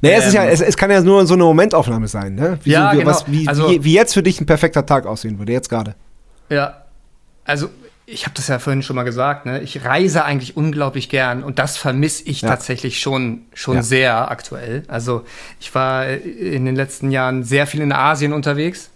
[0.00, 0.50] Naja, es, ist ja, Ähm.
[0.50, 2.58] es, es kann ja nur so eine Momentaufnahme sein, ne?
[2.62, 3.10] Wie, Ja, so, wie, genau.
[3.10, 5.94] was, wie, Also- wie, wie jetzt für dich ein perfekter Tag aussehen würde, jetzt gerade.
[6.48, 6.78] ja.
[7.44, 7.68] Also,
[8.06, 9.60] ich habe das ja vorhin schon mal gesagt, ne?
[9.62, 12.48] Ich reise eigentlich unglaublich gern und das vermisse ich Ja.
[12.50, 13.82] tatsächlich schon, schon Ja.
[13.82, 14.84] sehr aktuell.
[14.86, 15.24] Also,
[15.58, 18.90] ich war in den letzten Jahren sehr viel in Asien unterwegs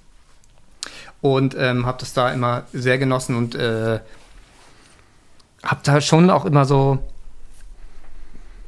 [1.21, 4.01] und ähm, habe das da immer sehr genossen und äh,
[5.63, 6.99] habe da schon auch immer so,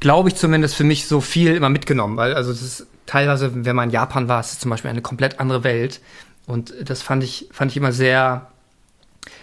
[0.00, 3.76] glaube ich zumindest für mich so viel immer mitgenommen, weil also das ist teilweise, wenn
[3.76, 6.00] man in Japan war, ist es zum Beispiel eine komplett andere Welt
[6.46, 8.48] und das fand ich fand ich immer sehr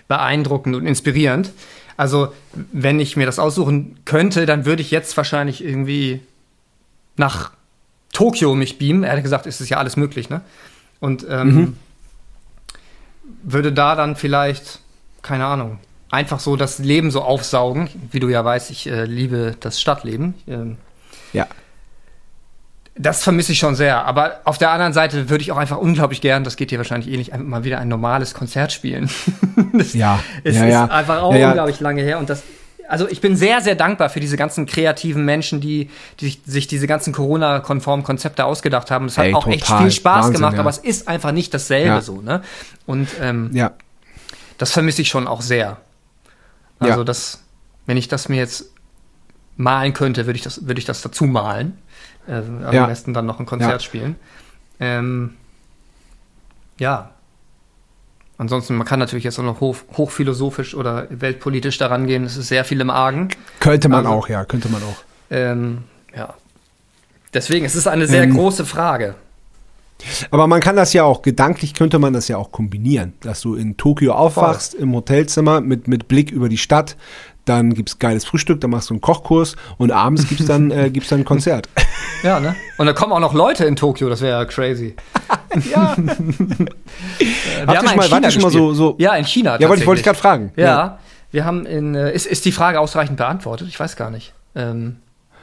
[0.07, 1.51] beeindruckend und inspirierend.
[1.97, 2.33] Also
[2.71, 6.21] wenn ich mir das aussuchen könnte, dann würde ich jetzt wahrscheinlich irgendwie
[7.15, 7.51] nach
[8.11, 9.03] Tokio mich beamen.
[9.03, 10.41] Ehrlich gesagt ist es ja alles möglich, ne?
[10.99, 11.77] Und ähm,
[13.43, 14.79] würde da dann vielleicht,
[15.21, 15.79] keine Ahnung,
[16.11, 17.89] einfach so das Leben so aufsaugen.
[18.11, 20.33] Wie du ja weißt, ich äh, liebe das Stadtleben.
[20.47, 20.77] Ähm,
[21.33, 21.47] Ja.
[22.97, 24.05] das vermisse ich schon sehr.
[24.05, 27.09] Aber auf der anderen Seite würde ich auch einfach unglaublich gern, das geht dir wahrscheinlich
[27.11, 29.09] ähnlich, einfach mal wieder ein normales Konzert spielen.
[29.73, 30.85] das, Ja, Es ja, ist ja.
[30.85, 32.19] einfach auch Ja, unglaublich lange her.
[32.19, 32.43] Und das,
[32.87, 36.87] also ich bin sehr, sehr dankbar für diese ganzen kreativen Menschen, die, die sich- diese
[36.87, 39.05] ganzen Corona-konformen Konzepte ausgedacht haben.
[39.05, 40.59] Es hat Ey, auch echt viel Spaß Wahnsinn, gemacht, ja.
[40.59, 42.01] aber es ist einfach nicht dasselbe Ja.
[42.01, 42.41] so, ne?
[42.85, 43.71] Und ähm, Ja.
[44.57, 45.77] das vermisse ich schon auch sehr.
[46.79, 47.41] Also das,
[47.85, 48.65] wenn ich das mir jetzt
[49.57, 51.77] malen könnte, würde ich das, würde ich das dazu malen.
[52.27, 52.33] Äh,
[52.65, 54.15] am besten dann noch ein Konzert spielen.
[54.79, 55.35] Ähm,
[56.77, 57.11] ja.
[58.37, 62.23] Ansonsten, man kann natürlich jetzt auch noch hoch, hochphilosophisch oder weltpolitisch daran gehen.
[62.25, 63.29] Es ist sehr viel im Argen.
[63.59, 64.97] Könnte man Also- auch, ja, könnte man auch.
[65.31, 65.79] Ähm,
[66.15, 66.33] ja.
[67.33, 69.15] Deswegen, es ist eine sehr Ähm, große Frage.
[70.29, 73.55] Aber man kann das ja auch, gedanklich könnte man das ja auch kombinieren, dass du
[73.55, 76.97] in Tokio aufwachst, im Hotelzimmer mit, mit Blick über die Stadt,
[77.45, 81.09] dann gibt's geiles Frühstück, dann machst du einen Kochkurs und abends gibt's dann, äh, gibt's
[81.09, 81.69] dann ein Konzert.
[82.23, 82.55] Ja, ne?
[82.77, 84.95] Und da kommen auch noch Leute in Tokio, das wäre ja crazy.
[85.71, 85.95] ja.
[85.97, 89.59] Wir Habt haben mal China schon mal so, so Ja, in China.
[89.59, 90.51] Ja, wollte ich, wollte ich gerade fragen.
[90.55, 90.99] Ja,
[91.31, 91.95] wir haben in.
[91.95, 93.67] Äh, ist, ist die Frage ausreichend beantwortet?
[93.67, 94.33] Ich weiß gar nicht.
[94.55, 94.97] Ähm,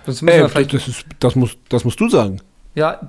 [0.07, 0.73] sonst müssen Ey, wir das, vielleicht.
[0.75, 2.41] das, ist, das, muss, das musst du sagen.
[2.75, 3.01] Ja,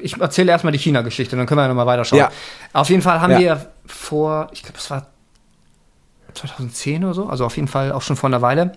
[0.00, 2.18] ich erzähle erstmal die China-Geschichte, dann können wir ja nochmal weiterschauen.
[2.18, 2.30] Ja.
[2.72, 3.38] Auf jeden Fall haben Ja.
[3.38, 5.06] wir vor, ich glaube, es war
[6.34, 8.72] 2010 oder so, also auf jeden Fall auch schon vor einer Weile,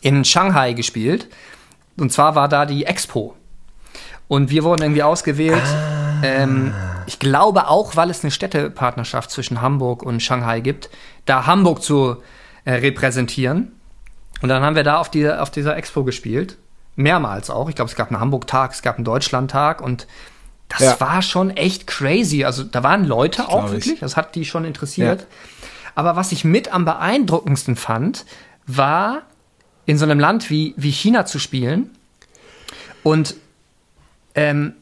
[0.00, 1.28] in Shanghai gespielt.
[1.96, 3.34] Und zwar war da die Expo.
[4.28, 5.62] Und wir wurden irgendwie ausgewählt.
[6.22, 6.72] Ähm,
[7.06, 10.88] ich glaube auch, weil es eine Städtepartnerschaft zwischen Hamburg und Shanghai gibt,
[11.26, 12.16] da Hamburg zu
[12.64, 13.72] äh, repräsentieren.
[14.42, 16.56] Und dann haben wir da auf, die, auf dieser Expo gespielt.
[16.96, 17.68] Mehrmals auch.
[17.68, 20.06] Ich glaube, es gab einen Hamburg-Tag, es gab einen Deutschland-Tag und
[20.68, 21.00] das Ja.
[21.00, 22.44] war schon echt crazy.
[22.44, 25.26] Also da waren Leute auch wirklich, das hat die schon interessiert.
[25.94, 28.24] Aber was ich mit am beeindruckendsten fand,
[28.66, 29.22] war
[29.86, 31.90] in so einem Land wie, wie China zu spielen
[33.02, 33.34] und
[34.34, 34.72] ähm,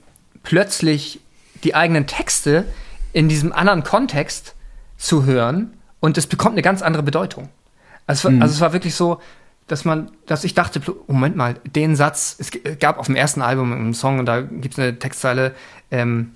[0.42, 1.20] plötzlich
[1.64, 2.64] die eigenen Texte
[3.12, 4.54] in diesem anderen Kontext
[4.96, 7.48] zu hören und es bekommt eine ganz andere Bedeutung.
[8.06, 9.20] Also, es war- also es war wirklich so,
[9.68, 12.50] dass man, dass ich dachte, Moment mal, den Satz, es
[12.80, 15.54] gab auf dem ersten Album einen Song und da gibt es eine Textzeile,
[15.90, 16.32] ähm,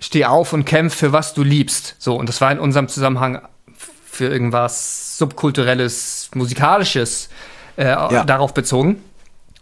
[0.00, 1.94] steh auf und kämpf für was du liebst.
[1.98, 3.40] So, und das war in unserem Zusammenhang
[4.10, 7.28] für irgendwas subkulturelles, musikalisches
[7.76, 8.24] äh, Ja.
[8.24, 9.02] darauf bezogen.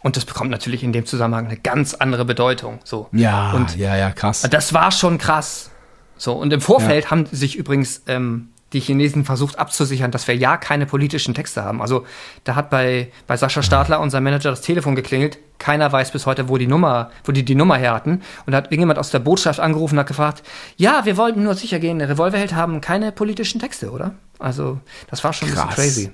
[0.01, 2.79] Und das bekommt natürlich in dem Zusammenhang eine ganz andere Bedeutung.
[2.85, 3.09] So.
[3.11, 4.47] Ja, Und ja, ja, krass.
[4.49, 5.71] das war schon krass.
[6.17, 10.55] So, und im Vorfeld haben sich übrigens ähm, die Chinesen versucht abzusichern, dass wir ja
[10.57, 11.81] keine politischen Texte haben.
[11.81, 12.05] Also
[12.43, 15.39] da hat bei, bei Sascha Stadler, unser Manager, das Telefon geklingelt.
[15.57, 18.21] Keiner weiß bis heute, wo die Nummer, wo die die Nummer her hatten.
[18.45, 20.43] Und da hat irgendjemand aus der Botschaft angerufen und hat gefragt,
[20.77, 24.13] ja, wir wollten nur sicher gehen, Revolverheld haben keine politischen Texte, oder?
[24.37, 25.75] Also das war schon ein Krass.
[25.75, 26.11] bisschen crazy.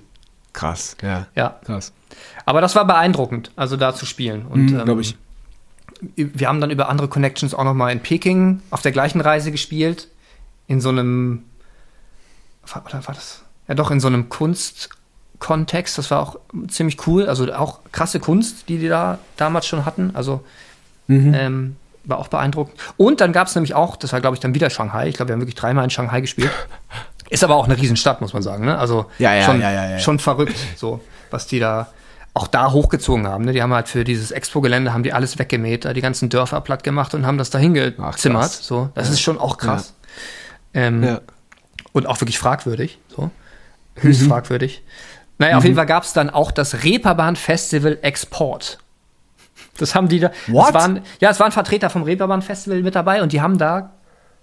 [0.53, 1.27] Krass, ja.
[1.35, 1.91] Ja, Krass.
[2.45, 4.45] aber das war beeindruckend, also da zu spielen.
[4.45, 5.17] Und Mhm, glaub ich.
[6.15, 9.19] ähm, wir haben dann über andere Connections auch noch mal in Peking auf der gleichen
[9.21, 10.07] Reise gespielt.
[10.67, 11.43] In so einem,
[12.73, 13.41] oder war das?
[13.67, 15.97] Ja, doch, in so einem Kunstkontext.
[15.97, 16.37] Das war auch
[16.67, 17.27] ziemlich cool.
[17.27, 20.11] Also auch krasse Kunst, die die da damals schon hatten.
[20.13, 20.43] Also
[21.07, 21.33] Mhm.
[21.35, 22.75] ähm, war auch beeindruckend.
[22.97, 25.07] Und dann gab es nämlich auch, das war glaube ich dann wieder Shanghai.
[25.07, 26.51] Ich glaube, wir haben wirklich dreimal in Shanghai gespielt.
[27.29, 28.65] Ist aber auch eine Riesenstadt, muss man sagen.
[28.65, 28.77] Ne?
[28.77, 29.99] Also Ja, ja, schon, ja, ja, ja.
[29.99, 30.99] schon verrückt, so
[31.31, 31.87] was die da
[32.35, 33.45] auch da hochgezogen haben.
[33.45, 33.53] Ne?
[33.53, 36.83] Die haben halt für dieses Expo-Gelände haben die alles weggemäht, da die ganzen Dörfer platt
[36.83, 38.19] gemacht und haben das da Ach, hingezimmert.
[38.43, 38.65] krass.
[38.67, 39.93] So, das ist schon auch krass.
[40.73, 41.21] Ähm, Ja.
[41.95, 42.99] Und auch wirklich fragwürdig.
[43.15, 43.31] So.
[43.95, 44.27] Höchst Mhm.
[44.27, 44.83] fragwürdig.
[45.37, 48.77] Naja, auf jeden Fall gab es dann auch das Reeperbahn Festival Export.
[49.77, 50.31] Das haben die da.
[50.47, 50.67] What?
[50.69, 53.91] Es waren, ja, es waren Vertreter vom Reeperbahn Festival mit dabei und die haben da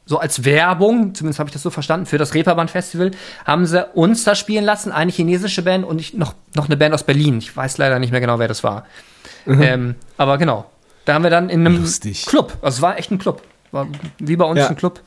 [0.06, 3.10] so als Werbung, zumindest habe ich das so verstanden, für das Reeperbahn Festival,
[3.44, 6.94] haben sie uns da spielen lassen, eine chinesische Band und ich, noch, noch eine Band
[6.94, 7.38] aus Berlin.
[7.38, 8.84] Ich weiß leider nicht mehr genau, wer das war.
[9.46, 10.64] Ähm, aber genau.
[11.04, 12.26] Da haben wir dann in einem Lustig.
[12.26, 13.42] Club, also es war echt ein Club.
[13.72, 13.86] War
[14.18, 14.68] wie bei uns Ja.
[14.68, 15.00] ein Club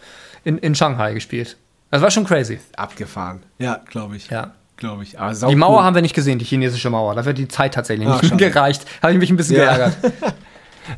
[0.43, 1.57] in, in Shanghai gespielt.
[1.95, 2.59] Das war schon crazy.
[2.75, 3.41] Abgefahren.
[3.57, 4.29] Ja, glaube ich.
[4.29, 4.51] Ja.
[4.75, 5.17] Glaube ich.
[5.17, 5.83] Aber Die Mauer cool.
[5.85, 7.15] haben wir nicht gesehen, die chinesische Mauer.
[7.15, 8.35] Da wird die Zeit tatsächlich nicht schade.
[8.51, 8.85] gereicht.
[9.01, 9.63] Habe ich mich ein bisschen Ja.
[9.77, 9.97] geärgert.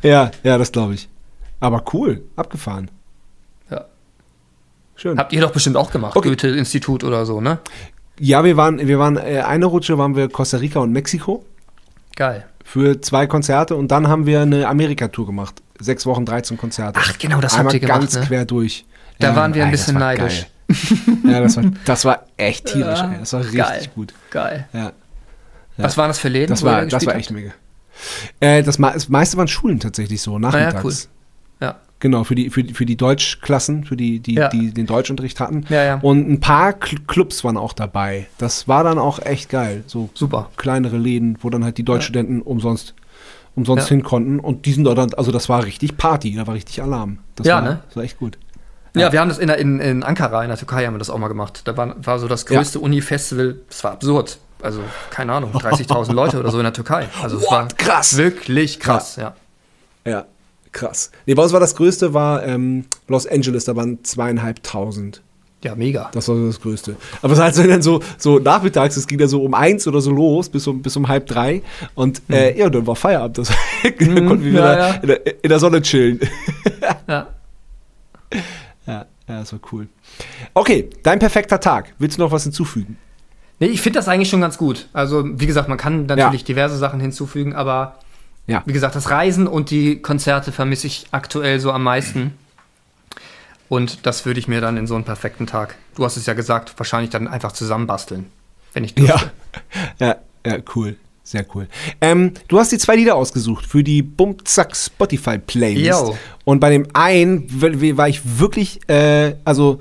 [0.02, 1.08] Ja, ja, das glaube ich.
[1.60, 2.22] Aber cool.
[2.36, 2.90] Abgefahren.
[3.70, 3.84] Ja.
[4.96, 5.16] Schön.
[5.18, 6.28] Habt ihr doch bestimmt auch gemacht, Okay.
[6.30, 7.58] Goethe-Institut oder so, ne?
[8.18, 11.46] Ja, wir waren, wir waren, äh, eine Rutsche waren wir Costa Rica und Mexiko
[12.16, 12.44] Geil.
[12.64, 15.62] für zwei Konzerte und dann haben wir eine Amerika-Tour gemacht.
[15.78, 16.98] Sechs Wochen, 13 Konzerte.
[17.00, 18.26] Ach, genau, das habt Einmal ihr gemacht, ganz ne?
[18.26, 18.84] quer durch.
[19.20, 20.40] Da waren wir ein bisschen neidisch.
[20.42, 20.46] geil.
[21.24, 23.18] Ja, das war, das war echt tierisch, ey.
[23.20, 23.82] Das war richtig Geil.
[23.94, 24.14] gut.
[24.30, 24.68] Geil.
[24.72, 24.92] Ja,
[25.76, 26.48] Was waren das für Läden?
[26.50, 27.50] das war, da das war echt mega.
[28.40, 30.76] Äh, das, das meiste waren Schulen tatsächlich so, nachmittags.
[30.76, 30.94] Ah, cool.
[31.60, 31.76] Ja.
[32.00, 34.48] Genau, für die, für, die- für die Deutschklassen, für die, die, Ja.
[34.50, 35.64] die den Deutschunterricht hatten.
[35.68, 35.98] Ja, ja.
[36.00, 38.28] Und ein paar Cl Clubs waren auch dabei.
[38.38, 39.82] Das war dann auch echt geil.
[39.88, 40.50] So Super.
[40.56, 42.94] kleinere Läden, wo dann halt die Deutschstudenten umsonst,
[43.56, 43.96] umsonst Ja.
[43.96, 44.38] hin konnten.
[44.38, 47.18] Und die sind dort dann, also das war richtig Party, da war richtig Alarm.
[47.34, 47.80] Das Ja, war, ne?
[47.88, 48.38] Das war echt gut.
[48.94, 51.10] Ja, wir haben das in, der- in, in Ankara, in der Türkei, haben wir das
[51.10, 51.62] auch mal gemacht.
[51.64, 53.56] Da war, war so das größte Uni-Festival.
[53.68, 54.38] Das war absurd.
[54.60, 54.80] Also,
[55.10, 57.06] keine Ahnung, 30.000 Leute oder so in der Türkei.
[57.22, 57.68] Also, es war?
[57.76, 58.16] Krass.
[58.16, 59.34] wirklich krass, ja.
[60.04, 60.24] Ja,
[60.72, 61.12] krass.
[61.26, 65.22] Nee, bei uns war das größte, war ähm, Los Angeles, da waren zweieinhalbtausend.
[65.62, 66.08] Ja, mega.
[66.12, 66.96] Das war so das Größte.
[67.20, 69.88] Aber es war halt so dann so, so nachmittags, es ging dann so um eins
[69.88, 71.62] oder so los, bis um, bis um halb drei.
[71.96, 73.38] Und äh, ja, dann war Feierabend.
[73.38, 73.48] Das
[73.82, 74.90] konnten wir ja, wieder ja.
[74.94, 76.20] In, der, in der Sonne chillen.
[77.08, 77.26] Ja.
[79.28, 79.88] Ja, das war cool.
[80.54, 81.92] Okay, dein perfekter Tag.
[81.98, 82.96] Willst du noch was hinzufügen?
[83.60, 84.88] Nee, ich finde das eigentlich schon ganz gut.
[84.92, 86.46] Also, wie gesagt, man kann natürlich Ja.
[86.46, 87.98] diverse Sachen hinzufügen, aber
[88.46, 88.62] Ja.
[88.66, 92.32] wie gesagt, das Reisen und die Konzerte vermisse ich aktuell so am meisten.
[93.68, 96.32] Und das würde ich mir dann in so einen perfekten Tag, du hast es ja
[96.32, 98.26] gesagt, wahrscheinlich dann einfach zusammenbasteln,
[98.72, 99.30] wenn ich dürfte.
[99.98, 100.06] Ja,
[100.46, 100.96] ja, ja, cool.
[101.28, 101.68] Sehr cool.
[102.00, 106.00] Ähm, du hast die zwei Lieder ausgesucht für die Bumzack Spotify Playlist.
[106.00, 106.16] Jo.
[106.44, 107.46] Und bei dem einen
[107.98, 109.78] war ich wirklich, äh, also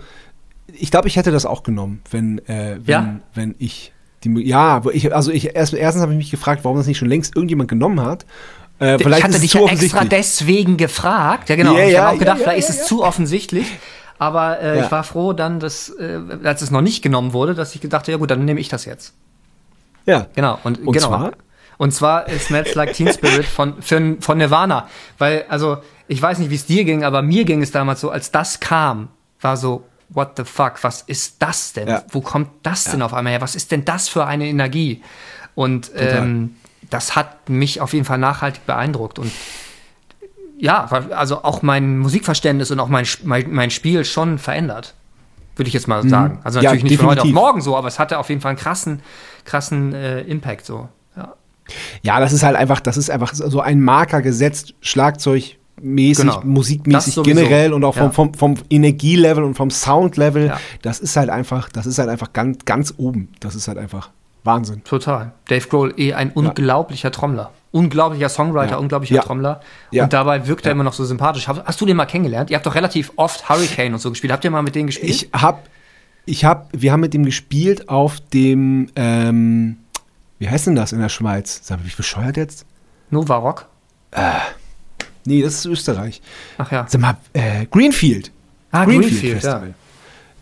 [0.73, 3.19] ich glaube, ich hätte das auch genommen, wenn, äh, wenn, Ja?
[3.33, 3.93] wenn ich
[4.25, 7.07] die, ja, ich, also ich erst, erstens habe ich mich gefragt, warum das nicht schon
[7.07, 8.25] längst irgendjemand genommen hat.
[8.81, 11.47] Äh, ich hatte dich ja extra deswegen gefragt.
[11.47, 11.77] Ja, genau.
[11.77, 13.67] Ja, ich ja, habe auch gedacht, ja, vielleicht ist es zu offensichtlich.
[14.19, 17.73] Aber äh, ich war froh dann, dass, äh, als es noch nicht genommen wurde, dass
[17.73, 19.13] ich gedacht habe, ja gut, dann nehme ich das jetzt.
[20.07, 20.25] Ja.
[20.33, 20.57] Genau.
[20.63, 21.07] Und, Und genau.
[21.07, 21.31] zwar?
[21.77, 24.87] Und zwar Smells Like Teen Spirit von, von, von Nirvana.
[25.19, 25.77] Weil, also,
[26.07, 28.59] ich weiß nicht, wie es dir ging, aber mir ging es damals so, als das
[28.59, 29.09] kam,
[29.41, 31.87] war so, what the fuck, was ist das denn?
[31.87, 32.03] Ja.
[32.09, 33.41] Wo kommt das denn auf einmal her?
[33.41, 35.03] Was ist denn das für eine Energie?
[35.53, 36.55] Und ähm,
[36.89, 39.19] das hat mich auf jeden Fall nachhaltig beeindruckt.
[39.19, 39.31] Und
[40.57, 44.93] ja, also auch mein Musikverständnis und auch mein, mein, mein Spiel schon verändert.
[45.57, 46.39] Würde ich jetzt mal sagen.
[46.43, 46.63] Also Mhm.
[46.63, 48.59] Ja, natürlich nicht von heute auf morgen so, aber es hatte auf jeden Fall einen
[48.59, 49.01] krassen,
[49.45, 50.87] krassen äh, Impact so.
[51.15, 51.33] Ja.
[52.01, 56.41] Ja, das ist halt einfach, das ist einfach so ein Marker gesetzt, Schlagzeugmäßig, Genau.
[56.43, 58.11] Musikmäßig generell und auch vom, Ja.
[58.11, 60.47] vom, vom Energielevel und vom Soundlevel.
[60.47, 60.59] Ja.
[60.81, 63.29] Das ist halt einfach, das ist halt einfach ganz, ganz oben.
[63.39, 64.09] Das ist halt einfach
[64.43, 64.83] Wahnsinn.
[64.83, 65.33] Total.
[65.49, 67.51] Dave Grohl, eh ein unglaublicher Trommler.
[67.77, 68.77] Unglaublicher Songwriter, Ja.
[68.77, 69.21] unglaublicher Ja.
[69.21, 69.61] Trommler.
[69.91, 70.03] Ja.
[70.05, 71.47] Und dabei wirkt er immer noch so sympathisch.
[71.47, 72.49] Hast, du den mal kennengelernt?
[72.49, 74.33] Ihr habt doch relativ oft Hurricane und so gespielt.
[74.33, 75.11] Habt ihr mal mit denen gespielt?
[75.11, 75.67] Ich hab,
[76.25, 79.77] ich hab, wir haben mit ihm gespielt auf dem, ähm,
[80.39, 81.59] wie heißt denn das in der Schweiz?
[81.63, 82.65] Sag mal, ich bescheuert jetzt?
[83.09, 83.67] Nova Rock?
[85.25, 86.21] Nee, das ist Österreich.
[86.57, 86.85] Ach ja.
[86.87, 88.31] Sag mal, äh, Greenfield.
[88.71, 89.63] Ah, Greenfield, ja.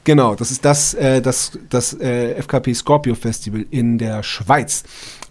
[0.03, 4.83] Genau, das ist das, äh, das, das äh, FKP Scorpio Festival in der Schweiz.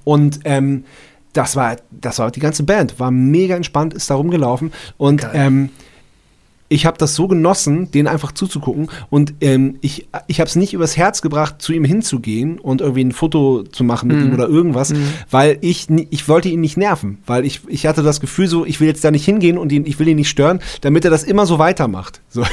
[0.03, 0.85] Und ähm,
[1.35, 4.73] das war, das war die ganze Band, war mega entspannt, ist da rumgelaufen.
[4.97, 5.69] Und ähm,
[6.71, 8.89] ich habe das so genossen, den einfach zuzugucken.
[9.11, 13.05] Und ähm, ich, ich habe es nicht übers Herz gebracht, zu ihm hinzugehen und irgendwie
[13.05, 14.15] ein Foto zu machen Mhm.
[14.17, 14.93] mit ihm oder irgendwas,
[15.31, 17.19] weil ich, ich wollte ihn nicht nerven.
[17.27, 19.87] Weil ich, ich hatte das Gefühl so, ich will jetzt da nicht hingehen und ihn,
[19.87, 22.23] ich will ihn nicht stören, damit er das immer so weitermacht.
[22.29, 22.45] So.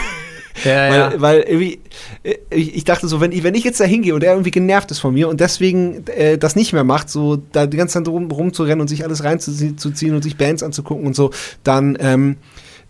[0.66, 1.14] Ja, Weil, ja.
[1.18, 1.80] weil irgendwie,
[2.24, 4.52] äh, ich, ich dachte so, wenn ich, wenn ich jetzt da hingehe und er irgendwie
[4.52, 7.94] genervt ist von mir und deswegen äh, das nicht mehr macht, so da die ganze
[7.94, 11.32] Zeit rum, rumzurennen und sich alles reinzuziehen und sich Bands anzugucken und so,
[11.64, 12.38] dann, ähm,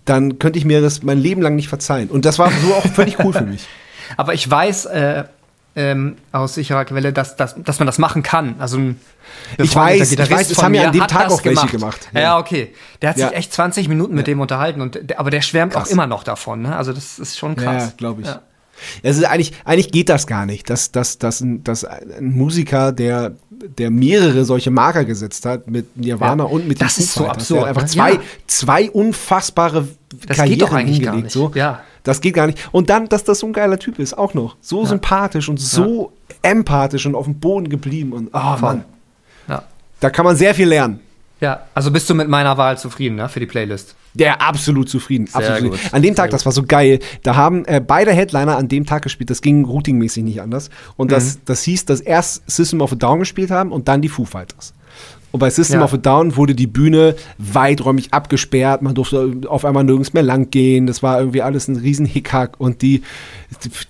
[0.06, 2.10] dann könnte ich mir das mein Leben lang nicht verzeihen.
[2.10, 3.68] Und das war so auch völlig cool für mich.
[4.18, 5.24] Aber ich weiß äh,
[5.76, 8.56] ähm, aus sicherer Quelle, dass, dass, dass man das machen kann.
[8.60, 9.00] Also ein
[9.58, 12.10] Ich weiß, ich weiß, von haben ja mir an dem Tag das auch welche gemacht.
[12.14, 12.20] Ja.
[12.22, 12.38] Ja.
[12.40, 12.74] okay.
[13.02, 13.30] Der hat Ja.
[13.30, 14.82] sich echt 20 Minuten mit dem unterhalten.
[14.82, 15.88] Und, aber der schwärmt Krass.
[15.88, 16.62] auch immer noch davon.
[16.64, 16.76] Ne?
[16.76, 17.84] Also das ist schon krass.
[17.86, 18.28] Ja, glaube ich.
[19.04, 19.10] Ja.
[19.10, 22.92] Es ist eigentlich, eigentlich geht das gar nicht, dass, dass, dass, ein, dass ein Musiker,
[22.92, 23.34] der,
[23.78, 26.50] der mehrere solche Marker gesetzt hat, mit Nirvana Ja.
[26.50, 27.88] und mit Das ist so absurd, einfach ne?
[27.88, 28.20] zwei, Ja.
[28.48, 29.88] zwei unfassbare
[30.28, 31.06] Das Karrieren geht doch eigentlich hingelegt.
[31.06, 31.32] gar nicht.
[31.32, 31.52] So.
[31.56, 31.82] Ja.
[32.04, 32.58] Das geht gar nicht.
[32.72, 34.56] Und dann, dass das so ein geiler Typ ist, auch noch.
[34.60, 38.12] So sympathisch und so empathisch und auf dem Boden geblieben.
[38.14, 38.58] Und, oh.
[38.60, 38.84] Mann,
[39.48, 39.64] Ja.
[40.00, 41.00] da kann man sehr viel lernen.
[41.42, 43.28] Ja, also bist du mit meiner Wahl zufrieden ne?
[43.28, 43.96] für die Playlist?
[44.14, 45.28] Der absolut zufrieden.
[45.28, 45.72] Sehr absolut.
[45.72, 45.94] gut.
[45.94, 47.00] An dem Tag, das war so geil.
[47.24, 49.30] Da haben äh, beide Headliner an dem Tag gespielt.
[49.30, 50.70] Das ging routingmäßig nicht anders.
[50.98, 51.42] Und das, Mhm.
[51.46, 54.74] das hieß, dass erst System of a Down gespielt haben und dann die Foo Fighters.
[55.32, 55.86] Und bei System Ja.
[55.86, 58.82] of a Down wurde die Bühne weiträumig abgesperrt.
[58.82, 60.88] Man durfte auf einmal nirgends mehr lang gehen.
[60.88, 62.60] Das war irgendwie alles ein riesen Hickhack.
[62.60, 63.02] Und die,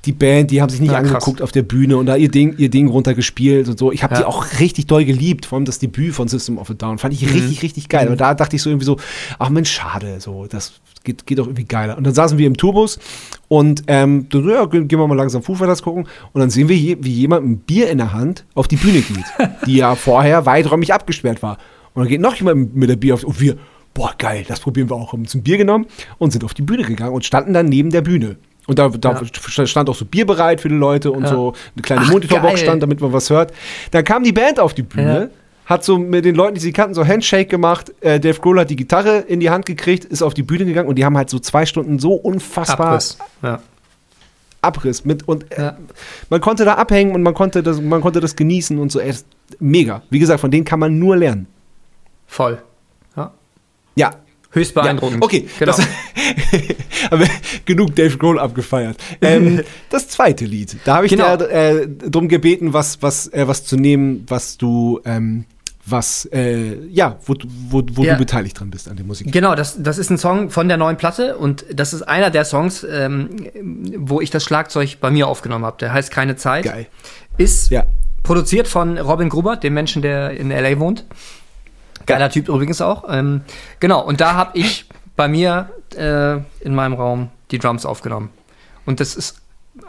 [0.06, 1.14] die Band, die haben sich nicht Ja, krass.
[1.14, 3.92] angeguckt auf der Bühne und da ihr Ding, ihr Ding runtergespielt und so.
[3.92, 4.20] Ich habe Ja.
[4.22, 5.46] die auch richtig doll geliebt.
[5.48, 6.98] Vor allem das Debüt von System of a Down.
[7.00, 7.28] Fand Mhm.
[7.28, 8.08] ich richtig, richtig geil.
[8.08, 8.98] Aber da dachte ich so irgendwie so,
[9.40, 10.20] ach Mensch, schade.
[10.20, 10.74] So, das
[11.04, 11.98] geht, geht doch irgendwie geiler.
[11.98, 13.00] Und dann saßen wir im Tourbus
[13.52, 16.08] und ähm, ja, gehen wir mal langsam Fighters gucken.
[16.32, 19.02] Und dann sehen wir, wie jemand mit einem Bier in der Hand auf die Bühne
[19.02, 19.26] geht,
[19.66, 21.58] die ja vorher weiträumig abgesperrt war.
[21.94, 23.58] Und dann geht noch jemand mit der Bier auf und wir,
[23.94, 25.12] boah, geil, das probieren wir auch.
[25.12, 25.88] Haben uns ein Bier genommen
[26.18, 28.38] und sind auf die Bühne gegangen und standen dann neben der Bühne.
[28.68, 29.22] Und da, da
[29.66, 33.02] stand auch so Bier bereit für die Leute und so eine kleine Monitorbox stand, damit
[33.02, 33.52] man was hört.
[33.92, 35.41] Dann kam die Band auf die Bühne, Ja.
[35.72, 37.92] Hat so mit den Leuten, die sie kannten, so Handshake gemacht.
[38.02, 40.90] Äh, Dave Grohl hat die Gitarre in die Hand gekriegt, ist auf die Bühne gegangen
[40.90, 43.18] und die haben halt so zwei Stunden so unfassbar Abriss.
[43.42, 43.60] Ja.
[44.62, 45.78] Abriss mit und äh, Ja.
[46.30, 49.00] man konnte da abhängen und man konnte das, man konnte das genießen und so.
[49.00, 49.14] Ey,
[49.60, 50.04] mega.
[50.10, 51.48] Wie gesagt, von denen kann man nur lernen.
[52.28, 52.62] Voll.
[53.16, 53.32] Ja.
[53.96, 54.12] Ja.
[54.52, 54.82] Höchst ja.
[54.82, 55.24] beeindruckend.
[55.24, 55.72] Okay, genau.
[55.78, 55.88] das,
[57.10, 57.26] aber
[57.66, 58.98] genug Dave Grohl abgefeiert.
[59.22, 61.38] Ähm, das zweite Lied, da habe ich Genau.
[61.38, 65.46] da, äh, drum gebeten, was, was, äh, was zu nehmen, was du, ähm,
[65.86, 68.14] was, äh, ja, wo, du- wo, wo Ja.
[68.14, 69.32] du beteiligt dran bist an der Musik.
[69.32, 72.46] Genau, das, das ist ein Song von der neuen Platte und das ist einer der
[72.46, 73.48] Songs, ähm,
[73.98, 75.78] wo ich das Schlagzeug bei mir aufgenommen habe.
[75.80, 76.66] Der heißt Keine Zeit.
[76.66, 76.88] Geil.
[77.38, 77.86] Ist Ja.
[78.24, 81.06] produziert von Robin Gruber, dem Menschen, der in LA wohnt.
[82.06, 83.06] Geiler Typ übrigens auch.
[83.10, 83.42] Ähm,
[83.80, 84.86] genau, und da habe ich
[85.16, 88.30] bei mir äh, in meinem Raum die Drums aufgenommen.
[88.86, 89.38] Und das ist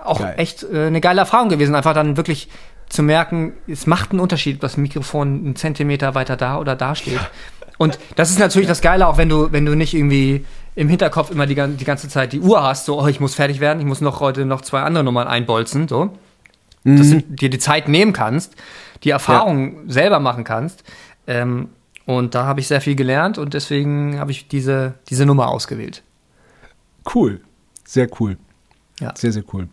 [0.05, 0.35] auch Geil.
[0.37, 2.49] echt äh, eine geile Erfahrung gewesen, einfach dann wirklich
[2.93, 6.95] zu merken, es macht einen Unterschied, ob das Mikrofon einen Zentimeter weiter da oder da
[6.95, 7.21] steht.
[7.79, 10.45] Und das ist natürlich das Geile, auch wenn du, wenn du nicht irgendwie
[10.75, 13.61] im Hinterkopf immer die, die ganze Zeit die Uhr hast, so, oh, ich muss fertig
[13.61, 16.17] werden, ich muss noch heute noch zwei andere Nummern einbolzen, so.
[16.85, 18.57] Dass du dir die Zeit nehmen kannst,
[19.05, 20.83] die Erfahrung selber machen kannst.
[21.29, 21.69] Ähm,
[22.07, 26.03] und da habe ich sehr viel gelernt und deswegen habe ich diese, diese Nummer ausgewählt.
[27.15, 27.41] Cool.
[27.85, 28.37] Sehr cool.
[28.99, 29.15] Ja.
[29.17, 29.69] Sehr, sehr cool.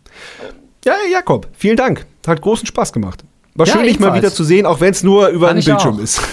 [0.86, 2.06] Ja, Jakob, vielen Dank.
[2.28, 3.24] Hat großen Spaß gemacht.
[3.56, 5.66] War Ja, schön, dich mal wieder zu sehen, auch wenn es nur über Fand einen
[5.66, 6.00] Bildschirm auch.
[6.04, 6.22] ist.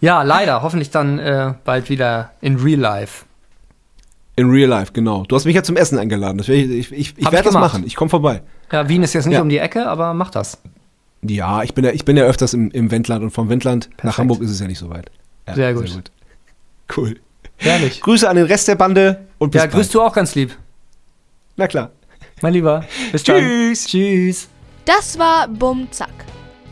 [0.00, 0.62] Ja, leider.
[0.62, 3.24] Hoffentlich dann äh, bald wieder in Real Life.
[4.34, 5.22] In real life, genau.
[5.28, 6.40] Du hast mich ja zum Essen eingeladen.
[6.40, 7.84] Ich ich, ich, ich werde das machen.
[7.86, 8.42] Ich komme vorbei.
[8.72, 9.42] Ja, Wien ist jetzt nicht Ja.
[9.42, 10.58] um die Ecke, aber mach das.
[11.22, 13.96] Ja, ich bin ja, ich bin ja öfters im, im Wendland und vom Wendland nach
[13.98, 14.18] Perfekt.
[14.18, 15.08] Hamburg ist es ja nicht so weit.
[15.46, 16.02] Ja, Sehr gut.
[16.96, 17.20] Cool.
[17.58, 18.00] Herrlich.
[18.00, 20.56] Grüße an den Rest der Bande und bis Ja, grüßt du auch ganz lieb.
[21.56, 21.90] Na klar.
[22.42, 22.84] Mein Lieber.
[23.12, 23.84] Bis Tschüss.
[23.84, 23.90] dann.
[23.90, 24.48] Tschüss.
[24.84, 26.12] Das war Bum Zack.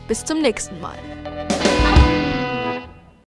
[0.08, 0.98] Bis zum nächsten Mal.